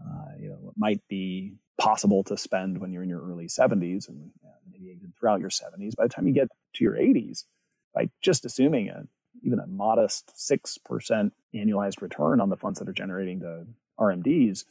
uh, 0.00 0.32
you 0.38 0.48
know, 0.48 0.58
it 0.68 0.74
might 0.76 1.00
be 1.08 1.54
possible 1.78 2.24
to 2.24 2.36
spend 2.36 2.78
when 2.78 2.92
you're 2.92 3.02
in 3.02 3.08
your 3.08 3.22
early 3.22 3.46
70s 3.46 4.08
and 4.08 4.30
maybe 4.70 4.86
even 4.86 5.12
throughout 5.18 5.40
your 5.40 5.50
70s. 5.50 5.96
By 5.96 6.04
the 6.04 6.08
time 6.08 6.26
you 6.26 6.34
get 6.34 6.48
to 6.74 6.84
your 6.84 6.94
80s, 6.94 7.44
by 7.94 8.10
just 8.20 8.44
assuming 8.44 8.88
a, 8.88 9.04
even 9.42 9.60
a 9.60 9.66
modest 9.66 10.32
6% 10.36 11.30
annualized 11.54 12.02
return 12.02 12.40
on 12.40 12.48
the 12.48 12.56
funds 12.56 12.78
that 12.78 12.88
are 12.88 12.92
generating 12.92 13.38
the 13.38 13.66
RMDs, 13.98 14.64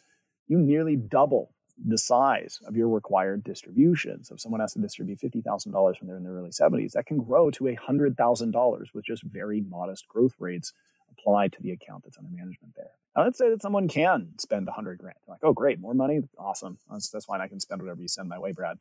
you 0.47 0.57
nearly 0.57 0.95
double 0.95 1.51
the 1.85 1.97
size 1.97 2.59
of 2.65 2.75
your 2.75 2.89
required 2.89 3.43
distribution. 3.43 4.23
So 4.23 4.35
if 4.35 4.41
someone 4.41 4.61
has 4.61 4.73
to 4.73 4.79
distribute 4.79 5.19
$50,000 5.19 5.73
when 5.73 6.07
they're 6.07 6.17
in 6.17 6.23
their 6.23 6.33
early 6.33 6.49
70s, 6.49 6.93
that 6.93 7.05
can 7.05 7.19
grow 7.19 7.51
to 7.51 7.65
$100,000 7.65 8.93
with 8.93 9.05
just 9.05 9.23
very 9.23 9.61
modest 9.61 10.07
growth 10.07 10.33
rates 10.39 10.73
applied 11.17 11.53
to 11.53 11.61
the 11.61 11.71
account 11.71 12.03
that's 12.03 12.17
under 12.17 12.29
management 12.29 12.73
there. 12.75 12.91
Now, 13.15 13.23
let's 13.23 13.37
say 13.37 13.49
that 13.49 13.61
someone 13.61 13.87
can 13.87 14.33
spend 14.39 14.67
a 14.67 14.71
hundred 14.71 14.99
grand. 14.99 15.17
They're 15.25 15.33
like, 15.33 15.43
oh, 15.43 15.53
great, 15.53 15.79
more 15.79 15.93
money, 15.93 16.21
awesome. 16.37 16.77
That's, 16.89 17.09
that's 17.09 17.25
fine. 17.25 17.41
I 17.41 17.47
can 17.47 17.59
spend 17.59 17.81
whatever 17.81 18.01
you 18.01 18.07
send 18.07 18.29
my 18.29 18.39
way, 18.39 18.51
Brad. 18.51 18.77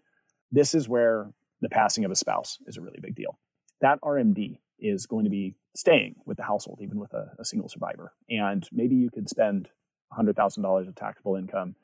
This 0.53 0.75
is 0.75 0.89
where 0.89 1.33
the 1.61 1.69
passing 1.69 2.05
of 2.05 2.11
a 2.11 2.17
spouse 2.17 2.59
is 2.67 2.77
a 2.77 2.81
really 2.81 3.01
big 3.01 3.15
deal. 3.15 3.39
That 3.81 4.01
RMD 4.03 4.59
is 4.79 5.07
going 5.07 5.25
to 5.25 5.31
be 5.31 5.55
staying 5.75 6.17
with 6.27 6.37
the 6.37 6.43
household, 6.43 6.81
even 6.83 6.99
with 6.99 7.13
a, 7.15 7.33
a 7.39 7.45
single 7.45 7.69
survivor. 7.69 8.13
And 8.29 8.67
maybe 8.73 8.95
you 8.95 9.11
could 9.11 9.29
spend 9.29 9.69
$100,000 10.19 10.89
of 10.89 10.95
taxable 10.95 11.37
income 11.37 11.77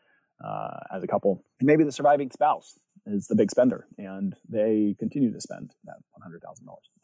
uh, 0.44 0.78
as 0.94 1.02
a 1.02 1.06
couple. 1.06 1.44
And 1.60 1.66
maybe 1.66 1.84
the 1.84 1.92
surviving 1.92 2.30
spouse 2.30 2.78
is 3.06 3.26
the 3.26 3.34
big 3.34 3.50
spender 3.50 3.86
and 3.98 4.36
they 4.48 4.94
continue 4.98 5.32
to 5.32 5.40
spend 5.40 5.72
that 5.84 5.96
$100,000. 6.20 6.40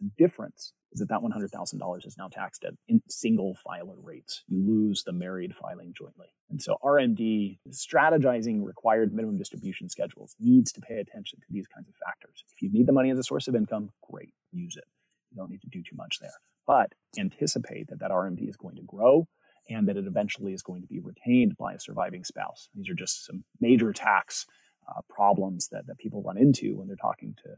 The 0.00 0.10
difference 0.16 0.72
is 0.92 1.00
that 1.00 1.08
that 1.08 1.20
$100,000 1.20 2.06
is 2.06 2.16
now 2.16 2.28
taxed 2.28 2.64
at 2.64 2.74
single 3.08 3.56
filer 3.62 3.96
rates. 4.02 4.44
You 4.46 4.64
lose 4.64 5.02
the 5.04 5.12
married 5.12 5.54
filing 5.54 5.92
jointly. 5.96 6.28
And 6.50 6.62
so 6.62 6.76
RMD 6.82 7.58
strategizing 7.70 8.64
required 8.64 9.12
minimum 9.12 9.38
distribution 9.38 9.88
schedules 9.88 10.34
needs 10.40 10.72
to 10.72 10.80
pay 10.80 10.98
attention 10.98 11.40
to 11.40 11.46
these 11.50 11.66
kinds 11.66 11.88
of 11.88 11.94
factors. 11.96 12.44
If 12.54 12.62
you 12.62 12.70
need 12.72 12.86
the 12.86 12.92
money 12.92 13.10
as 13.10 13.18
a 13.18 13.24
source 13.24 13.48
of 13.48 13.54
income, 13.54 13.90
great, 14.10 14.32
use 14.52 14.76
it. 14.76 14.84
You 15.30 15.36
don't 15.36 15.50
need 15.50 15.62
to 15.62 15.68
do 15.68 15.82
too 15.82 15.96
much 15.96 16.18
there. 16.20 16.30
But 16.66 16.94
anticipate 17.18 17.88
that 17.88 18.00
that 18.00 18.10
RMD 18.10 18.48
is 18.48 18.56
going 18.56 18.76
to 18.76 18.82
grow 18.82 19.26
and 19.68 19.86
that 19.88 19.96
it 19.96 20.06
eventually 20.06 20.54
is 20.54 20.62
going 20.62 20.80
to 20.80 20.88
be 20.88 21.00
retained 21.00 21.56
by 21.58 21.74
a 21.74 21.80
surviving 21.80 22.24
spouse. 22.24 22.68
These 22.74 22.88
are 22.88 22.94
just 22.94 23.26
some 23.26 23.44
major 23.60 23.92
tax 23.92 24.46
uh, 24.88 25.00
problems 25.08 25.68
that, 25.68 25.86
that 25.86 25.98
people 25.98 26.22
run 26.22 26.38
into 26.38 26.76
when 26.76 26.86
they're 26.86 26.96
talking 26.96 27.34
to 27.44 27.50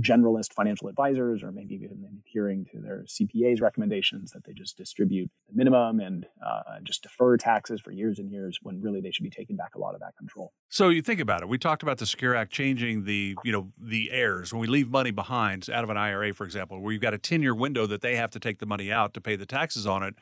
generalist 0.00 0.52
financial 0.52 0.88
advisors 0.88 1.42
or 1.42 1.50
maybe 1.50 1.74
even 1.74 2.04
adhering 2.26 2.66
to 2.66 2.80
their 2.80 3.04
CPA's 3.06 3.60
recommendations 3.60 4.30
that 4.32 4.44
they 4.44 4.52
just 4.52 4.76
distribute 4.76 5.30
the 5.48 5.54
minimum 5.54 6.00
and 6.00 6.26
uh, 6.44 6.78
just 6.82 7.02
defer 7.02 7.36
taxes 7.36 7.80
for 7.80 7.92
years 7.92 8.18
and 8.18 8.30
years 8.30 8.58
when 8.62 8.80
really 8.82 9.00
they 9.00 9.10
should 9.10 9.22
be 9.22 9.30
taking 9.30 9.56
back 9.56 9.74
a 9.74 9.78
lot 9.78 9.94
of 9.94 10.00
that 10.00 10.14
control. 10.18 10.52
So 10.68 10.90
you 10.90 11.00
think 11.00 11.20
about 11.20 11.42
it. 11.42 11.48
We 11.48 11.56
talked 11.56 11.82
about 11.82 11.98
the 11.98 12.06
Secure 12.06 12.34
Act 12.34 12.52
changing 12.52 13.04
the, 13.04 13.36
you 13.42 13.52
know, 13.52 13.72
the 13.80 14.10
heirs 14.10 14.52
when 14.52 14.60
we 14.60 14.66
leave 14.66 14.90
money 14.90 15.12
behind 15.12 15.70
out 15.70 15.84
of 15.84 15.90
an 15.90 15.96
IRA, 15.96 16.34
for 16.34 16.44
example, 16.44 16.80
where 16.80 16.92
you've 16.92 17.02
got 17.02 17.14
a 17.14 17.18
10 17.18 17.40
year 17.40 17.54
window 17.54 17.86
that 17.86 18.02
they 18.02 18.16
have 18.16 18.30
to 18.32 18.40
take 18.40 18.58
the 18.58 18.66
money 18.66 18.92
out 18.92 19.14
to 19.14 19.20
pay 19.20 19.36
the 19.36 19.46
taxes 19.46 19.86
on 19.86 20.02
it. 20.02 20.14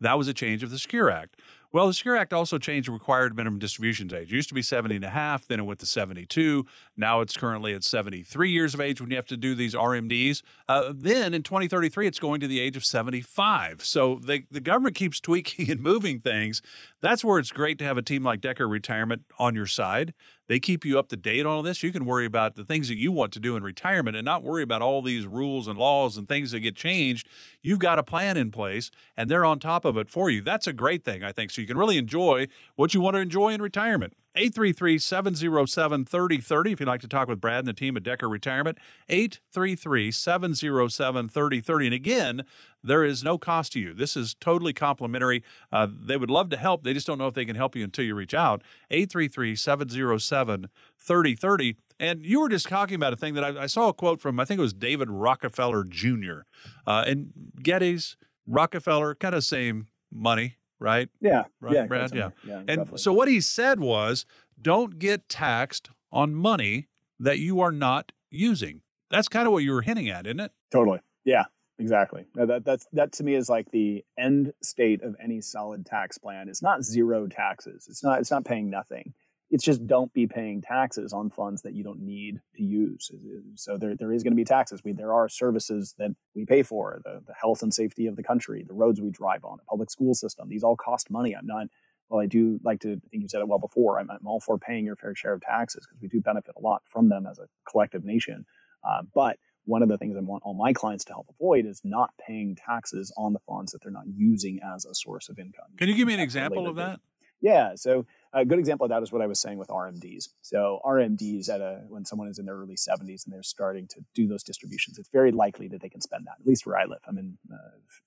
That 0.00 0.18
was 0.18 0.28
a 0.28 0.34
change 0.34 0.62
of 0.62 0.70
the 0.70 0.78
Secure 0.78 1.10
Act. 1.10 1.36
Well, 1.72 1.86
the 1.86 1.94
Secure 1.94 2.16
Act 2.16 2.34
also 2.34 2.58
changed 2.58 2.88
the 2.88 2.92
required 2.92 3.34
minimum 3.34 3.58
distributions 3.58 4.12
age. 4.12 4.30
It 4.30 4.36
used 4.36 4.50
to 4.50 4.54
be 4.54 4.60
70 4.60 4.96
and 4.96 5.04
a 5.04 5.08
half, 5.08 5.46
then 5.46 5.58
it 5.58 5.62
went 5.62 5.80
to 5.80 5.86
72. 5.86 6.66
Now 6.98 7.22
it's 7.22 7.34
currently 7.34 7.72
at 7.72 7.82
73 7.82 8.50
years 8.50 8.74
of 8.74 8.80
age 8.82 9.00
when 9.00 9.08
you 9.08 9.16
have 9.16 9.26
to 9.26 9.38
do 9.38 9.54
these 9.54 9.74
RMDs. 9.74 10.42
Uh, 10.68 10.92
then 10.94 11.32
in 11.32 11.42
2033, 11.42 12.06
it's 12.06 12.18
going 12.18 12.40
to 12.40 12.46
the 12.46 12.60
age 12.60 12.76
of 12.76 12.84
75. 12.84 13.84
So 13.86 14.20
the, 14.22 14.44
the 14.50 14.60
government 14.60 14.96
keeps 14.96 15.18
tweaking 15.18 15.70
and 15.70 15.80
moving 15.80 16.20
things. 16.20 16.60
That's 17.00 17.24
where 17.24 17.38
it's 17.38 17.50
great 17.50 17.78
to 17.78 17.84
have 17.84 17.96
a 17.96 18.02
team 18.02 18.22
like 18.22 18.42
Decker 18.42 18.68
Retirement 18.68 19.22
on 19.38 19.54
your 19.54 19.66
side. 19.66 20.12
They 20.52 20.60
keep 20.60 20.84
you 20.84 20.98
up 20.98 21.08
to 21.08 21.16
date 21.16 21.46
on 21.46 21.52
all 21.52 21.62
this. 21.62 21.82
You 21.82 21.92
can 21.92 22.04
worry 22.04 22.26
about 22.26 22.56
the 22.56 22.64
things 22.66 22.88
that 22.88 22.98
you 22.98 23.10
want 23.10 23.32
to 23.32 23.40
do 23.40 23.56
in 23.56 23.62
retirement 23.62 24.18
and 24.18 24.24
not 24.26 24.42
worry 24.42 24.62
about 24.62 24.82
all 24.82 25.00
these 25.00 25.26
rules 25.26 25.66
and 25.66 25.78
laws 25.78 26.18
and 26.18 26.28
things 26.28 26.50
that 26.50 26.60
get 26.60 26.76
changed. 26.76 27.26
You've 27.62 27.78
got 27.78 27.98
a 27.98 28.02
plan 28.02 28.36
in 28.36 28.50
place 28.50 28.90
and 29.16 29.30
they're 29.30 29.46
on 29.46 29.60
top 29.60 29.86
of 29.86 29.96
it 29.96 30.10
for 30.10 30.28
you. 30.28 30.42
That's 30.42 30.66
a 30.66 30.74
great 30.74 31.06
thing, 31.06 31.24
I 31.24 31.32
think. 31.32 31.52
So 31.52 31.62
you 31.62 31.66
can 31.66 31.78
really 31.78 31.96
enjoy 31.96 32.48
what 32.76 32.92
you 32.92 33.00
want 33.00 33.14
to 33.14 33.20
enjoy 33.20 33.54
in 33.54 33.62
retirement. 33.62 34.12
833 34.34 34.98
707 34.98 36.04
3030 36.06 36.72
if 36.72 36.80
you'd 36.80 36.88
like 36.88 37.02
to 37.02 37.08
talk 37.08 37.28
with 37.28 37.40
Brad 37.40 37.60
and 37.60 37.68
the 37.68 37.72
team 37.72 37.96
at 37.96 38.02
Decker 38.02 38.28
Retirement. 38.28 38.78
833 39.08 40.10
707 40.10 41.28
3030. 41.28 41.86
And 41.86 41.94
again, 41.94 42.44
there 42.82 43.04
is 43.04 43.22
no 43.22 43.36
cost 43.36 43.72
to 43.72 43.80
you. 43.80 43.92
This 43.92 44.16
is 44.16 44.34
totally 44.34 44.72
complimentary. 44.72 45.42
Uh, 45.70 45.86
they 45.90 46.16
would 46.16 46.30
love 46.30 46.48
to 46.50 46.56
help. 46.56 46.82
They 46.82 46.94
just 46.94 47.06
don't 47.06 47.18
know 47.18 47.26
if 47.26 47.34
they 47.34 47.44
can 47.44 47.56
help 47.56 47.76
you 47.76 47.84
until 47.84 48.04
you 48.04 48.14
reach 48.14 48.34
out. 48.34 48.62
833 48.90 49.54
707 49.54 50.68
3030. 50.98 51.76
And 52.00 52.24
you 52.24 52.40
were 52.40 52.48
just 52.48 52.68
talking 52.68 52.96
about 52.96 53.12
a 53.12 53.16
thing 53.16 53.34
that 53.34 53.44
I, 53.44 53.62
I, 53.62 53.66
saw 53.66 53.88
a 53.88 53.92
quote 53.92 54.20
from, 54.20 54.40
I 54.40 54.44
think 54.44 54.58
it 54.58 54.62
was 54.62 54.72
David 54.72 55.08
Rockefeller 55.10 55.84
Jr. 55.84 56.40
Uh, 56.86 57.04
and 57.06 57.32
Getty's, 57.62 58.16
Rockefeller, 58.46 59.14
kind 59.14 59.34
of 59.34 59.44
same 59.44 59.86
money, 60.10 60.56
right? 60.82 61.08
Yeah. 61.20 61.44
Right, 61.60 61.74
yeah, 61.74 61.86
Brad? 61.86 62.14
Yeah. 62.14 62.30
yeah. 62.46 62.62
And 62.68 62.78
roughly. 62.78 62.98
so 62.98 63.12
what 63.12 63.28
he 63.28 63.40
said 63.40 63.80
was 63.80 64.26
don't 64.60 64.98
get 64.98 65.28
taxed 65.28 65.90
on 66.10 66.34
money 66.34 66.88
that 67.18 67.38
you 67.38 67.60
are 67.60 67.72
not 67.72 68.12
using. 68.30 68.82
That's 69.10 69.28
kind 69.28 69.46
of 69.46 69.52
what 69.52 69.62
you 69.62 69.72
were 69.72 69.82
hinting 69.82 70.08
at, 70.08 70.26
isn't 70.26 70.40
it? 70.40 70.52
Totally. 70.70 71.00
Yeah. 71.24 71.44
Exactly. 71.78 72.26
That 72.34 72.64
that's 72.64 72.86
that 72.92 73.12
to 73.14 73.24
me 73.24 73.34
is 73.34 73.48
like 73.48 73.70
the 73.72 74.04
end 74.16 74.52
state 74.62 75.02
of 75.02 75.16
any 75.20 75.40
solid 75.40 75.84
tax 75.84 76.16
plan. 76.16 76.48
It's 76.48 76.62
not 76.62 76.84
zero 76.84 77.26
taxes. 77.26 77.86
It's 77.88 78.04
not 78.04 78.20
it's 78.20 78.30
not 78.30 78.44
paying 78.44 78.70
nothing. 78.70 79.14
It's 79.52 79.62
just 79.62 79.86
don't 79.86 80.12
be 80.14 80.26
paying 80.26 80.62
taxes 80.62 81.12
on 81.12 81.28
funds 81.28 81.60
that 81.62 81.74
you 81.74 81.84
don't 81.84 82.00
need 82.00 82.40
to 82.56 82.62
use. 82.62 83.10
So 83.54 83.76
there, 83.76 83.94
there 83.94 84.10
is 84.10 84.22
going 84.22 84.32
to 84.32 84.36
be 84.36 84.44
taxes. 84.44 84.80
We, 84.82 84.92
there 84.92 85.12
are 85.12 85.28
services 85.28 85.94
that 85.98 86.12
we 86.34 86.46
pay 86.46 86.62
for, 86.62 87.02
the, 87.04 87.22
the 87.26 87.34
health 87.34 87.62
and 87.62 87.72
safety 87.72 88.06
of 88.06 88.16
the 88.16 88.22
country, 88.22 88.64
the 88.66 88.72
roads 88.72 89.00
we 89.00 89.10
drive 89.10 89.44
on, 89.44 89.58
the 89.58 89.64
public 89.64 89.90
school 89.90 90.14
system. 90.14 90.48
These 90.48 90.64
all 90.64 90.74
cost 90.74 91.10
money. 91.10 91.36
I'm 91.36 91.46
not, 91.46 91.66
well, 92.08 92.22
I 92.22 92.26
do 92.26 92.60
like 92.64 92.80
to, 92.80 92.92
I 92.92 93.08
think 93.10 93.22
you 93.22 93.28
said 93.28 93.42
it 93.42 93.48
well 93.48 93.58
before, 93.58 94.00
I'm, 94.00 94.10
I'm 94.10 94.26
all 94.26 94.40
for 94.40 94.56
paying 94.58 94.86
your 94.86 94.96
fair 94.96 95.14
share 95.14 95.34
of 95.34 95.42
taxes 95.42 95.86
because 95.86 96.00
we 96.00 96.08
do 96.08 96.22
benefit 96.22 96.54
a 96.56 96.60
lot 96.60 96.82
from 96.86 97.10
them 97.10 97.26
as 97.30 97.38
a 97.38 97.46
collective 97.70 98.04
nation. 98.04 98.46
Uh, 98.82 99.02
but 99.14 99.36
one 99.64 99.82
of 99.82 99.88
the 99.88 99.98
things 99.98 100.16
I 100.16 100.20
want 100.20 100.42
all 100.44 100.54
my 100.54 100.72
clients 100.72 101.04
to 101.04 101.12
help 101.12 101.26
avoid 101.28 101.66
is 101.66 101.82
not 101.84 102.10
paying 102.26 102.56
taxes 102.56 103.12
on 103.16 103.34
the 103.34 103.38
funds 103.46 103.72
that 103.72 103.82
they're 103.82 103.92
not 103.92 104.08
using 104.12 104.60
as 104.74 104.86
a 104.86 104.94
source 104.94 105.28
of 105.28 105.38
income. 105.38 105.66
Can 105.76 105.88
you 105.88 105.94
give 105.94 106.08
me 106.08 106.14
an 106.14 106.20
example 106.20 106.66
of 106.66 106.76
that? 106.76 107.00
Yeah. 107.40 107.72
So 107.74 108.06
a 108.32 108.44
good 108.44 108.58
example 108.58 108.84
of 108.84 108.90
that 108.90 109.02
is 109.02 109.12
what 109.12 109.22
I 109.22 109.26
was 109.26 109.40
saying 109.40 109.58
with 109.58 109.68
RMDs. 109.68 110.28
So 110.40 110.80
RMDs 110.84 111.48
at 111.48 111.60
a 111.60 111.82
when 111.88 112.04
someone 112.04 112.28
is 112.28 112.38
in 112.38 112.46
their 112.46 112.56
early 112.56 112.76
70s 112.76 113.24
and 113.24 113.32
they're 113.32 113.42
starting 113.42 113.86
to 113.88 114.00
do 114.14 114.26
those 114.26 114.42
distributions, 114.42 114.98
it's 114.98 115.10
very 115.10 115.32
likely 115.32 115.68
that 115.68 115.80
they 115.80 115.88
can 115.88 116.00
spend 116.00 116.26
that. 116.26 116.36
At 116.40 116.46
least 116.46 116.66
where 116.66 116.78
I 116.78 116.84
live, 116.84 117.00
I'm 117.06 117.18
in 117.18 117.38
a 117.50 117.56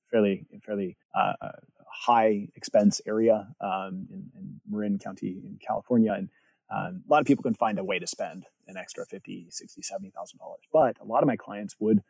fairly 0.10 0.46
fairly 0.64 0.98
uh, 1.16 1.34
uh, 1.42 1.52
high 1.88 2.48
expense 2.56 3.02
area 3.08 3.48
um, 3.62 4.08
in, 4.12 4.32
in 4.36 4.62
Marin 4.70 4.98
County 5.00 5.42
in 5.44 5.60
California, 5.66 6.14
and 6.14 6.30
um, 6.70 7.04
a 7.08 7.14
lot 7.14 7.22
of 7.22 7.28
people 7.28 7.44
can 7.44 7.54
find 7.54 7.78
a 7.78 7.84
way 7.84 8.00
to 8.00 8.08
spend 8.08 8.46
an 8.68 8.78
extra 8.78 9.06
50 9.06 9.48
60 9.50 9.82
70 9.84 10.10
thousand 10.10 10.40
dollars 10.40 10.62
but 10.74 10.98
a 11.00 11.06
lot 11.06 11.22
of 11.22 11.28
my 11.28 11.36
clients 11.36 11.76
would 11.80 12.02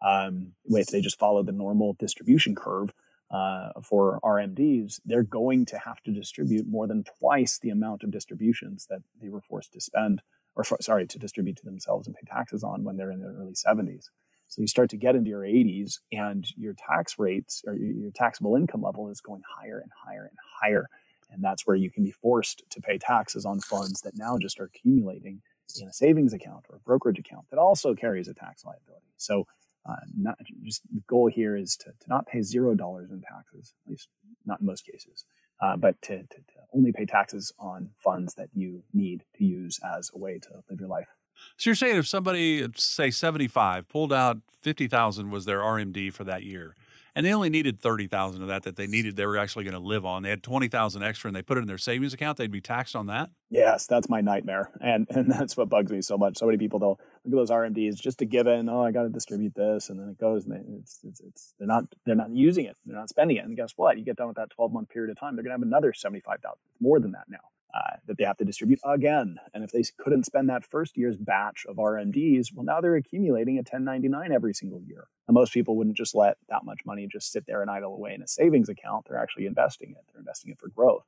um, 0.00 0.52
if 0.66 0.86
they 0.88 1.00
just 1.00 1.18
follow 1.18 1.42
the 1.42 1.50
normal 1.50 1.94
distribution 1.98 2.54
curve 2.54 2.92
uh, 3.34 3.70
for 3.82 4.20
rmds 4.24 5.00
they're 5.04 5.22
going 5.22 5.64
to 5.64 5.78
have 5.78 6.00
to 6.02 6.12
distribute 6.12 6.66
more 6.66 6.86
than 6.86 7.04
twice 7.18 7.58
the 7.58 7.70
amount 7.70 8.02
of 8.02 8.10
distributions 8.10 8.86
that 8.88 9.02
they 9.20 9.28
were 9.28 9.40
forced 9.40 9.72
to 9.72 9.80
spend 9.80 10.22
or 10.56 10.62
for, 10.62 10.78
sorry 10.80 11.06
to 11.06 11.18
distribute 11.18 11.56
to 11.56 11.64
themselves 11.64 12.06
and 12.06 12.16
pay 12.16 12.26
taxes 12.26 12.62
on 12.62 12.84
when 12.84 12.96
they're 12.96 13.10
in 13.10 13.20
their 13.20 13.34
early 13.34 13.54
70s 13.54 14.04
so 14.46 14.60
you 14.60 14.68
start 14.68 14.90
to 14.90 14.96
get 14.96 15.16
into 15.16 15.30
your 15.30 15.42
80s 15.42 15.98
and 16.12 16.46
your 16.56 16.74
tax 16.74 17.18
rates 17.18 17.62
or 17.66 17.74
your 17.74 18.10
taxable 18.12 18.56
income 18.56 18.82
level 18.82 19.08
is 19.08 19.20
going 19.20 19.42
higher 19.58 19.78
and 19.78 19.90
higher 20.04 20.26
and 20.26 20.38
higher 20.60 20.88
and 21.30 21.42
that's 21.42 21.66
where 21.66 21.76
you 21.76 21.90
can 21.90 22.04
be 22.04 22.12
forced 22.12 22.62
to 22.70 22.80
pay 22.80 22.98
taxes 22.98 23.44
on 23.44 23.60
funds 23.60 24.02
that 24.02 24.16
now 24.16 24.38
just 24.38 24.60
are 24.60 24.64
accumulating 24.64 25.42
in 25.80 25.88
a 25.88 25.92
savings 25.92 26.32
account 26.32 26.64
or 26.68 26.76
a 26.76 26.80
brokerage 26.80 27.18
account 27.18 27.46
that 27.50 27.58
also 27.58 27.94
carries 27.94 28.28
a 28.28 28.34
tax 28.34 28.64
liability. 28.64 29.06
So, 29.16 29.46
uh, 29.88 29.96
not 30.16 30.38
just 30.62 30.82
the 30.92 31.02
goal 31.08 31.28
here 31.28 31.56
is 31.56 31.76
to, 31.76 31.86
to 31.86 32.08
not 32.08 32.26
pay 32.26 32.42
zero 32.42 32.74
dollars 32.74 33.10
in 33.10 33.20
taxes, 33.20 33.74
at 33.86 33.90
least 33.90 34.08
not 34.46 34.60
in 34.60 34.66
most 34.66 34.86
cases, 34.86 35.24
uh, 35.60 35.76
but 35.76 36.00
to, 36.02 36.18
to, 36.18 36.36
to 36.36 36.54
only 36.74 36.92
pay 36.92 37.04
taxes 37.04 37.52
on 37.58 37.90
funds 38.02 38.34
that 38.34 38.48
you 38.54 38.82
need 38.92 39.24
to 39.36 39.44
use 39.44 39.78
as 39.96 40.10
a 40.14 40.18
way 40.18 40.38
to 40.38 40.48
live 40.70 40.80
your 40.80 40.88
life. 40.88 41.08
So 41.56 41.70
you're 41.70 41.74
saying 41.74 41.96
if 41.96 42.06
somebody, 42.06 42.66
say 42.76 43.10
75, 43.10 43.88
pulled 43.88 44.12
out 44.12 44.38
50,000 44.62 45.30
was 45.30 45.44
their 45.44 45.60
RMD 45.60 46.12
for 46.12 46.24
that 46.24 46.44
year, 46.44 46.74
and 47.14 47.24
they 47.24 47.32
only 47.32 47.50
needed 47.50 47.80
30,000 47.80 48.42
of 48.42 48.48
that 48.48 48.64
that 48.64 48.76
they 48.76 48.86
needed 48.86 49.16
they 49.16 49.26
were 49.26 49.38
actually 49.38 49.64
going 49.64 49.74
to 49.74 49.80
live 49.80 50.04
on. 50.04 50.22
They 50.22 50.30
had 50.30 50.42
20,000 50.42 51.02
extra 51.02 51.28
and 51.28 51.36
they 51.36 51.42
put 51.42 51.58
it 51.58 51.60
in 51.60 51.66
their 51.66 51.78
savings 51.78 52.12
account, 52.12 52.38
they'd 52.38 52.50
be 52.50 52.60
taxed 52.60 52.96
on 52.96 53.06
that? 53.06 53.30
Yes, 53.50 53.86
that's 53.86 54.08
my 54.08 54.20
nightmare. 54.20 54.70
And 54.80 55.06
and 55.10 55.30
that's 55.30 55.56
what 55.56 55.68
bugs 55.68 55.92
me 55.92 56.02
so 56.02 56.18
much. 56.18 56.38
So 56.38 56.46
many 56.46 56.58
people 56.58 56.78
they'll 56.78 57.00
look 57.24 57.34
at 57.34 57.36
those 57.36 57.50
RMDs 57.50 57.96
just 57.96 58.22
a 58.22 58.24
given, 58.24 58.68
oh, 58.68 58.82
I 58.82 58.92
got 58.92 59.02
to 59.02 59.08
distribute 59.08 59.54
this 59.54 59.88
and 59.88 59.98
then 59.98 60.08
it 60.08 60.18
goes 60.18 60.44
and 60.44 60.54
they, 60.54 60.78
it's, 60.78 61.00
it's 61.04 61.20
it's 61.20 61.54
they're 61.58 61.68
not 61.68 61.84
they're 62.04 62.14
not 62.14 62.30
using 62.30 62.66
it. 62.66 62.76
They're 62.84 62.96
not 62.96 63.08
spending 63.08 63.36
it. 63.36 63.44
And 63.44 63.56
guess 63.56 63.72
what? 63.76 63.98
You 63.98 64.04
get 64.04 64.16
done 64.16 64.28
with 64.28 64.36
that 64.36 64.50
12-month 64.58 64.88
period 64.90 65.10
of 65.10 65.18
time, 65.18 65.36
they're 65.36 65.42
going 65.42 65.56
to 65.56 65.60
have 65.60 65.66
another 65.66 65.92
75,000. 65.92 66.56
More 66.80 67.00
than 67.00 67.12
that 67.12 67.24
now. 67.28 67.38
Uh, 67.74 67.96
that 68.06 68.18
they 68.18 68.24
have 68.24 68.36
to 68.36 68.44
distribute 68.44 68.78
again. 68.84 69.36
And 69.52 69.64
if 69.64 69.72
they 69.72 69.82
couldn't 69.98 70.26
spend 70.26 70.48
that 70.48 70.64
first 70.64 70.96
year's 70.96 71.16
batch 71.16 71.66
of 71.68 71.74
RMDs, 71.74 72.52
well, 72.54 72.64
now 72.64 72.80
they're 72.80 72.94
accumulating 72.94 73.56
a 73.56 73.66
1099 73.66 74.30
every 74.30 74.54
single 74.54 74.80
year. 74.80 75.08
And 75.26 75.34
most 75.34 75.52
people 75.52 75.76
wouldn't 75.76 75.96
just 75.96 76.14
let 76.14 76.36
that 76.48 76.64
much 76.64 76.82
money 76.86 77.08
just 77.10 77.32
sit 77.32 77.46
there 77.48 77.62
and 77.62 77.70
idle 77.70 77.92
away 77.92 78.14
in 78.14 78.22
a 78.22 78.28
savings 78.28 78.68
account. 78.68 79.06
They're 79.08 79.18
actually 79.18 79.46
investing 79.46 79.90
it. 79.90 80.04
They're 80.12 80.20
investing 80.20 80.52
it 80.52 80.60
for 80.60 80.68
growth. 80.68 81.02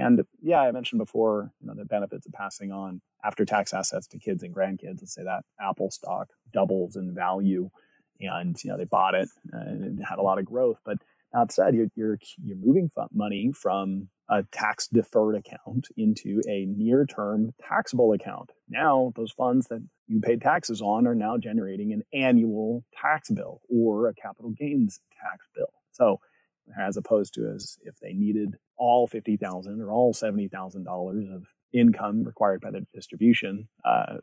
And 0.00 0.22
yeah, 0.40 0.60
I 0.60 0.72
mentioned 0.72 0.98
before, 0.98 1.52
you 1.60 1.66
know, 1.66 1.74
the 1.74 1.84
benefits 1.84 2.26
of 2.26 2.32
passing 2.32 2.72
on 2.72 3.00
after 3.24 3.44
tax 3.44 3.74
assets 3.74 4.06
to 4.08 4.18
kids 4.18 4.42
and 4.42 4.54
grandkids. 4.54 5.00
Let's 5.00 5.14
say 5.14 5.24
that 5.24 5.44
Apple 5.60 5.90
stock 5.90 6.28
doubles 6.52 6.96
in 6.96 7.14
value, 7.14 7.70
and 8.20 8.56
you 8.64 8.70
know 8.70 8.76
they 8.76 8.84
bought 8.84 9.14
it 9.14 9.28
uh, 9.52 9.58
and 9.58 10.00
it 10.00 10.02
had 10.04 10.18
a 10.18 10.22
lot 10.22 10.38
of 10.38 10.44
growth. 10.44 10.78
But 10.84 10.98
that 11.32 11.52
said, 11.52 11.74
you're 11.74 11.88
you're, 11.94 12.18
you're 12.42 12.56
moving 12.56 12.90
money 13.12 13.52
from 13.52 14.08
a 14.28 14.44
tax 14.52 14.88
deferred 14.88 15.36
account 15.36 15.88
into 15.96 16.40
a 16.48 16.64
near 16.66 17.04
term 17.04 17.52
taxable 17.60 18.12
account. 18.12 18.50
Now, 18.68 19.12
those 19.16 19.32
funds 19.32 19.66
that 19.68 19.86
you 20.06 20.20
paid 20.20 20.40
taxes 20.40 20.80
on 20.80 21.06
are 21.06 21.14
now 21.14 21.36
generating 21.36 21.92
an 21.92 22.02
annual 22.12 22.84
tax 23.00 23.30
bill 23.30 23.60
or 23.68 24.08
a 24.08 24.14
capital 24.14 24.50
gains 24.50 25.00
tax 25.20 25.46
bill. 25.54 25.72
So, 25.92 26.20
as 26.78 26.96
opposed 26.96 27.34
to 27.34 27.50
as 27.54 27.78
if 27.82 27.98
they 28.00 28.12
needed 28.12 28.56
all 28.76 29.06
fifty 29.06 29.36
thousand 29.36 29.80
or 29.80 29.90
all 29.90 30.12
seventy 30.12 30.48
thousand 30.48 30.84
dollars 30.84 31.26
of 31.32 31.46
income 31.72 32.24
required 32.24 32.60
by 32.60 32.70
the 32.70 32.86
distribution 32.92 33.68
uh, 33.84 34.16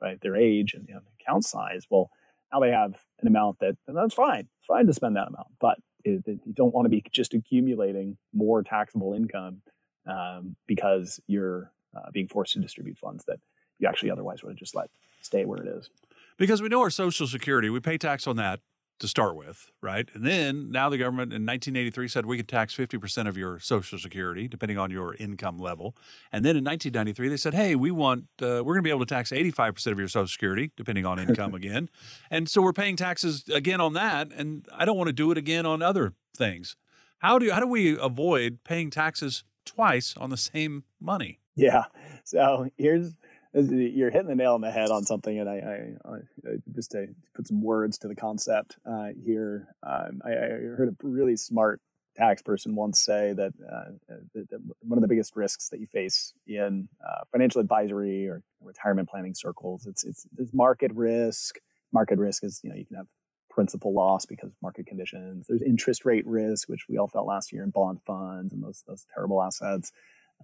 by 0.00 0.16
their 0.22 0.36
age 0.36 0.74
and 0.74 0.86
you 0.88 0.94
know, 0.94 1.00
account 1.20 1.44
size, 1.44 1.84
well, 1.90 2.10
now 2.52 2.60
they 2.60 2.70
have 2.70 2.94
an 3.20 3.26
amount 3.26 3.58
that 3.60 3.76
that's 3.88 4.14
fine. 4.14 4.48
It's 4.60 4.66
fine 4.68 4.86
to 4.86 4.94
spend 4.94 5.16
that 5.16 5.28
amount, 5.28 5.48
but 5.60 5.78
it, 6.04 6.22
it, 6.26 6.40
you 6.44 6.52
don't 6.52 6.74
want 6.74 6.84
to 6.84 6.90
be 6.90 7.02
just 7.12 7.34
accumulating 7.34 8.16
more 8.32 8.62
taxable 8.62 9.14
income 9.14 9.62
um, 10.06 10.56
because 10.66 11.20
you're 11.26 11.72
uh, 11.96 12.10
being 12.12 12.28
forced 12.28 12.52
to 12.52 12.60
distribute 12.60 12.98
funds 12.98 13.24
that 13.26 13.38
you 13.78 13.88
actually 13.88 14.10
otherwise 14.10 14.42
would 14.42 14.50
have 14.50 14.58
just 14.58 14.74
let 14.74 14.90
stay 15.22 15.44
where 15.44 15.58
it 15.58 15.68
is. 15.68 15.90
Because 16.36 16.60
we 16.60 16.68
know 16.68 16.80
our 16.80 16.90
Social 16.90 17.26
Security, 17.26 17.70
we 17.70 17.80
pay 17.80 17.96
tax 17.96 18.26
on 18.26 18.36
that 18.36 18.60
to 19.00 19.08
start 19.08 19.36
with, 19.36 19.66
right? 19.82 20.08
And 20.14 20.24
then 20.24 20.70
now 20.70 20.88
the 20.88 20.98
government 20.98 21.32
in 21.32 21.44
1983 21.44 22.08
said 22.08 22.26
we 22.26 22.36
could 22.36 22.48
tax 22.48 22.74
50% 22.76 23.28
of 23.28 23.36
your 23.36 23.58
Social 23.58 23.98
Security, 23.98 24.46
depending 24.46 24.78
on 24.78 24.90
your 24.90 25.14
income 25.14 25.58
level. 25.58 25.96
And 26.30 26.44
then 26.44 26.56
in 26.56 26.64
1993 26.64 27.28
they 27.28 27.36
said, 27.36 27.54
hey, 27.54 27.74
we 27.74 27.90
want 27.90 28.24
uh, 28.40 28.62
we're 28.64 28.74
going 28.74 28.78
to 28.78 28.82
be 28.82 28.90
able 28.90 29.04
to 29.04 29.14
tax 29.14 29.30
85% 29.30 29.92
of 29.92 29.98
your 29.98 30.08
Social 30.08 30.28
Security, 30.28 30.70
depending 30.76 31.04
on 31.06 31.18
income 31.18 31.54
again. 31.54 31.88
And 32.30 32.48
so 32.48 32.62
we're 32.62 32.72
paying 32.72 32.96
taxes 32.96 33.44
again 33.52 33.80
on 33.80 33.94
that, 33.94 34.32
and 34.32 34.66
I 34.72 34.84
don't 34.84 34.96
want 34.96 35.08
to 35.08 35.12
do 35.12 35.30
it 35.30 35.38
again 35.38 35.66
on 35.66 35.82
other 35.82 36.14
things. 36.36 36.76
How 37.18 37.38
do 37.38 37.50
how 37.50 37.60
do 37.60 37.66
we 37.66 37.98
avoid 37.98 38.58
paying 38.64 38.90
taxes 38.90 39.44
twice 39.64 40.14
on 40.16 40.30
the 40.30 40.36
same 40.36 40.84
money? 41.00 41.40
Yeah. 41.56 41.84
So 42.24 42.68
here's 42.76 43.14
you're 43.70 44.10
hitting 44.10 44.28
the 44.28 44.34
nail 44.34 44.54
on 44.54 44.60
the 44.60 44.70
head 44.70 44.90
on 44.90 45.04
something, 45.04 45.38
and 45.38 45.48
I, 45.48 45.54
I, 45.54 46.10
I 46.10 46.56
just 46.74 46.90
to 46.92 47.06
put 47.34 47.46
some 47.46 47.62
words 47.62 47.98
to 47.98 48.08
the 48.08 48.16
concept 48.16 48.76
uh, 48.84 49.08
here. 49.24 49.68
Um, 49.82 50.20
I, 50.24 50.30
I, 50.30 50.48
heard 50.76 50.88
a 50.88 51.06
really 51.06 51.36
smart 51.36 51.80
tax 52.16 52.42
person 52.42 52.74
once 52.74 53.00
say 53.00 53.32
that, 53.32 53.52
uh, 53.70 53.90
that, 54.34 54.50
that, 54.50 54.60
one 54.80 54.98
of 54.98 55.02
the 55.02 55.08
biggest 55.08 55.36
risks 55.36 55.68
that 55.68 55.80
you 55.80 55.86
face 55.86 56.32
in 56.46 56.88
uh, 57.04 57.22
financial 57.30 57.60
advisory 57.60 58.28
or 58.28 58.42
retirement 58.60 59.08
planning 59.08 59.34
circles 59.34 59.86
it's 59.86 60.04
it's 60.04 60.26
market 60.52 60.90
risk. 60.94 61.58
Market 61.92 62.18
risk 62.18 62.42
is 62.42 62.60
you 62.64 62.70
know 62.70 62.76
you 62.76 62.86
can 62.86 62.96
have 62.96 63.06
principal 63.50 63.92
loss 63.92 64.26
because 64.26 64.48
of 64.48 64.56
market 64.62 64.86
conditions. 64.86 65.46
There's 65.48 65.62
interest 65.62 66.04
rate 66.04 66.26
risk, 66.26 66.68
which 66.68 66.86
we 66.88 66.98
all 66.98 67.06
felt 67.06 67.26
last 67.26 67.52
year 67.52 67.62
in 67.62 67.70
bond 67.70 68.00
funds 68.04 68.52
and 68.52 68.64
those 68.64 68.82
those 68.88 69.06
terrible 69.14 69.40
assets. 69.40 69.92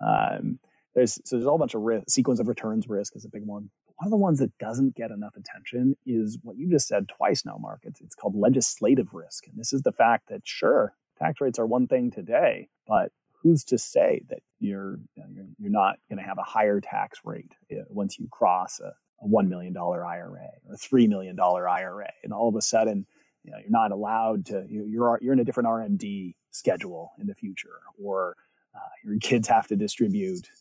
Um, 0.00 0.60
there's 0.94 1.14
so 1.24 1.36
there's 1.36 1.46
a 1.46 1.48
whole 1.48 1.58
bunch 1.58 1.74
of 1.74 1.82
risk, 1.82 2.08
sequence 2.08 2.40
of 2.40 2.48
returns 2.48 2.88
risk 2.88 3.16
is 3.16 3.24
a 3.24 3.28
big 3.28 3.46
one. 3.46 3.70
One 3.96 4.06
of 4.06 4.10
the 4.10 4.16
ones 4.16 4.38
that 4.38 4.56
doesn't 4.58 4.96
get 4.96 5.10
enough 5.10 5.34
attention 5.36 5.94
is 6.06 6.38
what 6.42 6.56
you 6.56 6.70
just 6.70 6.88
said 6.88 7.08
twice 7.08 7.44
now, 7.44 7.58
Mark. 7.60 7.80
It's, 7.82 8.00
it's 8.00 8.14
called 8.14 8.34
legislative 8.34 9.12
risk, 9.12 9.46
and 9.46 9.58
this 9.58 9.72
is 9.72 9.82
the 9.82 9.92
fact 9.92 10.28
that 10.28 10.42
sure, 10.44 10.94
tax 11.18 11.40
rates 11.40 11.58
are 11.58 11.66
one 11.66 11.86
thing 11.86 12.10
today, 12.10 12.68
but 12.86 13.12
who's 13.42 13.64
to 13.64 13.78
say 13.78 14.22
that 14.28 14.40
you're 14.58 14.98
you're, 15.16 15.46
you're 15.58 15.70
not 15.70 15.96
going 16.08 16.18
to 16.18 16.28
have 16.28 16.38
a 16.38 16.42
higher 16.42 16.80
tax 16.80 17.20
rate 17.24 17.52
eh, 17.70 17.82
once 17.88 18.18
you 18.18 18.28
cross 18.30 18.80
a, 18.80 18.88
a 19.22 19.26
one 19.26 19.48
million 19.48 19.72
dollar 19.72 20.04
IRA 20.04 20.48
or 20.66 20.74
a 20.74 20.78
three 20.78 21.06
million 21.06 21.36
dollar 21.36 21.68
IRA, 21.68 22.10
and 22.24 22.32
all 22.32 22.48
of 22.48 22.56
a 22.56 22.62
sudden 22.62 23.06
you 23.44 23.52
know, 23.52 23.58
you're 23.58 23.70
not 23.70 23.92
allowed 23.92 24.46
to 24.46 24.66
you're 24.68 25.18
you're 25.22 25.32
in 25.32 25.40
a 25.40 25.44
different 25.44 25.68
RMD 25.68 26.34
schedule 26.50 27.12
in 27.18 27.26
the 27.26 27.34
future, 27.34 27.80
or 28.02 28.36
uh, 28.74 28.78
your 29.04 29.18
kids 29.18 29.48
have 29.48 29.66
to 29.68 29.76
distribute 29.76 30.46
uh, 30.46 30.59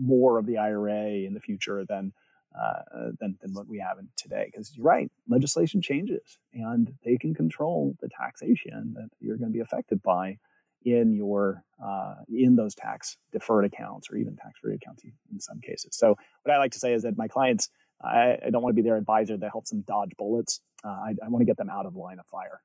more 0.00 0.38
of 0.38 0.46
the 0.46 0.58
IRA 0.58 1.24
in 1.26 1.34
the 1.34 1.40
future 1.40 1.84
than 1.88 2.12
uh, 2.58 3.10
than, 3.20 3.36
than 3.40 3.52
what 3.52 3.68
we 3.68 3.78
have 3.78 3.98
in 3.98 4.08
today. 4.16 4.46
Because 4.46 4.74
you're 4.74 4.84
right, 4.84 5.10
legislation 5.28 5.82
changes, 5.82 6.38
and 6.52 6.94
they 7.04 7.16
can 7.16 7.34
control 7.34 7.94
the 8.00 8.08
taxation 8.08 8.94
that 8.94 9.10
you're 9.20 9.36
going 9.36 9.50
to 9.50 9.54
be 9.54 9.60
affected 9.60 10.02
by 10.02 10.38
in 10.84 11.12
your 11.12 11.62
uh, 11.84 12.14
in 12.28 12.56
those 12.56 12.74
tax 12.74 13.16
deferred 13.32 13.64
accounts 13.64 14.08
or 14.10 14.16
even 14.16 14.36
tax 14.36 14.58
free 14.60 14.74
accounts 14.74 15.04
in 15.04 15.40
some 15.40 15.60
cases. 15.60 15.96
So 15.96 16.16
what 16.42 16.54
I 16.54 16.58
like 16.58 16.72
to 16.72 16.78
say 16.78 16.94
is 16.94 17.02
that 17.02 17.16
my 17.16 17.28
clients, 17.28 17.68
I, 18.02 18.38
I 18.44 18.50
don't 18.50 18.62
want 18.62 18.74
to 18.74 18.82
be 18.82 18.86
their 18.86 18.96
advisor 18.96 19.36
that 19.36 19.50
helps 19.50 19.70
them 19.70 19.84
dodge 19.86 20.12
bullets. 20.16 20.60
Uh, 20.84 20.88
I, 20.88 21.14
I, 21.24 21.28
want 21.28 21.42
to 21.42 21.46
get 21.46 21.56
them 21.56 21.68
out 21.68 21.86
of 21.86 21.96
line 21.96 22.18
of 22.18 22.26
fire. 22.26 22.62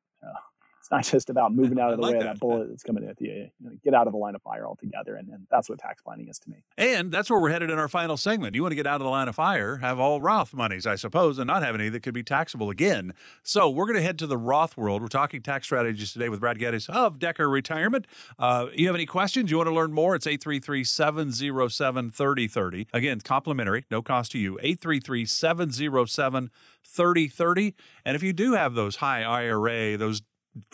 It's 0.83 0.91
not 0.91 1.05
just 1.11 1.29
about 1.29 1.55
moving 1.55 1.79
out 1.79 1.91
of 1.91 1.97
the 1.97 2.01
like 2.01 2.13
way 2.15 2.19
that. 2.19 2.27
of 2.27 2.33
that 2.35 2.39
bullet 2.41 2.67
that's 2.67 2.83
coming 2.83 3.05
at 3.05 3.19
you. 3.21 3.31
you 3.31 3.49
know, 3.61 3.71
get 3.85 3.93
out 3.93 4.05
of 4.05 4.11
the 4.11 4.19
line 4.19 4.35
of 4.35 4.41
fire 4.41 4.67
altogether. 4.67 5.15
And, 5.15 5.29
and, 5.29 5.47
that's 5.49 5.69
what 5.69 5.79
tax 5.79 6.01
planning 6.01 6.27
is 6.27 6.39
to 6.39 6.49
me. 6.49 6.57
And 6.77 7.11
that's 7.11 7.29
where 7.29 7.39
we're 7.39 7.51
headed 7.51 7.69
in 7.69 7.79
our 7.79 7.87
final 7.87 8.17
segment. 8.17 8.53
You 8.55 8.63
want 8.63 8.71
to 8.71 8.75
get 8.75 8.87
out 8.87 8.95
of 8.95 9.05
the 9.05 9.09
line 9.09 9.29
of 9.29 9.35
fire, 9.35 9.77
have 9.77 9.99
all 9.99 10.19
Roth 10.19 10.53
monies, 10.53 10.85
I 10.85 10.95
suppose, 10.95 11.37
and 11.37 11.47
not 11.47 11.63
have 11.63 11.75
any 11.75 11.87
that 11.89 12.03
could 12.03 12.13
be 12.13 12.23
taxable 12.23 12.69
again. 12.69 13.13
So 13.43 13.69
we're 13.69 13.85
going 13.85 13.95
to 13.95 14.01
head 14.01 14.19
to 14.19 14.27
the 14.27 14.37
Roth 14.37 14.75
world. 14.75 15.01
We're 15.01 15.07
talking 15.07 15.41
tax 15.41 15.67
strategies 15.67 16.11
today 16.11 16.27
with 16.27 16.41
Brad 16.41 16.59
Geddes 16.59 16.89
of 16.89 17.17
Decker 17.17 17.49
Retirement. 17.49 18.05
Uh, 18.37 18.67
you 18.73 18.87
have 18.87 18.95
any 18.95 19.05
questions? 19.05 19.51
You 19.51 19.57
want 19.57 19.67
to 19.67 19.75
learn 19.75 19.93
more? 19.93 20.15
It's 20.15 20.27
833 20.27 20.83
707 20.83 22.09
3030. 22.09 22.87
Again, 22.91 23.21
complimentary, 23.21 23.85
no 23.89 24.01
cost 24.01 24.33
to 24.33 24.37
you. 24.37 24.57
833 24.59 25.25
707 25.25 26.51
3030. 26.85 27.75
And 28.03 28.15
if 28.15 28.23
you 28.23 28.33
do 28.33 28.53
have 28.53 28.73
those 28.73 28.97
high 28.97 29.23
IRA, 29.23 29.95
those 29.97 30.21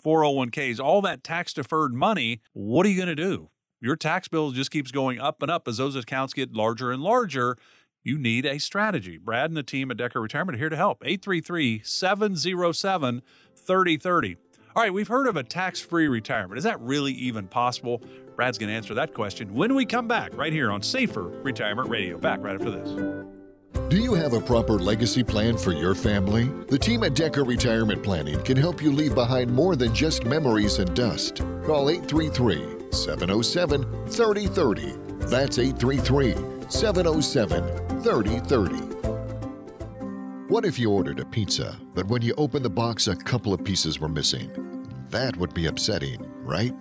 401ks, 0.02 0.80
all 0.80 1.02
that 1.02 1.24
tax 1.24 1.52
deferred 1.52 1.94
money, 1.94 2.40
what 2.52 2.86
are 2.86 2.88
you 2.88 2.96
going 2.96 3.08
to 3.08 3.14
do? 3.14 3.50
Your 3.80 3.96
tax 3.96 4.28
bill 4.28 4.50
just 4.50 4.70
keeps 4.70 4.90
going 4.90 5.18
up 5.18 5.42
and 5.42 5.50
up 5.50 5.66
as 5.66 5.78
those 5.78 5.96
accounts 5.96 6.34
get 6.34 6.52
larger 6.52 6.92
and 6.92 7.02
larger. 7.02 7.56
You 8.02 8.18
need 8.18 8.46
a 8.46 8.58
strategy. 8.58 9.18
Brad 9.18 9.50
and 9.50 9.56
the 9.56 9.62
team 9.62 9.90
at 9.90 9.96
Decker 9.96 10.20
Retirement 10.20 10.56
are 10.56 10.58
here 10.58 10.68
to 10.68 10.76
help. 10.76 11.02
833 11.04 11.82
707 11.84 13.22
3030. 13.56 14.36
All 14.76 14.82
right, 14.82 14.92
we've 14.92 15.08
heard 15.08 15.26
of 15.26 15.36
a 15.36 15.42
tax 15.42 15.80
free 15.80 16.08
retirement. 16.08 16.58
Is 16.58 16.64
that 16.64 16.80
really 16.80 17.12
even 17.12 17.48
possible? 17.48 18.02
Brad's 18.36 18.56
going 18.56 18.70
to 18.70 18.74
answer 18.74 18.94
that 18.94 19.14
question 19.14 19.52
when 19.52 19.74
we 19.74 19.84
come 19.84 20.06
back 20.06 20.34
right 20.34 20.52
here 20.52 20.70
on 20.70 20.82
Safer 20.82 21.22
Retirement 21.22 21.88
Radio. 21.88 22.18
Back 22.18 22.40
right 22.40 22.54
after 22.54 22.70
this. 22.70 23.39
Do 23.72 23.96
you 23.98 24.14
have 24.14 24.34
a 24.34 24.40
proper 24.40 24.78
legacy 24.78 25.22
plan 25.22 25.56
for 25.56 25.72
your 25.72 25.94
family? 25.94 26.44
The 26.68 26.78
team 26.78 27.02
at 27.04 27.14
Decker 27.14 27.44
Retirement 27.44 28.02
Planning 28.02 28.40
can 28.42 28.56
help 28.56 28.82
you 28.82 28.92
leave 28.92 29.14
behind 29.14 29.52
more 29.52 29.76
than 29.76 29.94
just 29.94 30.24
memories 30.24 30.78
and 30.78 30.94
dust. 30.94 31.42
Call 31.64 31.90
833 31.90 32.92
707 32.92 33.82
3030. 34.08 34.94
That's 35.26 35.58
833 35.58 36.34
707 36.68 38.02
3030. 38.02 38.76
What 40.48 40.64
if 40.64 40.78
you 40.78 40.90
ordered 40.90 41.20
a 41.20 41.24
pizza, 41.24 41.76
but 41.94 42.08
when 42.08 42.22
you 42.22 42.34
opened 42.36 42.64
the 42.64 42.70
box, 42.70 43.06
a 43.06 43.14
couple 43.14 43.54
of 43.54 43.64
pieces 43.64 44.00
were 44.00 44.08
missing? 44.08 44.50
That 45.10 45.36
would 45.36 45.54
be 45.54 45.66
upsetting, 45.66 46.28
right? 46.42 46.74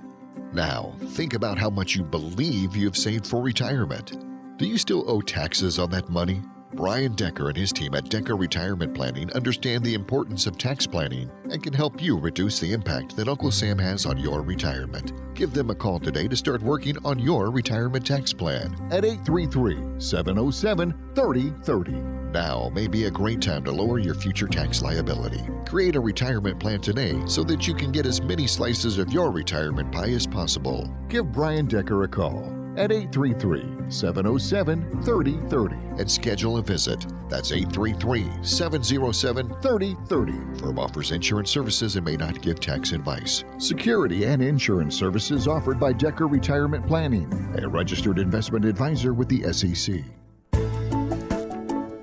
Now, 0.54 0.96
think 1.10 1.36
about 1.36 1.60
how 1.60 1.70
much 1.70 1.96
you 1.96 2.04
believe 2.04 2.76
you've 2.76 2.98
saved 2.98 3.28
for 3.28 3.42
retirement. 3.42 4.58
Do 4.58 4.66
you 4.66 4.78
still 4.80 5.10
owe 5.10 5.22
taxes 5.22 5.78
on 5.78 5.92
that 5.92 6.10
money? 6.10 6.42
Brian 6.74 7.14
Decker 7.14 7.48
and 7.50 7.58
his 7.58 7.74
team 7.74 7.96
at 7.96 8.10
Decker 8.10 8.36
Retirement 8.36 8.94
Planning 8.94 9.32
understand 9.34 9.84
the 9.84 9.96
importance 9.96 10.46
of 10.46 10.58
tax 10.58 10.86
planning 10.86 11.30
and 11.46 11.64
can 11.64 11.74
help 11.74 12.00
you 12.02 12.18
reduce 12.18 12.60
the 12.60 12.74
impact 12.74 13.16
that 13.16 13.28
Uncle 13.28 13.52
Sam 13.52 13.80
has 13.80 14.06
on 14.06 14.18
your 14.18 14.44
retirement. 14.44 15.14
Give 15.34 15.52
them 15.52 15.72
a 15.72 15.76
call 15.76 16.00
today 16.00 16.28
to 16.28 16.36
start 16.36 16.62
working 16.62 16.96
on 17.04 17.18
your 17.18 17.50
retirement 17.50 18.06
tax 18.06 18.34
plan 18.34 18.76
at 18.92 19.04
833 19.04 20.00
707 20.00 20.94
3030. 21.16 21.92
Now 22.32 22.70
may 22.76 22.88
be 22.88 23.06
a 23.06 23.12
great 23.12 23.42
time 23.42 23.64
to 23.64 23.72
lower 23.72 23.98
your 23.98 24.14
future 24.14 24.48
tax 24.48 24.84
liability. 24.84 25.42
Create 25.68 25.96
a 25.96 26.00
retirement 26.00 26.60
plan 26.60 26.82
today 26.82 27.20
so 27.26 27.44
that 27.46 27.68
you 27.68 27.74
can 27.74 27.92
get 27.92 28.06
as 28.06 28.22
many 28.22 28.46
slices 28.46 29.00
of 29.00 29.12
your 29.12 29.32
retirement 29.32 29.92
pie 29.92 30.12
as 30.12 30.28
possible. 30.28 30.88
Give 31.08 31.32
Brian 31.32 31.66
Decker 31.66 32.04
a 32.04 32.08
call 32.08 32.59
at 32.80 32.92
833 32.92 33.92
707 33.92 35.04
3030 35.04 35.76
and 36.00 36.10
schedule 36.10 36.58
a 36.58 36.62
visit. 36.62 37.06
That's 37.30 37.52
833 37.52 38.30
707 38.42 39.62
3030. 39.62 40.60
Firm 40.60 40.80
offers 40.80 41.12
insurance 41.12 41.52
services 41.52 41.96
and 41.96 42.06
may 42.06 42.16
not 42.16 42.42
give 42.42 42.60
tax 42.60 42.92
advice. 42.94 43.44
Security 43.58 44.24
and 44.24 44.42
insurance 44.42 44.96
services 44.96 45.48
offered 45.48 45.80
by 45.80 45.94
Decker 45.94 46.28
Retirement 46.28 46.88
Planning, 46.88 47.32
a 47.62 47.68
registered 47.68 48.18
investment 48.18 48.66
advisor 48.66 49.14
with 49.14 49.28
the 49.28 49.54
SEC. 49.54 50.19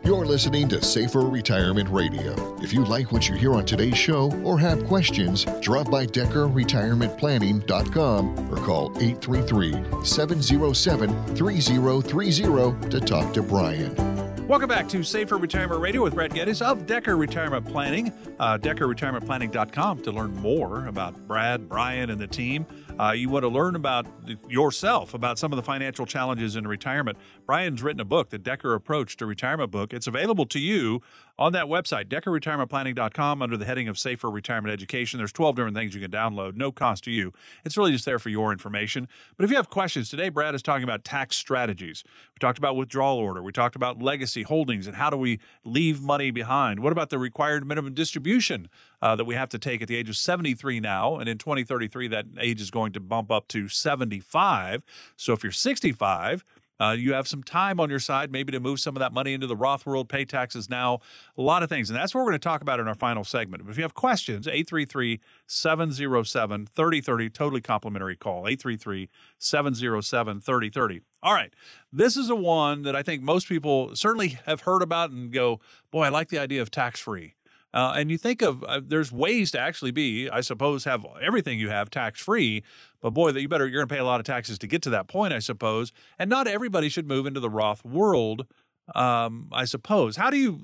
You're 0.06 0.24
listening 0.24 0.68
to 0.68 0.80
Safer 0.84 1.22
Retirement 1.22 1.90
Radio. 1.90 2.56
If 2.62 2.72
you 2.72 2.84
like 2.84 3.10
what 3.10 3.28
you 3.28 3.34
hear 3.34 3.54
on 3.54 3.66
today's 3.66 3.98
show 3.98 4.30
or 4.44 4.56
have 4.56 4.86
questions, 4.86 5.44
drop 5.60 5.90
by 5.90 6.06
DeckerRetirementPlanning.com 6.06 8.54
or 8.54 8.56
call 8.58 8.92
833 9.02 9.72
707 10.04 11.34
3030 11.34 12.88
to 12.88 13.00
talk 13.00 13.34
to 13.34 13.42
Brian. 13.42 14.46
Welcome 14.46 14.68
back 14.68 14.88
to 14.90 15.02
Safer 15.02 15.38
Retirement 15.38 15.80
Radio 15.80 16.04
with 16.04 16.14
Brad 16.14 16.32
Geddes 16.32 16.62
of 16.62 16.86
Decker 16.86 17.16
Retirement 17.16 17.66
Planning. 17.66 18.12
Uh, 18.38 18.58
DeckerRetirementPlanning.com 18.58 20.02
to 20.02 20.12
learn 20.12 20.36
more 20.36 20.86
about 20.86 21.16
Brad, 21.26 21.68
Brian, 21.68 22.10
and 22.10 22.20
the 22.20 22.28
team. 22.28 22.64
Uh, 22.98 23.12
you 23.12 23.28
want 23.28 23.42
to 23.42 23.48
learn 23.48 23.76
about 23.76 24.06
yourself, 24.48 25.12
about 25.12 25.38
some 25.38 25.52
of 25.52 25.56
the 25.56 25.62
financial 25.62 26.06
challenges 26.06 26.56
in 26.56 26.66
retirement. 26.66 27.18
Brian's 27.44 27.82
written 27.82 28.00
a 28.00 28.06
book, 28.06 28.30
The 28.30 28.38
Decker 28.38 28.72
Approach 28.72 29.18
to 29.18 29.26
Retirement 29.26 29.70
Book. 29.70 29.92
It's 29.92 30.06
available 30.06 30.46
to 30.46 30.58
you 30.58 31.02
on 31.38 31.52
that 31.52 31.66
website, 31.66 32.06
DeckerRetirementPlanning.com, 32.06 33.42
under 33.42 33.58
the 33.58 33.66
heading 33.66 33.86
of 33.88 33.98
Safer 33.98 34.30
Retirement 34.30 34.72
Education. 34.72 35.18
There's 35.18 35.32
12 35.32 35.56
different 35.56 35.76
things 35.76 35.94
you 35.94 36.00
can 36.00 36.10
download, 36.10 36.56
no 36.56 36.72
cost 36.72 37.04
to 37.04 37.10
you. 37.10 37.34
It's 37.66 37.76
really 37.76 37.92
just 37.92 38.06
there 38.06 38.18
for 38.18 38.30
your 38.30 38.50
information. 38.50 39.08
But 39.36 39.44
if 39.44 39.50
you 39.50 39.56
have 39.56 39.68
questions, 39.68 40.08
today 40.08 40.30
Brad 40.30 40.54
is 40.54 40.62
talking 40.62 40.84
about 40.84 41.04
tax 41.04 41.36
strategies. 41.36 42.02
We 42.06 42.38
talked 42.38 42.56
about 42.56 42.76
withdrawal 42.76 43.18
order. 43.18 43.42
We 43.42 43.52
talked 43.52 43.76
about 43.76 44.00
legacy 44.00 44.42
holdings 44.42 44.86
and 44.86 44.96
how 44.96 45.10
do 45.10 45.18
we 45.18 45.38
leave 45.64 46.00
money 46.00 46.30
behind. 46.30 46.80
What 46.80 46.92
about 46.92 47.10
the 47.10 47.18
required 47.18 47.66
minimum 47.66 47.92
distribution 47.92 48.70
uh, 49.06 49.14
that 49.16 49.24
we 49.24 49.34
have 49.36 49.48
to 49.50 49.58
take 49.58 49.82
at 49.82 49.88
the 49.88 49.96
age 49.96 50.08
of 50.08 50.16
73 50.16 50.80
now? 50.80 51.16
And 51.18 51.28
in 51.28 51.38
2033, 51.38 52.08
that 52.08 52.26
age 52.40 52.60
is 52.60 52.70
going 52.70 52.92
to 52.92 53.00
bump 53.00 53.30
up 53.30 53.46
to 53.48 53.68
75. 53.68 54.82
So 55.16 55.32
if 55.32 55.42
you're 55.44 55.52
65, 55.52 56.44
Uh, 56.78 56.92
you 56.92 57.14
have 57.14 57.26
some 57.26 57.42
time 57.42 57.80
on 57.80 57.88
your 57.88 57.98
side, 57.98 58.30
maybe 58.30 58.52
to 58.52 58.60
move 58.60 58.78
some 58.78 58.96
of 58.96 59.00
that 59.00 59.10
money 59.10 59.32
into 59.32 59.46
the 59.46 59.56
Roth 59.56 59.86
world, 59.86 60.10
pay 60.10 60.26
taxes 60.26 60.68
now, 60.68 60.98
a 61.38 61.40
lot 61.40 61.62
of 61.62 61.70
things. 61.70 61.88
And 61.88 61.98
that's 61.98 62.14
what 62.14 62.20
we're 62.20 62.32
going 62.32 62.40
to 62.40 62.48
talk 62.50 62.60
about 62.60 62.80
in 62.80 62.86
our 62.86 62.94
final 62.94 63.24
segment. 63.24 63.64
But 63.64 63.70
if 63.70 63.78
you 63.78 63.82
have 63.82 63.94
questions, 63.94 64.46
833 64.46 65.18
707 65.46 66.66
3030, 66.66 67.30
totally 67.30 67.62
complimentary 67.62 68.14
call, 68.14 68.46
833 68.46 69.08
707 69.38 70.40
3030. 70.42 71.00
All 71.22 71.32
right. 71.32 71.54
This 71.90 72.14
is 72.14 72.28
a 72.28 72.36
one 72.36 72.82
that 72.82 72.94
I 72.94 73.02
think 73.02 73.22
most 73.22 73.48
people 73.48 73.96
certainly 73.96 74.38
have 74.44 74.60
heard 74.68 74.82
about 74.82 75.10
and 75.10 75.32
go, 75.32 75.60
boy, 75.90 76.02
I 76.02 76.10
like 76.10 76.28
the 76.28 76.38
idea 76.38 76.60
of 76.60 76.70
tax 76.70 77.00
free. 77.00 77.35
Uh, 77.76 77.92
and 77.94 78.10
you 78.10 78.16
think 78.16 78.40
of 78.40 78.64
uh, 78.64 78.80
there's 78.82 79.12
ways 79.12 79.50
to 79.50 79.60
actually 79.60 79.90
be, 79.90 80.30
I 80.30 80.40
suppose, 80.40 80.84
have 80.84 81.04
everything 81.20 81.58
you 81.58 81.68
have 81.68 81.90
tax 81.90 82.22
free, 82.22 82.62
but 83.02 83.10
boy, 83.10 83.32
that 83.32 83.42
you 83.42 83.50
better 83.50 83.66
you're 83.66 83.80
going 83.82 83.88
to 83.88 83.94
pay 83.94 84.00
a 84.00 84.04
lot 84.04 84.18
of 84.18 84.24
taxes 84.24 84.58
to 84.60 84.66
get 84.66 84.80
to 84.82 84.90
that 84.90 85.08
point, 85.08 85.34
I 85.34 85.40
suppose. 85.40 85.92
And 86.18 86.30
not 86.30 86.48
everybody 86.48 86.88
should 86.88 87.06
move 87.06 87.26
into 87.26 87.38
the 87.38 87.50
Roth 87.50 87.84
world, 87.84 88.46
um, 88.94 89.50
I 89.52 89.66
suppose. 89.66 90.16
How 90.16 90.30
do 90.30 90.38
you 90.38 90.58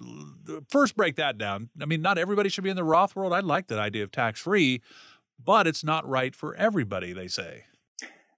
first 0.70 0.96
break 0.96 1.16
that 1.16 1.36
down? 1.36 1.68
I 1.82 1.84
mean, 1.84 2.00
not 2.00 2.16
everybody 2.16 2.48
should 2.48 2.64
be 2.64 2.70
in 2.70 2.76
the 2.76 2.82
Roth 2.82 3.14
world. 3.14 3.34
I 3.34 3.40
like 3.40 3.66
that 3.66 3.78
idea 3.78 4.04
of 4.04 4.10
tax 4.10 4.40
free, 4.40 4.80
but 5.44 5.66
it's 5.66 5.84
not 5.84 6.08
right 6.08 6.34
for 6.34 6.54
everybody. 6.54 7.12
They 7.12 7.28
say. 7.28 7.64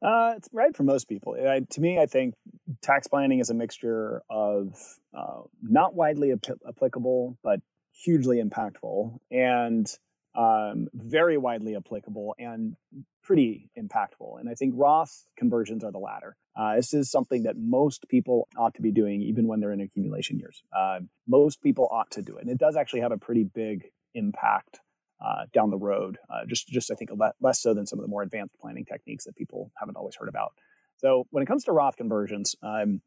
Uh, 0.02 0.34
it's 0.36 0.48
right 0.52 0.76
for 0.76 0.82
most 0.82 1.08
people. 1.08 1.36
I, 1.48 1.60
to 1.60 1.80
me, 1.80 2.00
I 2.00 2.06
think 2.06 2.34
tax 2.82 3.06
planning 3.06 3.38
is 3.38 3.50
a 3.50 3.54
mixture 3.54 4.20
of 4.28 4.74
uh, 5.16 5.42
not 5.62 5.94
widely 5.94 6.32
ap- 6.32 6.58
applicable, 6.68 7.38
but 7.44 7.60
hugely 7.94 8.42
impactful 8.42 9.18
and 9.30 9.86
um, 10.34 10.88
very 10.92 11.38
widely 11.38 11.76
applicable 11.76 12.34
and 12.38 12.76
pretty 13.22 13.70
impactful. 13.78 14.40
And 14.40 14.48
I 14.48 14.54
think 14.54 14.74
Roth 14.76 15.26
conversions 15.36 15.84
are 15.84 15.92
the 15.92 15.98
latter. 15.98 16.36
Uh, 16.56 16.76
this 16.76 16.92
is 16.92 17.10
something 17.10 17.44
that 17.44 17.56
most 17.56 18.08
people 18.08 18.48
ought 18.56 18.74
to 18.74 18.82
be 18.82 18.90
doing, 18.90 19.22
even 19.22 19.46
when 19.46 19.60
they're 19.60 19.72
in 19.72 19.80
accumulation 19.80 20.38
years. 20.38 20.62
Uh, 20.76 21.00
most 21.26 21.62
people 21.62 21.88
ought 21.90 22.10
to 22.12 22.22
do 22.22 22.36
it. 22.36 22.42
And 22.42 22.50
it 22.50 22.58
does 22.58 22.76
actually 22.76 23.00
have 23.00 23.12
a 23.12 23.18
pretty 23.18 23.44
big 23.44 23.84
impact 24.14 24.80
uh, 25.24 25.46
down 25.52 25.70
the 25.70 25.78
road. 25.78 26.18
Uh, 26.28 26.44
just, 26.46 26.68
just 26.68 26.90
I 26.90 26.94
think 26.94 27.10
less 27.40 27.60
so 27.60 27.72
than 27.74 27.86
some 27.86 27.98
of 27.98 28.04
the 28.04 28.10
more 28.10 28.22
advanced 28.22 28.56
planning 28.60 28.84
techniques 28.84 29.24
that 29.24 29.36
people 29.36 29.70
haven't 29.78 29.96
always 29.96 30.16
heard 30.16 30.28
about. 30.28 30.52
So 30.96 31.26
when 31.30 31.42
it 31.42 31.46
comes 31.46 31.64
to 31.64 31.72
Roth 31.72 31.96
conversions, 31.96 32.54
um, 32.62 33.00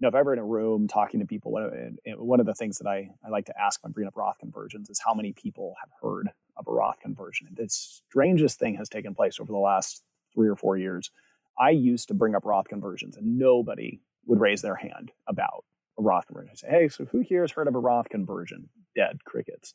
know, 0.00 0.08
if 0.08 0.14
ever 0.14 0.32
in 0.32 0.38
a 0.38 0.44
room 0.44 0.88
talking 0.88 1.20
to 1.20 1.26
people, 1.26 1.52
one 1.52 2.40
of 2.40 2.46
the 2.46 2.54
things 2.54 2.78
that 2.78 2.88
I, 2.88 3.10
I 3.24 3.28
like 3.28 3.46
to 3.46 3.60
ask 3.60 3.82
when 3.82 3.92
bringing 3.92 4.08
up 4.08 4.16
Roth 4.16 4.38
conversions 4.38 4.88
is 4.88 5.00
how 5.04 5.14
many 5.14 5.32
people 5.32 5.74
have 5.80 5.90
heard 6.02 6.30
of 6.56 6.66
a 6.66 6.72
Roth 6.72 7.00
conversion. 7.00 7.46
And 7.48 7.56
the 7.56 7.68
strangest 7.68 8.58
thing 8.58 8.76
has 8.76 8.88
taken 8.88 9.14
place 9.14 9.38
over 9.40 9.52
the 9.52 9.58
last 9.58 10.02
three 10.34 10.48
or 10.48 10.56
four 10.56 10.76
years. 10.76 11.10
I 11.58 11.70
used 11.70 12.08
to 12.08 12.14
bring 12.14 12.34
up 12.34 12.44
Roth 12.44 12.68
conversions 12.68 13.16
and 13.16 13.38
nobody 13.38 14.00
would 14.26 14.40
raise 14.40 14.62
their 14.62 14.76
hand 14.76 15.12
about 15.26 15.64
a 15.98 16.02
Roth 16.02 16.26
conversion. 16.26 16.50
I 16.52 16.56
say, 16.56 16.68
hey, 16.70 16.88
so 16.88 17.04
who 17.06 17.20
here 17.20 17.42
has 17.42 17.52
heard 17.52 17.68
of 17.68 17.74
a 17.74 17.78
Roth 17.78 18.08
conversion? 18.08 18.70
Dead 18.96 19.24
crickets. 19.24 19.74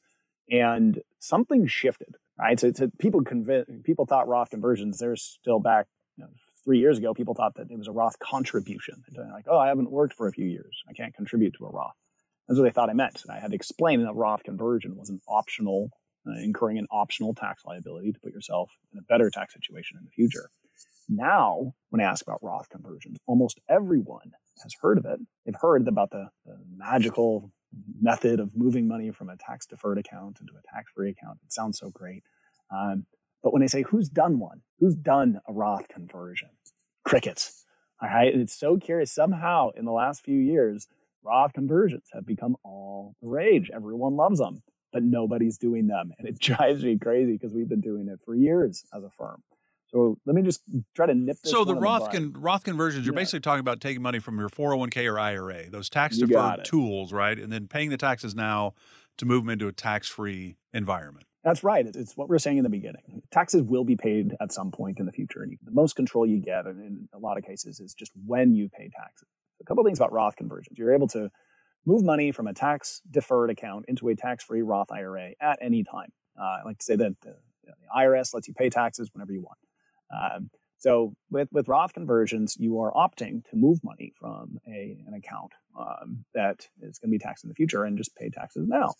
And 0.49 1.01
something 1.19 1.67
shifted, 1.67 2.15
right? 2.39 2.59
So, 2.59 2.71
so 2.73 2.89
people 2.99 3.23
conv- 3.23 3.83
people 3.83 4.05
thought 4.05 4.27
Roth 4.27 4.49
conversions, 4.49 4.99
they're 4.99 5.15
still 5.15 5.59
back 5.59 5.87
you 6.17 6.23
know, 6.23 6.29
three 6.65 6.79
years 6.79 6.97
ago, 6.97 7.13
people 7.13 7.35
thought 7.35 7.55
that 7.55 7.71
it 7.71 7.77
was 7.77 7.87
a 7.87 7.91
Roth 7.93 8.19
contribution. 8.19 9.03
They're 9.09 9.29
like, 9.31 9.45
oh, 9.47 9.57
I 9.57 9.67
haven't 9.67 9.91
worked 9.91 10.15
for 10.15 10.27
a 10.27 10.31
few 10.31 10.45
years. 10.45 10.83
I 10.89 10.93
can't 10.93 11.13
contribute 11.13 11.53
to 11.57 11.65
a 11.65 11.69
Roth. 11.69 11.95
That's 12.47 12.59
what 12.59 12.65
they 12.65 12.71
thought 12.71 12.89
I 12.89 12.93
meant. 12.93 13.21
And 13.23 13.35
I 13.35 13.39
had 13.39 13.51
to 13.51 13.55
explain 13.55 14.03
that 14.03 14.13
Roth 14.13 14.43
conversion 14.43 14.97
was 14.97 15.09
an 15.09 15.21
optional, 15.27 15.91
uh, 16.27 16.39
incurring 16.43 16.77
an 16.77 16.87
optional 16.91 17.33
tax 17.33 17.63
liability 17.65 18.11
to 18.11 18.19
put 18.19 18.33
yourself 18.33 18.71
in 18.91 18.99
a 18.99 19.03
better 19.03 19.29
tax 19.29 19.53
situation 19.53 19.97
in 19.97 20.05
the 20.05 20.11
future. 20.11 20.49
Now, 21.07 21.73
when 21.89 22.01
I 22.01 22.05
ask 22.05 22.25
about 22.25 22.43
Roth 22.43 22.69
conversions, 22.69 23.17
almost 23.27 23.59
everyone 23.69 24.31
has 24.63 24.73
heard 24.81 24.97
of 24.97 25.05
it. 25.05 25.19
They've 25.45 25.55
heard 25.59 25.87
about 25.87 26.11
the, 26.11 26.29
the 26.45 26.57
magical 26.75 27.51
method 28.01 28.39
of 28.39 28.55
moving 28.55 28.87
money 28.87 29.11
from 29.11 29.29
a 29.29 29.37
tax 29.37 29.65
deferred 29.65 29.97
account 29.97 30.39
into 30.39 30.53
a 30.53 30.75
tax 30.75 30.91
free 30.95 31.11
account. 31.11 31.39
It 31.43 31.53
sounds 31.53 31.77
so 31.77 31.89
great. 31.89 32.23
Um, 32.71 33.05
but 33.45 33.53
when 33.53 33.61
they 33.61 33.67
say 33.67 33.83
who's 33.83 34.09
done 34.09 34.39
one, 34.39 34.63
who's 34.79 34.95
done 34.95 35.39
a 35.47 35.53
Roth 35.53 35.87
conversion? 35.87 36.49
Crickets. 37.05 37.63
All 38.01 38.09
right. 38.09 38.33
And 38.33 38.41
It's 38.41 38.57
so 38.57 38.77
curious. 38.77 39.11
Somehow 39.11 39.69
in 39.77 39.85
the 39.85 39.91
last 39.91 40.25
few 40.25 40.39
years, 40.39 40.87
Roth 41.23 41.53
conversions 41.53 42.07
have 42.11 42.25
become 42.25 42.57
all 42.63 43.15
the 43.21 43.27
rage. 43.27 43.69
Everyone 43.71 44.15
loves 44.15 44.39
them, 44.39 44.63
but 44.91 45.03
nobody's 45.03 45.59
doing 45.59 45.85
them. 45.85 46.11
And 46.17 46.27
it 46.27 46.39
drives 46.39 46.83
me 46.83 46.97
crazy 46.97 47.33
because 47.33 47.53
we've 47.53 47.69
been 47.69 47.81
doing 47.81 48.07
it 48.07 48.19
for 48.25 48.33
years 48.33 48.83
as 48.91 49.03
a 49.03 49.11
firm. 49.11 49.43
So 49.89 50.17
let 50.25 50.35
me 50.35 50.41
just 50.41 50.61
try 50.95 51.05
to 51.05 51.13
nip 51.13 51.37
this. 51.43 51.51
So 51.51 51.63
the 51.63 51.75
Roth 51.75 52.11
con- 52.11 52.33
Roth 52.35 52.63
conversions, 52.63 53.05
you're 53.05 53.13
yeah. 53.13 53.21
basically 53.21 53.41
talking 53.41 53.59
about 53.59 53.79
taking 53.79 54.01
money 54.01 54.17
from 54.17 54.39
your 54.39 54.49
401k 54.49 55.07
or 55.07 55.19
IRA, 55.19 55.69
those 55.69 55.87
tax 55.87 56.17
deferred 56.17 56.65
tools, 56.65 57.13
right? 57.13 57.37
And 57.37 57.53
then 57.53 57.67
paying 57.67 57.91
the 57.91 57.97
taxes 57.97 58.33
now 58.33 58.73
to 59.17 59.27
move 59.27 59.43
them 59.43 59.51
into 59.51 59.67
a 59.67 59.71
tax 59.71 60.07
free 60.07 60.57
environment. 60.73 61.27
That's 61.45 61.63
right. 61.63 61.85
It's 61.85 62.17
what 62.17 62.27
we 62.27 62.35
are 62.35 62.39
saying 62.39 62.57
in 62.57 62.63
the 62.63 62.71
beginning. 62.71 63.21
Taxes 63.31 63.61
will 63.61 63.83
be 63.83 63.95
paid 63.95 64.35
at 64.41 64.51
some 64.51 64.71
point 64.71 64.99
in 64.99 65.05
the 65.05 65.11
future. 65.11 65.43
And 65.43 65.55
the 65.63 65.71
most 65.71 65.95
control 65.95 66.25
you 66.25 66.39
get 66.39 66.65
in 66.65 67.07
a 67.13 67.19
lot 67.19 67.37
of 67.37 67.45
cases 67.45 67.79
is 67.79 67.93
just 67.93 68.11
when 68.25 68.55
you 68.55 68.67
pay 68.67 68.89
taxes. 68.89 69.27
A 69.61 69.63
couple 69.63 69.81
of 69.81 69.87
things 69.87 69.99
about 69.99 70.11
Roth 70.11 70.35
conversions. 70.35 70.79
You're 70.79 70.95
able 70.95 71.07
to 71.09 71.29
move 71.85 72.03
money 72.03 72.31
from 72.31 72.47
a 72.47 72.53
tax 72.53 72.99
deferred 73.11 73.51
account 73.51 73.85
into 73.87 74.09
a 74.09 74.15
tax 74.15 74.43
free 74.43 74.63
Roth 74.63 74.91
IRA 74.91 75.33
at 75.39 75.59
any 75.61 75.83
time. 75.83 76.09
Uh, 76.35 76.61
I 76.61 76.63
like 76.65 76.79
to 76.79 76.83
say 76.83 76.95
that 76.95 77.15
the, 77.21 77.35
you 77.61 77.69
know, 77.69 77.75
the, 77.79 78.01
IRS 78.01 78.33
lets 78.33 78.47
you 78.47 78.55
pay 78.55 78.71
taxes 78.71 79.11
whenever 79.13 79.31
you 79.31 79.43
want. 79.43 79.59
Um, 80.11 80.49
so 80.79 81.13
with, 81.29 81.49
with 81.51 81.67
Roth 81.67 81.93
conversions, 81.93 82.57
you 82.57 82.81
are 82.81 82.91
opting 82.91 83.47
to 83.51 83.55
move 83.55 83.83
money 83.83 84.11
from 84.19 84.57
a, 84.67 84.97
an 85.05 85.13
account 85.13 85.51
um, 85.79 86.25
that 86.33 86.67
is 86.81 86.97
going 86.97 87.11
to 87.11 87.17
be 87.17 87.19
taxed 87.19 87.43
in 87.43 87.49
the 87.49 87.55
future 87.55 87.83
and 87.83 87.99
just 87.99 88.15
pay 88.15 88.31
taxes 88.31 88.67
now. 88.67 88.95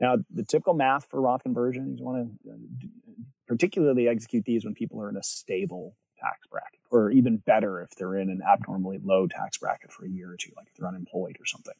Now, 0.00 0.16
the 0.30 0.44
typical 0.44 0.74
math 0.74 1.06
for 1.08 1.20
Roth 1.20 1.42
conversion, 1.42 1.96
you 1.96 2.04
want 2.04 2.28
to 2.44 2.50
uh, 2.50 2.54
particularly 3.46 4.08
execute 4.08 4.44
these 4.44 4.64
when 4.64 4.74
people 4.74 5.00
are 5.00 5.08
in 5.08 5.16
a 5.16 5.22
stable 5.22 5.96
tax 6.18 6.46
bracket, 6.50 6.80
or 6.90 7.10
even 7.10 7.36
better 7.38 7.80
if 7.82 7.90
they're 7.90 8.16
in 8.16 8.30
an 8.30 8.40
abnormally 8.42 8.98
low 9.02 9.26
tax 9.26 9.58
bracket 9.58 9.92
for 9.92 10.04
a 10.04 10.10
year 10.10 10.32
or 10.32 10.36
two, 10.36 10.50
like 10.56 10.66
if 10.68 10.74
they're 10.74 10.88
unemployed 10.88 11.36
or 11.40 11.46
something. 11.46 11.74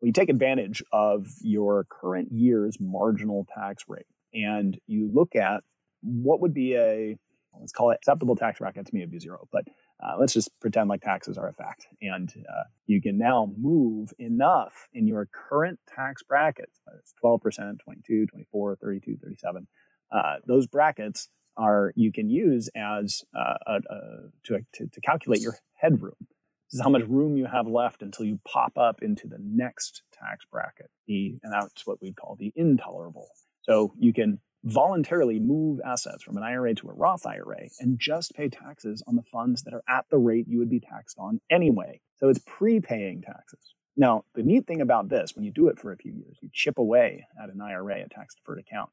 Well, 0.00 0.06
you 0.06 0.12
take 0.12 0.28
advantage 0.28 0.82
of 0.92 1.28
your 1.40 1.84
current 1.84 2.30
year's 2.30 2.78
marginal 2.78 3.46
tax 3.54 3.84
rate 3.88 4.06
and 4.34 4.78
you 4.86 5.10
look 5.12 5.34
at 5.34 5.62
what 6.02 6.40
would 6.40 6.52
be 6.52 6.76
a, 6.76 7.16
let's 7.58 7.72
call 7.72 7.90
it 7.90 7.96
acceptable 7.96 8.36
tax 8.36 8.58
bracket. 8.58 8.86
To 8.86 8.94
me, 8.94 9.00
it'd 9.00 9.10
be 9.10 9.18
zero, 9.18 9.48
but 9.50 9.64
uh, 10.02 10.16
let's 10.18 10.32
just 10.32 10.50
pretend 10.60 10.88
like 10.88 11.00
taxes 11.00 11.38
are 11.38 11.48
a 11.48 11.52
fact. 11.52 11.86
And 12.02 12.32
uh, 12.48 12.64
you 12.86 13.00
can 13.00 13.16
now 13.16 13.50
move 13.56 14.12
enough 14.18 14.88
in 14.92 15.06
your 15.06 15.28
current 15.32 15.78
tax 15.88 16.22
brackets, 16.22 16.80
it's 16.98 17.14
12%, 17.24 17.80
22, 17.80 18.26
24, 18.26 18.76
32, 18.76 19.16
37. 19.22 19.66
Uh, 20.12 20.36
those 20.46 20.66
brackets 20.66 21.28
are 21.56 21.92
you 21.96 22.12
can 22.12 22.28
use 22.28 22.68
as 22.76 23.22
uh, 23.34 23.54
a, 23.66 23.72
a, 23.74 24.00
to, 24.44 24.58
to, 24.74 24.86
to 24.86 25.00
calculate 25.00 25.40
your 25.40 25.56
headroom. 25.74 26.14
This 26.20 26.74
is 26.74 26.82
how 26.82 26.90
much 26.90 27.02
room 27.08 27.36
you 27.36 27.46
have 27.46 27.66
left 27.66 28.02
until 28.02 28.26
you 28.26 28.40
pop 28.46 28.76
up 28.76 29.00
into 29.00 29.28
the 29.28 29.38
next 29.40 30.02
tax 30.12 30.44
bracket, 30.50 30.90
the, 31.06 31.38
and 31.42 31.52
that's 31.52 31.86
what 31.86 32.02
we'd 32.02 32.16
call 32.16 32.36
the 32.38 32.52
intolerable. 32.56 33.28
So 33.62 33.94
you 33.98 34.12
can 34.12 34.40
voluntarily 34.66 35.38
move 35.38 35.80
assets 35.84 36.24
from 36.24 36.36
an 36.36 36.42
IRA 36.42 36.74
to 36.74 36.88
a 36.88 36.92
Roth 36.92 37.24
IRA 37.24 37.68
and 37.78 38.00
just 38.00 38.34
pay 38.34 38.48
taxes 38.48 39.02
on 39.06 39.14
the 39.14 39.22
funds 39.22 39.62
that 39.62 39.72
are 39.72 39.84
at 39.88 40.06
the 40.10 40.18
rate 40.18 40.46
you 40.48 40.58
would 40.58 40.68
be 40.68 40.80
taxed 40.80 41.16
on 41.18 41.40
anyway. 41.48 42.00
So 42.16 42.28
it's 42.28 42.40
prepaying 42.44 43.22
taxes. 43.22 43.74
Now, 43.96 44.24
the 44.34 44.42
neat 44.42 44.66
thing 44.66 44.80
about 44.80 45.08
this, 45.08 45.34
when 45.34 45.44
you 45.44 45.52
do 45.52 45.68
it 45.68 45.78
for 45.78 45.92
a 45.92 45.96
few 45.96 46.12
years, 46.12 46.36
you 46.42 46.50
chip 46.52 46.78
away 46.78 47.26
at 47.40 47.48
an 47.48 47.60
IRA, 47.60 48.02
a 48.04 48.08
tax 48.08 48.34
deferred 48.34 48.58
account, 48.58 48.90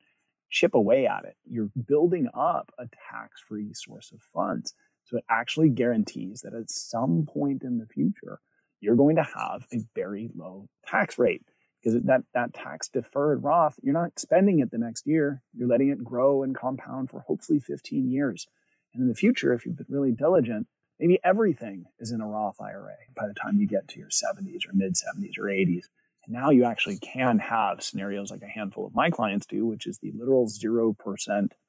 chip 0.51 0.75
away 0.75 1.07
at 1.07 1.25
it. 1.25 1.35
You're 1.49 1.71
building 1.87 2.29
up 2.35 2.71
a 2.77 2.83
tax 3.11 3.41
free 3.41 3.73
source 3.73 4.11
of 4.11 4.21
funds. 4.21 4.75
So 5.05 5.17
it 5.17 5.25
actually 5.27 5.69
guarantees 5.69 6.41
that 6.41 6.53
at 6.53 6.69
some 6.69 7.25
point 7.25 7.63
in 7.63 7.79
the 7.79 7.87
future, 7.87 8.39
you're 8.79 8.95
going 8.95 9.15
to 9.15 9.23
have 9.23 9.65
a 9.73 9.79
very 9.95 10.29
low 10.35 10.69
tax 10.85 11.17
rate 11.17 11.41
because 11.83 12.01
that, 12.03 12.23
that 12.33 12.53
tax 12.53 12.87
deferred 12.87 13.43
Roth, 13.43 13.75
you're 13.81 13.93
not 13.93 14.17
spending 14.17 14.59
it 14.59 14.71
the 14.71 14.77
next 14.77 15.05
year. 15.05 15.41
You're 15.53 15.67
letting 15.67 15.89
it 15.89 16.03
grow 16.03 16.43
and 16.43 16.55
compound 16.55 17.09
for 17.09 17.21
hopefully 17.21 17.59
15 17.59 18.09
years. 18.09 18.47
And 18.93 19.03
in 19.03 19.09
the 19.09 19.15
future, 19.15 19.53
if 19.53 19.65
you've 19.65 19.75
been 19.75 19.87
really 19.89 20.11
diligent, 20.11 20.67
maybe 20.99 21.19
everything 21.23 21.85
is 21.99 22.11
in 22.11 22.21
a 22.21 22.27
Roth 22.27 22.61
IRA 22.61 22.95
by 23.15 23.27
the 23.27 23.33
time 23.33 23.57
you 23.57 23.67
get 23.67 23.87
to 23.89 23.99
your 23.99 24.09
70s 24.09 24.67
or 24.67 24.73
mid 24.73 24.93
70s 24.93 25.37
or 25.37 25.45
80s. 25.45 25.85
And 26.25 26.33
now 26.33 26.51
you 26.51 26.63
actually 26.63 26.99
can 26.99 27.39
have 27.39 27.83
scenarios 27.83 28.31
like 28.31 28.43
a 28.43 28.47
handful 28.47 28.87
of 28.87 28.95
my 28.95 29.09
clients 29.09 29.45
do, 29.45 29.65
which 29.65 29.85
is 29.85 29.97
the 29.97 30.13
literal 30.15 30.47
0% 30.47 30.95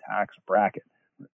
tax 0.09 0.37
bracket 0.47 0.85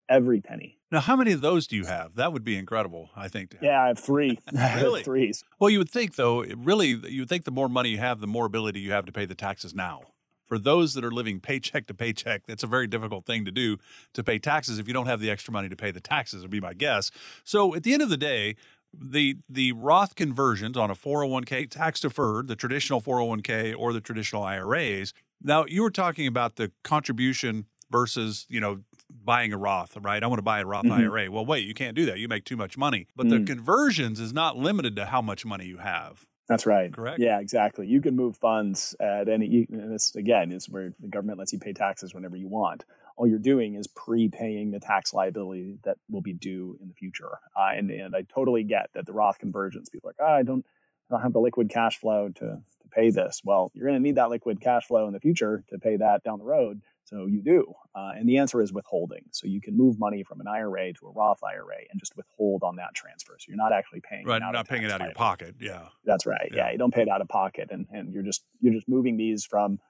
every 0.08 0.40
penny. 0.40 0.78
Now, 0.92 1.00
how 1.00 1.16
many 1.16 1.32
of 1.32 1.40
those 1.40 1.66
do 1.66 1.76
you 1.76 1.84
have? 1.84 2.16
That 2.16 2.32
would 2.32 2.44
be 2.44 2.56
incredible, 2.56 3.10
I 3.14 3.28
think. 3.28 3.56
Yeah, 3.62 3.82
I 3.82 3.88
have 3.88 3.98
three. 3.98 4.38
really? 4.52 5.02
Threes. 5.02 5.44
Well, 5.58 5.70
you 5.70 5.78
would 5.78 5.90
think, 5.90 6.16
though, 6.16 6.42
really, 6.42 6.88
you 7.08 7.22
would 7.22 7.28
think 7.28 7.44
the 7.44 7.52
more 7.52 7.68
money 7.68 7.90
you 7.90 7.98
have, 7.98 8.20
the 8.20 8.26
more 8.26 8.46
ability 8.46 8.80
you 8.80 8.92
have 8.92 9.06
to 9.06 9.12
pay 9.12 9.24
the 9.24 9.34
taxes 9.34 9.74
now. 9.74 10.02
For 10.46 10.58
those 10.58 10.94
that 10.94 11.04
are 11.04 11.12
living 11.12 11.38
paycheck 11.38 11.86
to 11.86 11.94
paycheck, 11.94 12.42
that's 12.46 12.64
a 12.64 12.66
very 12.66 12.88
difficult 12.88 13.24
thing 13.24 13.44
to 13.44 13.52
do 13.52 13.76
to 14.14 14.24
pay 14.24 14.40
taxes 14.40 14.80
if 14.80 14.88
you 14.88 14.94
don't 14.94 15.06
have 15.06 15.20
the 15.20 15.30
extra 15.30 15.52
money 15.52 15.68
to 15.68 15.76
pay 15.76 15.92
the 15.92 16.00
taxes, 16.00 16.42
would 16.42 16.50
be 16.50 16.60
my 16.60 16.74
guess. 16.74 17.12
So 17.44 17.72
at 17.76 17.84
the 17.84 17.92
end 17.92 18.02
of 18.02 18.08
the 18.08 18.16
day, 18.16 18.56
the 18.92 19.36
the 19.48 19.70
Roth 19.72 20.16
conversions 20.16 20.76
on 20.76 20.90
a 20.90 20.96
401k 20.96 21.70
tax 21.70 22.00
deferred, 22.00 22.48
the 22.48 22.56
traditional 22.56 23.00
401k 23.00 23.74
or 23.78 23.92
the 23.92 24.00
traditional 24.00 24.42
IRAs. 24.42 25.14
Now 25.40 25.64
you 25.66 25.82
were 25.82 25.90
talking 25.90 26.26
about 26.26 26.56
the 26.56 26.72
contribution 26.82 27.66
versus 27.90 28.46
you 28.48 28.60
know 28.60 28.80
buying 29.24 29.52
a 29.52 29.58
Roth, 29.58 29.96
right? 30.00 30.22
I 30.22 30.26
want 30.26 30.38
to 30.38 30.42
buy 30.42 30.60
a 30.60 30.66
Roth 30.66 30.84
mm-hmm. 30.84 31.00
IRA. 31.00 31.30
Well, 31.30 31.46
wait, 31.46 31.66
you 31.66 31.74
can't 31.74 31.94
do 31.94 32.06
that. 32.06 32.18
You 32.18 32.28
make 32.28 32.44
too 32.44 32.56
much 32.56 32.76
money. 32.76 33.06
But 33.16 33.26
mm. 33.26 33.30
the 33.30 33.44
conversions 33.44 34.20
is 34.20 34.32
not 34.32 34.56
limited 34.56 34.96
to 34.96 35.06
how 35.06 35.22
much 35.22 35.44
money 35.44 35.66
you 35.66 35.78
have. 35.78 36.26
That's 36.50 36.66
right. 36.66 36.92
Correct. 36.92 37.20
Yeah, 37.20 37.38
exactly. 37.38 37.86
You 37.86 38.00
can 38.00 38.16
move 38.16 38.36
funds 38.36 38.96
at 39.00 39.28
any. 39.28 39.68
And 39.70 39.94
this 39.94 40.16
again 40.16 40.50
is 40.50 40.68
where 40.68 40.92
the 40.98 41.06
government 41.06 41.38
lets 41.38 41.52
you 41.52 41.60
pay 41.60 41.72
taxes 41.72 42.12
whenever 42.12 42.34
you 42.34 42.48
want. 42.48 42.84
All 43.16 43.26
you're 43.26 43.38
doing 43.38 43.76
is 43.76 43.86
prepaying 43.86 44.72
the 44.72 44.80
tax 44.80 45.14
liability 45.14 45.78
that 45.84 45.98
will 46.10 46.22
be 46.22 46.32
due 46.32 46.76
in 46.82 46.88
the 46.88 46.94
future. 46.94 47.38
Uh, 47.56 47.70
and 47.76 47.90
and 47.92 48.16
I 48.16 48.22
totally 48.22 48.64
get 48.64 48.90
that 48.94 49.06
the 49.06 49.12
Roth 49.12 49.38
conversions. 49.38 49.90
People 49.90 50.10
are 50.10 50.14
like, 50.18 50.28
oh, 50.28 50.34
I 50.34 50.42
don't, 50.42 50.66
I 51.08 51.14
don't 51.14 51.22
have 51.22 51.32
the 51.32 51.40
liquid 51.40 51.70
cash 51.70 52.00
flow 52.00 52.30
to 52.30 52.40
to 52.40 52.88
pay 52.90 53.10
this. 53.10 53.42
Well, 53.44 53.70
you're 53.72 53.86
going 53.86 53.98
to 53.98 54.02
need 54.02 54.16
that 54.16 54.30
liquid 54.30 54.60
cash 54.60 54.86
flow 54.86 55.06
in 55.06 55.12
the 55.12 55.20
future 55.20 55.62
to 55.68 55.78
pay 55.78 55.98
that 55.98 56.24
down 56.24 56.40
the 56.40 56.44
road. 56.44 56.80
So 57.10 57.26
you 57.26 57.42
do. 57.42 57.74
Uh, 57.94 58.12
and 58.16 58.28
the 58.28 58.38
answer 58.38 58.62
is 58.62 58.72
withholding. 58.72 59.24
So 59.32 59.48
you 59.48 59.60
can 59.60 59.76
move 59.76 59.98
money 59.98 60.22
from 60.22 60.40
an 60.40 60.46
IRA 60.46 60.92
to 60.94 61.06
a 61.06 61.10
Roth 61.10 61.40
IRA 61.42 61.78
and 61.90 61.98
just 61.98 62.16
withhold 62.16 62.62
on 62.62 62.76
that 62.76 62.94
transfer. 62.94 63.36
So 63.38 63.46
you're 63.48 63.56
not 63.56 63.72
actually 63.72 64.00
paying 64.00 64.24
right, 64.26 64.40
not 64.40 64.68
paying 64.68 64.84
it 64.84 64.90
out 64.90 65.00
of 65.00 65.08
your 65.08 65.14
pocket. 65.14 65.56
Yeah. 65.60 65.88
That's 66.04 66.24
right. 66.24 66.50
Yeah. 66.52 66.66
yeah. 66.66 66.72
You 66.72 66.78
don't 66.78 66.94
pay 66.94 67.02
it 67.02 67.08
out 67.08 67.20
of 67.20 67.28
pocket. 67.28 67.68
And, 67.70 67.86
and 67.90 68.12
you're 68.12 68.22
just 68.22 68.44
you're 68.60 68.74
just 68.74 68.88
moving 68.88 69.16
these 69.16 69.44
from 69.44 69.80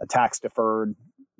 a 0.00 0.06
tax 0.06 0.38
deferred 0.38 0.94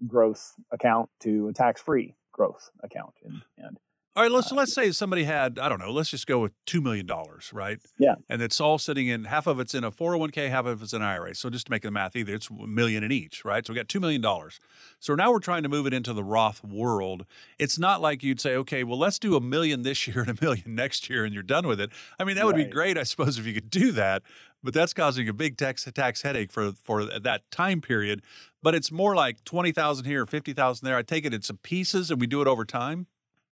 growth 0.07 0.55
account 0.73 1.11
to 1.21 1.49
a 1.49 1.53
tax 1.53 1.83
free 1.83 2.17
growth 2.33 2.71
account. 2.83 3.13
And, 3.23 3.43
and 3.59 3.77
all 4.17 4.25
right, 4.25 4.33
let's 4.33 4.51
uh, 4.51 4.57
let's 4.57 4.75
say 4.75 4.91
somebody 4.91 5.23
had 5.23 5.57
I 5.57 5.69
don't 5.69 5.79
know. 5.79 5.93
Let's 5.93 6.11
just 6.11 6.27
go 6.27 6.41
with 6.41 6.53
two 6.67 6.81
million 6.81 7.07
dollars, 7.07 7.53
right? 7.53 7.79
Yeah, 7.97 8.17
and 8.29 8.43
it's 8.43 8.61
all 8.61 8.77
sitting 8.77 9.07
in 9.07 9.25
half 9.25 9.47
of 9.47 9.61
it's 9.61 9.73
in 9.73 9.85
a 9.85 9.93
four 9.93 10.11
hundred 10.11 10.19
one 10.19 10.31
k, 10.31 10.49
half 10.49 10.67
of 10.67 10.83
it's 10.83 10.93
an 10.93 11.01
IRA. 11.01 11.33
So 11.37 11.49
just 11.49 11.67
to 11.67 11.71
make 11.71 11.83
the 11.83 11.93
math, 11.93 12.17
either 12.17 12.35
it's 12.35 12.51
a 12.51 12.67
million 12.67 13.05
in 13.05 13.13
each, 13.13 13.45
right? 13.45 13.65
So 13.65 13.73
we 13.73 13.77
got 13.77 13.89
two 13.89 14.01
million 14.01 14.21
dollars. 14.21 14.59
So 14.99 15.15
now 15.15 15.31
we're 15.31 15.39
trying 15.39 15.63
to 15.63 15.69
move 15.69 15.87
it 15.87 15.95
into 15.95 16.13
the 16.13 16.25
Roth 16.25 16.65
world. 16.65 17.25
It's 17.61 17.79
not 17.79 18.01
like 18.01 18.25
you'd 18.25 18.41
say, 18.41 18.57
okay, 18.57 18.83
well 18.83 18.99
let's 18.99 19.21
do 19.21 19.37
a 19.37 19.41
million 19.41 19.83
this 19.83 20.05
year 20.09 20.23
and 20.23 20.31
a 20.31 20.45
million 20.45 20.75
next 20.75 21.09
year, 21.09 21.25
and 21.25 21.33
you're 21.33 21.45
done 21.45 21.69
with 21.69 21.81
it. 21.81 21.91
I 22.19 22.25
mean, 22.25 22.35
that 22.35 22.47
would 22.47 22.57
right. 22.57 22.67
be 22.67 22.71
great, 22.73 22.99
I 22.99 23.05
suppose, 23.05 23.39
if 23.39 23.47
you 23.47 23.55
could 23.55 23.71
do 23.71 23.93
that. 23.93 24.23
But 24.63 24.75
that's 24.75 24.93
causing 24.93 25.29
a 25.29 25.33
big 25.33 25.57
tax 25.57 25.89
tax 25.95 26.23
headache 26.23 26.51
for 26.51 26.73
for 26.73 27.05
that 27.05 27.49
time 27.53 27.81
period. 27.81 28.23
But 28.61 28.75
it's 28.75 28.91
more 28.91 29.15
like 29.15 29.45
twenty 29.45 29.71
thousand 29.71 30.07
here, 30.07 30.27
fifty 30.27 30.53
thousand 30.53 30.85
there. 30.85 30.97
I 30.97 31.03
take 31.03 31.25
it 31.25 31.33
it's 31.33 31.51
pieces, 31.63 32.11
and 32.11 32.21
we 32.21 32.27
do 32.27 32.43
it 32.43 32.49
over 32.49 32.65
time. 32.65 33.07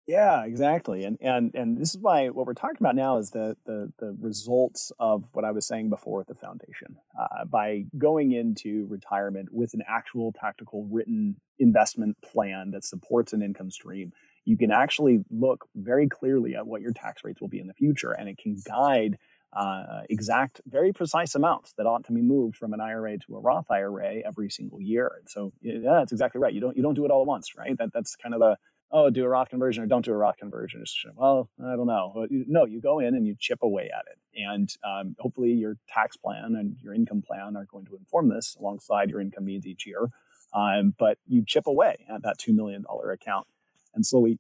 Yeah, 0.08 0.44
exactly. 0.46 1.04
And 1.04 1.18
and 1.20 1.54
and 1.54 1.76
this 1.76 1.94
is 1.94 2.00
why 2.00 2.30
what 2.30 2.46
we're 2.46 2.54
talking 2.54 2.78
about 2.80 2.96
now 2.96 3.18
is 3.18 3.28
the 3.30 3.58
the, 3.66 3.92
the 3.98 4.16
results 4.18 4.90
of 4.98 5.24
what 5.34 5.44
I 5.44 5.50
was 5.50 5.66
saying 5.66 5.90
before 5.90 6.20
with 6.20 6.28
the 6.28 6.34
foundation. 6.34 6.96
Uh, 7.20 7.44
by 7.44 7.84
going 7.98 8.32
into 8.32 8.86
retirement 8.88 9.50
with 9.52 9.74
an 9.74 9.82
actual 9.86 10.32
tactical 10.32 10.88
written 10.90 11.36
investment 11.58 12.16
plan 12.22 12.70
that 12.70 12.84
supports 12.86 13.34
an 13.34 13.42
income 13.42 13.70
stream, 13.70 14.12
you 14.46 14.56
can 14.56 14.70
actually 14.70 15.24
look 15.30 15.66
very 15.76 16.08
clearly 16.08 16.56
at 16.56 16.66
what 16.66 16.80
your 16.80 16.92
tax 16.92 17.22
rates 17.22 17.42
will 17.42 17.48
be 17.48 17.60
in 17.60 17.66
the 17.66 17.74
future, 17.74 18.12
and 18.12 18.30
it 18.30 18.38
can 18.38 18.56
guide 18.66 19.18
uh, 19.52 20.02
exact, 20.08 20.62
very 20.66 20.90
precise 20.92 21.34
amounts 21.34 21.74
that 21.76 21.86
ought 21.86 22.04
to 22.04 22.12
be 22.12 22.22
moved 22.22 22.56
from 22.56 22.72
an 22.72 22.80
IRA 22.80 23.18
to 23.18 23.36
a 23.36 23.40
Roth 23.40 23.70
IRA 23.70 24.22
every 24.26 24.48
single 24.48 24.80
year. 24.80 25.12
And 25.18 25.28
so, 25.28 25.52
yeah, 25.60 25.80
that's 25.82 26.12
exactly 26.12 26.40
right. 26.40 26.54
You 26.54 26.60
don't 26.62 26.76
you 26.78 26.82
don't 26.82 26.94
do 26.94 27.04
it 27.04 27.10
all 27.10 27.20
at 27.22 27.26
once, 27.26 27.54
right? 27.56 27.76
That 27.76 27.90
that's 27.92 28.16
kind 28.16 28.34
of 28.34 28.40
the 28.40 28.56
oh, 28.90 29.10
do 29.10 29.24
a 29.24 29.28
Roth 29.28 29.50
conversion 29.50 29.82
or 29.82 29.86
don't 29.86 30.04
do 30.04 30.12
a 30.12 30.16
Roth 30.16 30.38
conversion. 30.38 30.80
It's, 30.80 31.04
well, 31.14 31.50
I 31.62 31.76
don't 31.76 31.86
know. 31.86 32.26
No, 32.30 32.64
you 32.64 32.80
go 32.80 33.00
in 33.00 33.14
and 33.14 33.26
you 33.26 33.36
chip 33.38 33.62
away 33.62 33.90
at 33.94 34.04
it. 34.10 34.18
And 34.40 34.72
um, 34.84 35.16
hopefully 35.18 35.52
your 35.52 35.76
tax 35.88 36.16
plan 36.16 36.54
and 36.58 36.76
your 36.82 36.94
income 36.94 37.22
plan 37.22 37.56
are 37.56 37.66
going 37.66 37.86
to 37.86 37.96
inform 37.96 38.28
this 38.28 38.56
alongside 38.58 39.10
your 39.10 39.20
income 39.20 39.44
needs 39.44 39.66
each 39.66 39.86
year. 39.86 40.08
Um, 40.54 40.94
but 40.98 41.18
you 41.26 41.44
chip 41.46 41.66
away 41.66 42.06
at 42.08 42.22
that 42.22 42.38
$2 42.38 42.54
million 42.54 42.84
account 43.12 43.46
and 43.94 44.06
slowly 44.06 44.38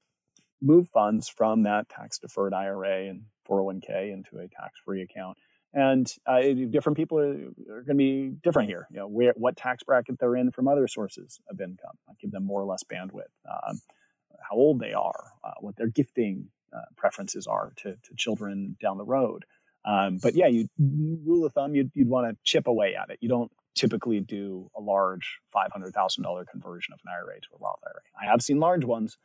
move 0.62 0.88
funds 0.88 1.28
from 1.28 1.62
that 1.64 1.88
tax 1.88 2.18
deferred 2.18 2.54
IRA 2.54 3.08
and 3.08 3.22
401k 3.48 4.12
into 4.12 4.38
a 4.38 4.48
tax 4.48 4.80
free 4.84 5.02
account. 5.02 5.36
And 5.74 6.10
uh, 6.26 6.40
different 6.70 6.96
people 6.96 7.18
are, 7.18 7.32
are 7.70 7.82
going 7.82 7.88
to 7.88 7.94
be 7.94 8.32
different 8.42 8.68
here. 8.68 8.86
You 8.90 9.00
know, 9.00 9.06
where 9.06 9.34
what 9.36 9.56
tax 9.56 9.82
bracket 9.82 10.18
they're 10.18 10.34
in 10.36 10.50
from 10.50 10.66
other 10.66 10.88
sources 10.88 11.40
of 11.50 11.60
income. 11.60 11.98
I 12.08 12.14
give 12.20 12.30
them 12.30 12.44
more 12.44 12.62
or 12.62 12.64
less 12.64 12.82
bandwidth. 12.84 13.28
Um, 13.46 13.80
how 14.48 14.56
old 14.56 14.80
they 14.80 14.92
are, 14.92 15.32
uh, 15.44 15.54
what 15.60 15.76
their 15.76 15.88
gifting 15.88 16.48
uh, 16.72 16.82
preferences 16.96 17.46
are 17.46 17.72
to, 17.76 17.92
to 17.92 18.14
children 18.16 18.76
down 18.80 18.98
the 18.98 19.04
road. 19.04 19.44
Um, 19.84 20.18
but 20.22 20.34
yeah, 20.34 20.46
you 20.46 20.68
rule 20.78 21.46
of 21.46 21.52
thumb, 21.54 21.74
you'd, 21.74 21.90
you'd 21.94 22.08
want 22.08 22.28
to 22.28 22.36
chip 22.44 22.66
away 22.66 22.94
at 22.94 23.10
it. 23.10 23.18
You 23.20 23.28
don't 23.28 23.50
typically 23.74 24.20
do 24.20 24.70
a 24.76 24.80
large 24.80 25.38
$500,000 25.54 26.46
conversion 26.48 26.92
of 26.92 27.00
an 27.04 27.12
IRA 27.12 27.40
to 27.40 27.48
a 27.54 27.58
Roth 27.58 27.80
IRA. 27.86 28.02
I 28.20 28.30
have 28.30 28.42
seen 28.42 28.58
large 28.58 28.84
ones, 28.84 29.16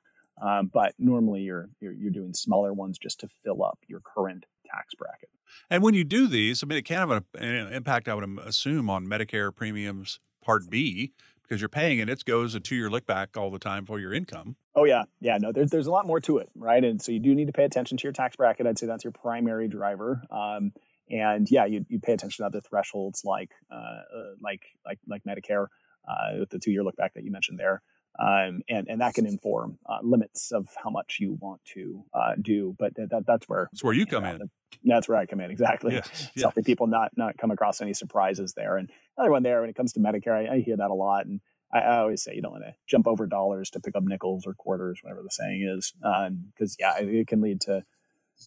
um, 0.42 0.70
but 0.72 0.94
normally 1.00 1.42
you're, 1.42 1.70
you're, 1.82 1.94
you're 1.94 2.12
doing 2.12 2.34
smaller 2.34 2.72
ones 2.72 2.98
just 2.98 3.20
to 3.22 3.30
fill 3.44 3.64
up 3.64 3.80
your 3.88 4.00
current 4.00 4.46
tax 4.70 4.94
bracket. 4.96 5.30
And 5.70 5.84
when 5.84 5.94
you 5.94 6.04
do 6.04 6.28
these, 6.28 6.64
I 6.64 6.68
mean, 6.68 6.78
it 6.78 6.86
can 6.86 6.98
have 6.98 7.12
an, 7.12 7.24
an 7.36 7.74
impact, 7.74 8.08
I 8.08 8.14
would 8.16 8.40
assume, 8.40 8.90
on 8.90 9.06
Medicare 9.06 9.54
premiums 9.54 10.20
Part 10.44 10.70
B 10.70 11.14
because 11.54 11.62
you're 11.62 11.70
paying 11.70 12.00
it. 12.00 12.10
It 12.10 12.26
goes 12.26 12.56
a 12.56 12.60
two 12.60 12.76
year 12.76 12.90
look 12.90 13.06
back 13.06 13.38
all 13.38 13.52
the 13.52 13.60
time 13.60 13.86
for 13.86 14.00
your 14.00 14.12
income. 14.12 14.56
Oh 14.76 14.86
yeah, 14.86 15.04
yeah. 15.22 15.38
No, 15.38 15.52
there's 15.52 15.70
there's 15.70 15.86
a 15.86 15.92
lot 15.92 16.08
more 16.08 16.20
to 16.22 16.40
it, 16.40 16.50
right? 16.56 16.84
And 16.84 17.00
so 17.00 17.12
you 17.12 17.20
do 17.20 17.36
need 17.36 17.46
to 17.46 17.54
pay 17.54 17.64
attention 17.64 17.96
to 17.96 18.04
your 18.04 18.12
tax 18.12 18.36
bracket. 18.36 18.66
I'd 18.66 18.80
say 18.80 18.88
that's 18.88 19.04
your 19.04 19.14
primary 19.14 19.68
driver. 19.68 20.24
Um, 20.32 20.74
and 21.12 21.50
yeah, 21.52 21.66
you, 21.66 21.86
you 21.90 22.00
pay 22.00 22.14
attention 22.14 22.42
to 22.42 22.48
other 22.48 22.60
thresholds 22.60 23.24
like 23.24 23.52
uh, 23.72 23.76
uh, 23.76 24.34
like 24.42 24.62
like 24.84 24.98
like 25.08 25.22
Medicare 25.26 25.68
uh, 26.10 26.40
with 26.40 26.50
the 26.50 26.58
two 26.58 26.72
year 26.72 26.84
look 26.84 26.96
back 26.96 27.14
that 27.14 27.24
you 27.24 27.32
mentioned 27.32 27.60
there. 27.60 27.84
Um, 28.20 28.62
and 28.70 28.88
and 28.88 29.02
that 29.02 29.16
can 29.16 29.26
inform 29.26 29.80
uh, 29.88 29.98
limits 30.04 30.52
of 30.52 30.68
how 30.82 30.90
much 30.92 31.18
you 31.20 31.38
want 31.42 31.62
to 31.74 32.04
uh, 32.14 32.34
do. 32.40 32.76
But 32.78 32.94
that, 32.96 33.24
that's 33.26 33.50
where 33.50 33.70
that's 33.72 33.84
where 33.84 33.94
you, 33.94 34.02
you 34.02 34.06
come 34.06 34.24
know, 34.24 34.36
in. 34.36 34.50
That's 34.84 35.08
where 35.08 35.18
I 35.18 35.26
come 35.26 35.40
in 35.40 35.50
exactly. 35.50 35.96
Yes, 35.96 36.10
yes. 36.36 36.44
Helping 36.44 36.64
people 36.64 36.88
not 36.88 37.12
not 37.18 37.38
come 37.38 37.52
across 37.52 37.82
any 37.82 37.94
surprises 37.94 38.54
there. 38.54 38.78
And 38.78 38.90
another 39.18 39.32
one 39.32 39.44
there 39.44 39.62
when 39.62 39.70
it 39.70 39.76
comes 39.76 39.94
to 39.94 40.00
Medicare, 40.00 40.48
I, 40.48 40.56
I 40.56 40.60
hear 40.60 40.78
that 40.78 40.92
a 40.92 40.94
lot, 40.94 41.26
and 41.26 41.42
I, 41.74 41.80
I 41.80 41.98
always 42.00 42.22
say 42.22 42.36
you 42.36 42.42
don't 42.42 42.52
want 42.52 42.66
to 42.66 42.76
jump 42.88 43.08
over 43.08 43.26
dollars 43.26 43.72
to 43.72 43.80
pick 43.80 43.96
up 43.96 44.04
nickels 44.04 44.46
or 44.46 44.54
quarters, 44.54 45.00
whatever 45.02 45.24
the 45.24 45.32
saying 45.32 45.64
is, 45.64 45.94
because 45.98 46.72
um, 46.72 46.76
yeah, 46.80 47.00
it, 47.00 47.10
it, 47.10 47.28
can 47.28 47.42
lead 47.42 47.62
to 47.62 47.84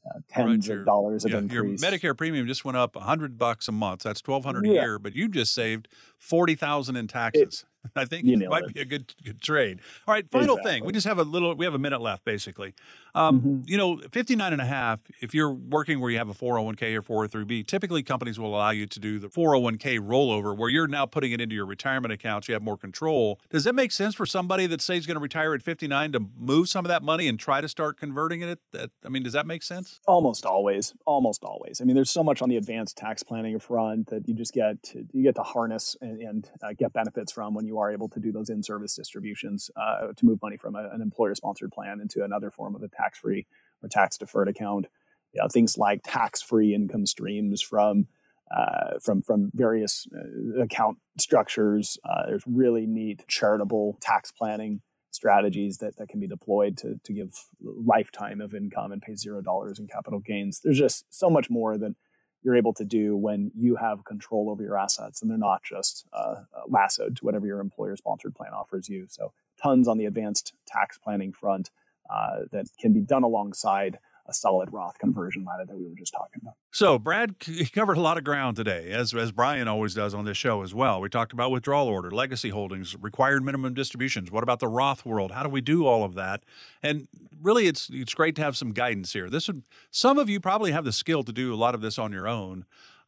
uh, 0.07 0.19
tens 0.29 0.69
right, 0.69 0.79
of 0.79 0.87
dollars 0.87 1.25
of 1.25 1.33
yeah, 1.33 1.39
increase. 1.39 1.83
Your 1.83 1.91
Medicare 1.91 2.17
premium 2.17 2.47
just 2.47 2.65
went 2.65 2.77
up 2.77 2.97
a 2.97 3.01
hundred 3.01 3.39
bucks 3.39 3.69
a 3.69 3.73
month. 3.73 4.03
That's 4.03 4.21
twelve 4.21 4.45
hundred 4.45 4.67
yeah. 4.67 4.73
a 4.73 4.75
year, 4.75 4.99
but 4.99 5.15
you 5.15 5.29
just 5.29 5.55
saved 5.55 5.89
forty 6.19 6.55
thousand 6.55 6.97
in 6.97 7.09
taxes. 7.09 7.65
It, 7.65 7.65
I 7.95 8.05
think 8.05 8.27
it 8.27 8.49
might 8.49 8.65
it. 8.65 8.75
be 8.75 8.81
a 8.81 8.85
good 8.85 9.15
good 9.25 9.41
trade. 9.41 9.81
All 10.07 10.15
right, 10.15 10.29
final 10.31 10.57
exactly. 10.57 10.73
thing. 10.73 10.85
We 10.85 10.93
just 10.93 11.07
have 11.07 11.19
a 11.19 11.25
little 11.25 11.55
we 11.55 11.65
have 11.65 11.75
a 11.75 11.79
minute 11.79 12.01
left 12.01 12.25
basically. 12.25 12.75
Um, 13.17 13.41
mm-hmm. 13.41 13.61
you 13.65 13.79
know, 13.79 13.99
59 14.13 14.53
and 14.53 14.61
a 14.61 14.67
half, 14.67 15.01
if 15.23 15.35
you're 15.35 15.51
working 15.51 16.01
where 16.01 16.11
you 16.11 16.19
have 16.19 16.29
a 16.29 16.35
401k 16.35 16.95
or 17.09 17.29
403b, 17.29 17.67
typically 17.67 18.03
companies 18.03 18.39
will 18.39 18.55
allow 18.55 18.69
you 18.71 18.87
to 18.87 19.01
do 19.01 19.19
the 19.19 19.29
401k 19.29 19.99
rollover 20.01 20.55
where 20.55 20.69
you're 20.69 20.87
now 20.87 21.07
putting 21.07 21.33
it 21.33 21.41
into 21.41 21.55
your 21.55 21.65
retirement 21.65 22.13
accounts, 22.13 22.47
you 22.47 22.53
have 22.53 22.63
more 22.63 22.77
control. 22.77 23.41
Does 23.49 23.65
that 23.65 23.75
make 23.75 23.91
sense 23.91 24.15
for 24.15 24.27
somebody 24.27 24.67
that 24.67 24.83
says 24.83 24.97
he's 24.97 25.07
going 25.07 25.15
to 25.15 25.21
retire 25.21 25.55
at 25.55 25.63
59 25.63 26.13
to 26.13 26.27
move 26.39 26.69
some 26.69 26.85
of 26.85 26.91
that 26.91 27.03
money 27.03 27.27
and 27.27 27.39
try 27.39 27.63
to 27.63 27.69
start 27.69 27.99
converting 27.99 28.43
it? 28.43 28.59
That 28.73 28.91
I 29.03 29.09
mean, 29.09 29.23
does 29.23 29.33
that 29.33 29.47
make 29.47 29.63
sense? 29.63 29.99
Almost 30.07 30.45
always. 30.45 30.93
Almost 31.07 31.43
always. 31.43 31.81
I 31.81 31.85
mean, 31.85 31.95
there's 31.97 32.11
so 32.11 32.23
much 32.23 32.43
on 32.43 32.51
the 32.51 32.59
advanced 32.59 32.99
tax 32.99 33.23
planning 33.23 33.59
front 33.59 34.09
that 34.09 34.29
you 34.29 34.35
just 34.35 34.53
get 34.53 34.83
to, 34.85 35.07
you 35.15 35.23
get 35.23 35.37
to 35.37 35.43
harness 35.43 35.97
and, 36.03 36.21
and 36.21 36.51
uh, 36.63 36.75
get 36.77 36.93
benefits 36.93 37.33
from 37.33 37.55
when 37.55 37.65
you 37.65 37.76
are 37.79 37.93
able 37.93 38.09
to 38.09 38.21
do 38.21 38.33
those 38.33 38.51
in-service 38.51 38.95
distributions 38.95 39.71
uh, 39.77 40.09
to 40.17 40.27
move 40.27 40.41
money 40.43 40.57
from 40.57 40.75
a, 40.75 40.89
an 40.93 41.01
employer-sponsored 41.03 41.73
plan 41.73 42.01
into 42.01 42.25
another 42.25 42.51
form 42.51 42.75
of 42.75 42.83
a 42.83 42.89
tax-free 42.89 43.47
or 43.83 43.89
tax-deferred 43.89 44.49
account. 44.49 44.87
You 45.33 45.43
know, 45.43 45.49
things 45.49 45.77
like 45.77 46.01
tax-free 46.05 46.75
income 46.75 47.07
streams 47.07 47.61
from 47.63 48.07
uh, 48.57 48.99
from 49.03 49.23
from 49.23 49.51
various 49.55 50.07
uh, 50.17 50.63
account 50.63 50.99
structures. 51.19 51.99
Uh, 52.09 52.27
there's 52.27 52.45
really 52.47 52.87
neat 52.87 53.25
charitable 53.29 53.99
tax 54.01 54.33
planning 54.33 54.81
strategies 55.11 55.79
that, 55.79 55.97
that 55.97 56.09
can 56.09 56.21
be 56.21 56.29
deployed 56.29 56.77
to, 56.77 57.01
to 57.03 57.13
give 57.13 57.31
lifetime 57.63 58.41
of 58.41 58.55
income 58.55 58.93
and 58.93 59.03
pay 59.03 59.15
zero 59.15 59.41
dollars 59.41 59.79
in 59.79 59.87
capital 59.87 60.21
gains. 60.21 60.61
There's 60.63 60.79
just 60.79 61.05
so 61.11 61.29
much 61.31 61.51
more 61.51 61.77
that 61.79 61.95
you're 62.47 62.57
able 62.57 62.73
to 62.73 62.85
do 62.85 63.17
when 63.17 63.51
you 63.57 63.75
have 63.75 64.05
control 64.05 64.49
over 64.49 64.63
your 64.63 64.79
assets 64.79 65.21
and 65.21 65.29
they're 65.29 65.37
not 65.37 65.65
just 65.65 66.07
uh, 66.13 66.37
lassoed 66.69 67.17
to 67.17 67.25
whatever 67.25 67.45
your 67.45 67.59
employer 67.59 67.97
sponsored 67.97 68.37
plan 68.37 68.53
offers 68.55 68.89
you. 68.89 69.07
So, 69.09 69.33
tons 69.61 69.89
on 69.89 69.99
the 69.99 70.05
advanced 70.05 70.55
tax 70.65 70.97
planning 70.97 71.33
front 71.33 71.71
uh, 72.09 72.43
that 72.53 72.67
can 72.81 72.93
be 72.93 73.01
done 73.01 73.25
alongside 73.25 73.99
a 74.29 74.35
solid 74.35 74.73
Roth 74.73 74.99
conversion 74.99 75.45
ladder 75.45 75.65
that 75.67 75.77
we 75.77 75.87
were 75.87 75.95
just 75.95 76.13
talking 76.13 76.41
about. 76.43 76.55
So, 76.71 76.99
Brad 76.99 77.37
covered 77.73 77.97
a 77.97 78.01
lot 78.01 78.19
of 78.19 78.25
ground 78.25 78.57
today, 78.57 78.91
as, 78.91 79.15
as 79.15 79.33
Brian 79.33 79.69
always 79.69 79.95
does 79.95 80.15
on 80.15 80.25
this 80.25 80.37
show 80.37 80.63
as 80.63 80.75
well. 80.75 81.01
We 81.01 81.09
talked 81.09 81.33
about 81.33 81.51
withdrawal 81.51 81.89
order, 81.89 82.11
legacy 82.11 82.51
holdings, 82.51 82.97
required 83.01 83.45
minimum 83.45 83.75
distributions. 83.75 84.31
What 84.31 84.43
about 84.43 84.61
the 84.61 84.69
Roth 84.69 85.05
world? 85.05 85.33
How 85.33 85.43
do 85.43 85.49
we 85.49 85.61
do 85.61 85.87
all 85.87 86.05
of 86.05 86.15
that? 86.15 86.43
And 86.83 87.09
really, 87.41 87.67
it's 87.67 87.89
it's 87.93 88.15
great 88.15 88.37
to 88.37 88.43
have 88.43 88.57
some 88.57 88.73
guidance 88.73 89.13
here. 89.13 89.31
This 89.31 89.47
would 89.47 89.63
some 89.91 90.19
of 90.19 90.29
you 90.29 90.41
probably 90.41 90.73
have 90.73 90.85
the 90.85 90.93
skill 90.93 91.23
to 91.23 91.33
do 91.33 91.55
a 91.55 91.57
lot 91.57 91.75
of 91.75 91.81
this 91.81 91.99
on 91.99 92.13
your 92.13 92.29
own. 92.29 92.65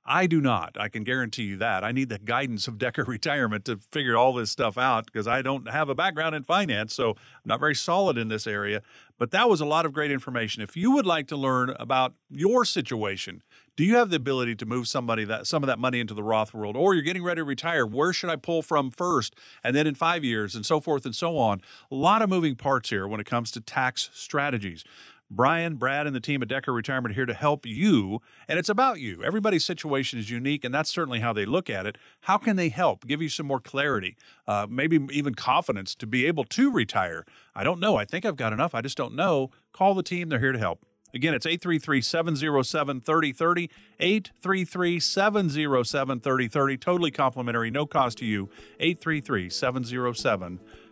I 0.08 0.26
do 0.26 0.40
not. 0.40 0.78
I 0.80 0.88
can 0.88 1.04
guarantee 1.04 1.42
you 1.42 1.58
that. 1.58 1.84
I 1.84 1.92
need 1.92 2.08
the 2.08 2.18
guidance 2.18 2.66
of 2.66 2.78
Decker 2.78 3.04
Retirement 3.06 3.66
to 3.66 3.78
figure 3.92 4.16
all 4.16 4.32
this 4.32 4.50
stuff 4.50 4.78
out 4.78 5.04
because 5.04 5.28
I 5.28 5.42
don't 5.42 5.68
have 5.68 5.90
a 5.90 5.94
background 5.94 6.34
in 6.34 6.44
finance, 6.44 6.94
so 6.94 7.10
I'm 7.10 7.16
not 7.44 7.60
very 7.60 7.74
solid 7.74 8.16
in 8.16 8.28
this 8.28 8.46
area. 8.46 8.80
But 9.18 9.32
that 9.32 9.50
was 9.50 9.60
a 9.60 9.66
lot 9.66 9.84
of 9.84 9.92
great 9.92 10.10
information. 10.10 10.62
If 10.62 10.76
you 10.76 10.92
would 10.92 11.04
like 11.04 11.26
to 11.28 11.36
learn 11.36 11.74
about 11.78 12.14
your 12.30 12.64
situation, 12.64 13.42
do 13.76 13.84
you 13.84 13.96
have 13.96 14.08
the 14.08 14.16
ability 14.16 14.54
to 14.56 14.66
move 14.66 14.88
somebody 14.88 15.24
that 15.24 15.46
some 15.46 15.62
of 15.62 15.66
that 15.66 15.78
money 15.78 16.00
into 16.00 16.14
the 16.14 16.22
Roth 16.22 16.54
world, 16.54 16.74
or 16.74 16.94
you're 16.94 17.02
getting 17.02 17.22
ready 17.22 17.40
to 17.40 17.44
retire? 17.44 17.84
Where 17.84 18.12
should 18.12 18.30
I 18.30 18.36
pull 18.36 18.62
from 18.62 18.90
first, 18.90 19.34
and 19.62 19.76
then 19.76 19.86
in 19.86 19.94
five 19.94 20.24
years, 20.24 20.54
and 20.54 20.64
so 20.64 20.80
forth 20.80 21.04
and 21.04 21.14
so 21.14 21.36
on? 21.36 21.60
A 21.90 21.94
lot 21.94 22.22
of 22.22 22.30
moving 22.30 22.56
parts 22.56 22.88
here 22.88 23.06
when 23.06 23.20
it 23.20 23.26
comes 23.26 23.50
to 23.52 23.60
tax 23.60 24.08
strategies. 24.14 24.84
Brian, 25.30 25.76
Brad, 25.76 26.06
and 26.06 26.16
the 26.16 26.20
team 26.20 26.42
at 26.42 26.48
Decker 26.48 26.72
Retirement 26.72 27.14
here 27.14 27.26
to 27.26 27.34
help 27.34 27.66
you, 27.66 28.20
and 28.48 28.58
it's 28.58 28.68
about 28.68 28.98
you. 28.98 29.22
Everybody's 29.22 29.64
situation 29.64 30.18
is 30.18 30.30
unique, 30.30 30.64
and 30.64 30.74
that's 30.74 30.90
certainly 30.90 31.20
how 31.20 31.32
they 31.32 31.44
look 31.44 31.68
at 31.68 31.86
it. 31.86 31.98
How 32.22 32.38
can 32.38 32.56
they 32.56 32.70
help? 32.70 33.06
Give 33.06 33.20
you 33.20 33.28
some 33.28 33.46
more 33.46 33.60
clarity, 33.60 34.16
uh, 34.46 34.66
maybe 34.70 35.06
even 35.10 35.34
confidence 35.34 35.94
to 35.96 36.06
be 36.06 36.24
able 36.24 36.44
to 36.44 36.72
retire. 36.72 37.26
I 37.54 37.62
don't 37.62 37.80
know. 37.80 37.96
I 37.96 38.06
think 38.06 38.24
I've 38.24 38.36
got 38.36 38.54
enough. 38.54 38.74
I 38.74 38.80
just 38.80 38.96
don't 38.96 39.14
know. 39.14 39.50
Call 39.72 39.94
the 39.94 40.02
team, 40.02 40.30
they're 40.30 40.40
here 40.40 40.52
to 40.52 40.58
help. 40.58 40.84
Again, 41.14 41.34
it's 41.34 41.46
833 41.46 42.02
707 42.02 43.00
3030. 43.00 43.70
833 43.98 45.00
707 45.00 46.20
3030. 46.20 46.76
Totally 46.76 47.10
complimentary, 47.10 47.70
no 47.70 47.86
cost 47.86 48.18
to 48.18 48.26
you. 48.26 48.50
833 48.78 49.50
707 49.50 50.58
3030. 50.58 50.87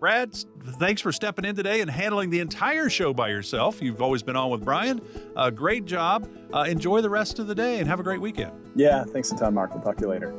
Brad, 0.00 0.34
thanks 0.78 1.00
for 1.00 1.12
stepping 1.12 1.44
in 1.44 1.56
today 1.56 1.80
and 1.80 1.90
handling 1.90 2.30
the 2.30 2.40
entire 2.40 2.88
show 2.88 3.12
by 3.12 3.28
yourself. 3.28 3.82
You've 3.82 4.02
always 4.02 4.22
been 4.22 4.36
on 4.36 4.50
with 4.50 4.64
Brian. 4.64 5.00
Uh, 5.34 5.50
great 5.50 5.84
job. 5.84 6.28
Uh, 6.52 6.62
enjoy 6.62 7.00
the 7.00 7.10
rest 7.10 7.38
of 7.38 7.46
the 7.46 7.54
day 7.54 7.78
and 7.78 7.88
have 7.88 8.00
a 8.00 8.04
great 8.04 8.20
weekend. 8.20 8.52
Yeah, 8.74 9.04
thanks 9.04 9.32
a 9.32 9.36
ton, 9.36 9.54
Mark. 9.54 9.74
We'll 9.74 9.82
talk 9.82 9.96
to 9.96 10.02
you 10.02 10.10
later. 10.10 10.34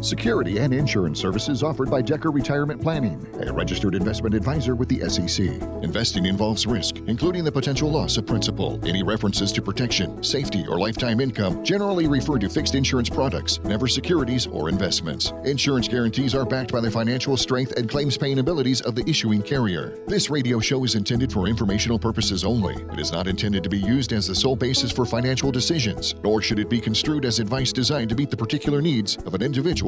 Security 0.00 0.58
and 0.58 0.72
insurance 0.72 1.18
services 1.18 1.64
offered 1.64 1.90
by 1.90 2.00
Decker 2.00 2.30
Retirement 2.30 2.80
Planning, 2.80 3.26
a 3.42 3.52
registered 3.52 3.96
investment 3.96 4.32
advisor 4.32 4.76
with 4.76 4.88
the 4.88 5.00
SEC. 5.10 5.46
Investing 5.82 6.26
involves 6.26 6.68
risk, 6.68 6.98
including 7.08 7.42
the 7.42 7.50
potential 7.50 7.90
loss 7.90 8.16
of 8.16 8.24
principal. 8.24 8.78
Any 8.86 9.02
references 9.02 9.50
to 9.52 9.60
protection, 9.60 10.22
safety, 10.22 10.64
or 10.68 10.78
lifetime 10.78 11.18
income 11.18 11.64
generally 11.64 12.06
refer 12.06 12.38
to 12.38 12.48
fixed 12.48 12.76
insurance 12.76 13.10
products, 13.10 13.58
never 13.64 13.88
securities 13.88 14.46
or 14.46 14.68
investments. 14.68 15.32
Insurance 15.44 15.88
guarantees 15.88 16.32
are 16.32 16.46
backed 16.46 16.70
by 16.70 16.80
the 16.80 16.90
financial 16.90 17.36
strength 17.36 17.72
and 17.72 17.90
claims 17.90 18.16
paying 18.16 18.38
abilities 18.38 18.80
of 18.82 18.94
the 18.94 19.08
issuing 19.10 19.42
carrier. 19.42 19.98
This 20.06 20.30
radio 20.30 20.60
show 20.60 20.84
is 20.84 20.94
intended 20.94 21.32
for 21.32 21.48
informational 21.48 21.98
purposes 21.98 22.44
only. 22.44 22.76
It 22.92 23.00
is 23.00 23.10
not 23.10 23.26
intended 23.26 23.64
to 23.64 23.68
be 23.68 23.78
used 23.78 24.12
as 24.12 24.28
the 24.28 24.34
sole 24.34 24.56
basis 24.56 24.92
for 24.92 25.04
financial 25.04 25.50
decisions, 25.50 26.14
nor 26.22 26.40
should 26.40 26.60
it 26.60 26.70
be 26.70 26.80
construed 26.80 27.24
as 27.24 27.40
advice 27.40 27.72
designed 27.72 28.10
to 28.10 28.14
meet 28.14 28.30
the 28.30 28.36
particular 28.36 28.80
needs 28.80 29.16
of 29.26 29.34
an 29.34 29.42
individual 29.42 29.87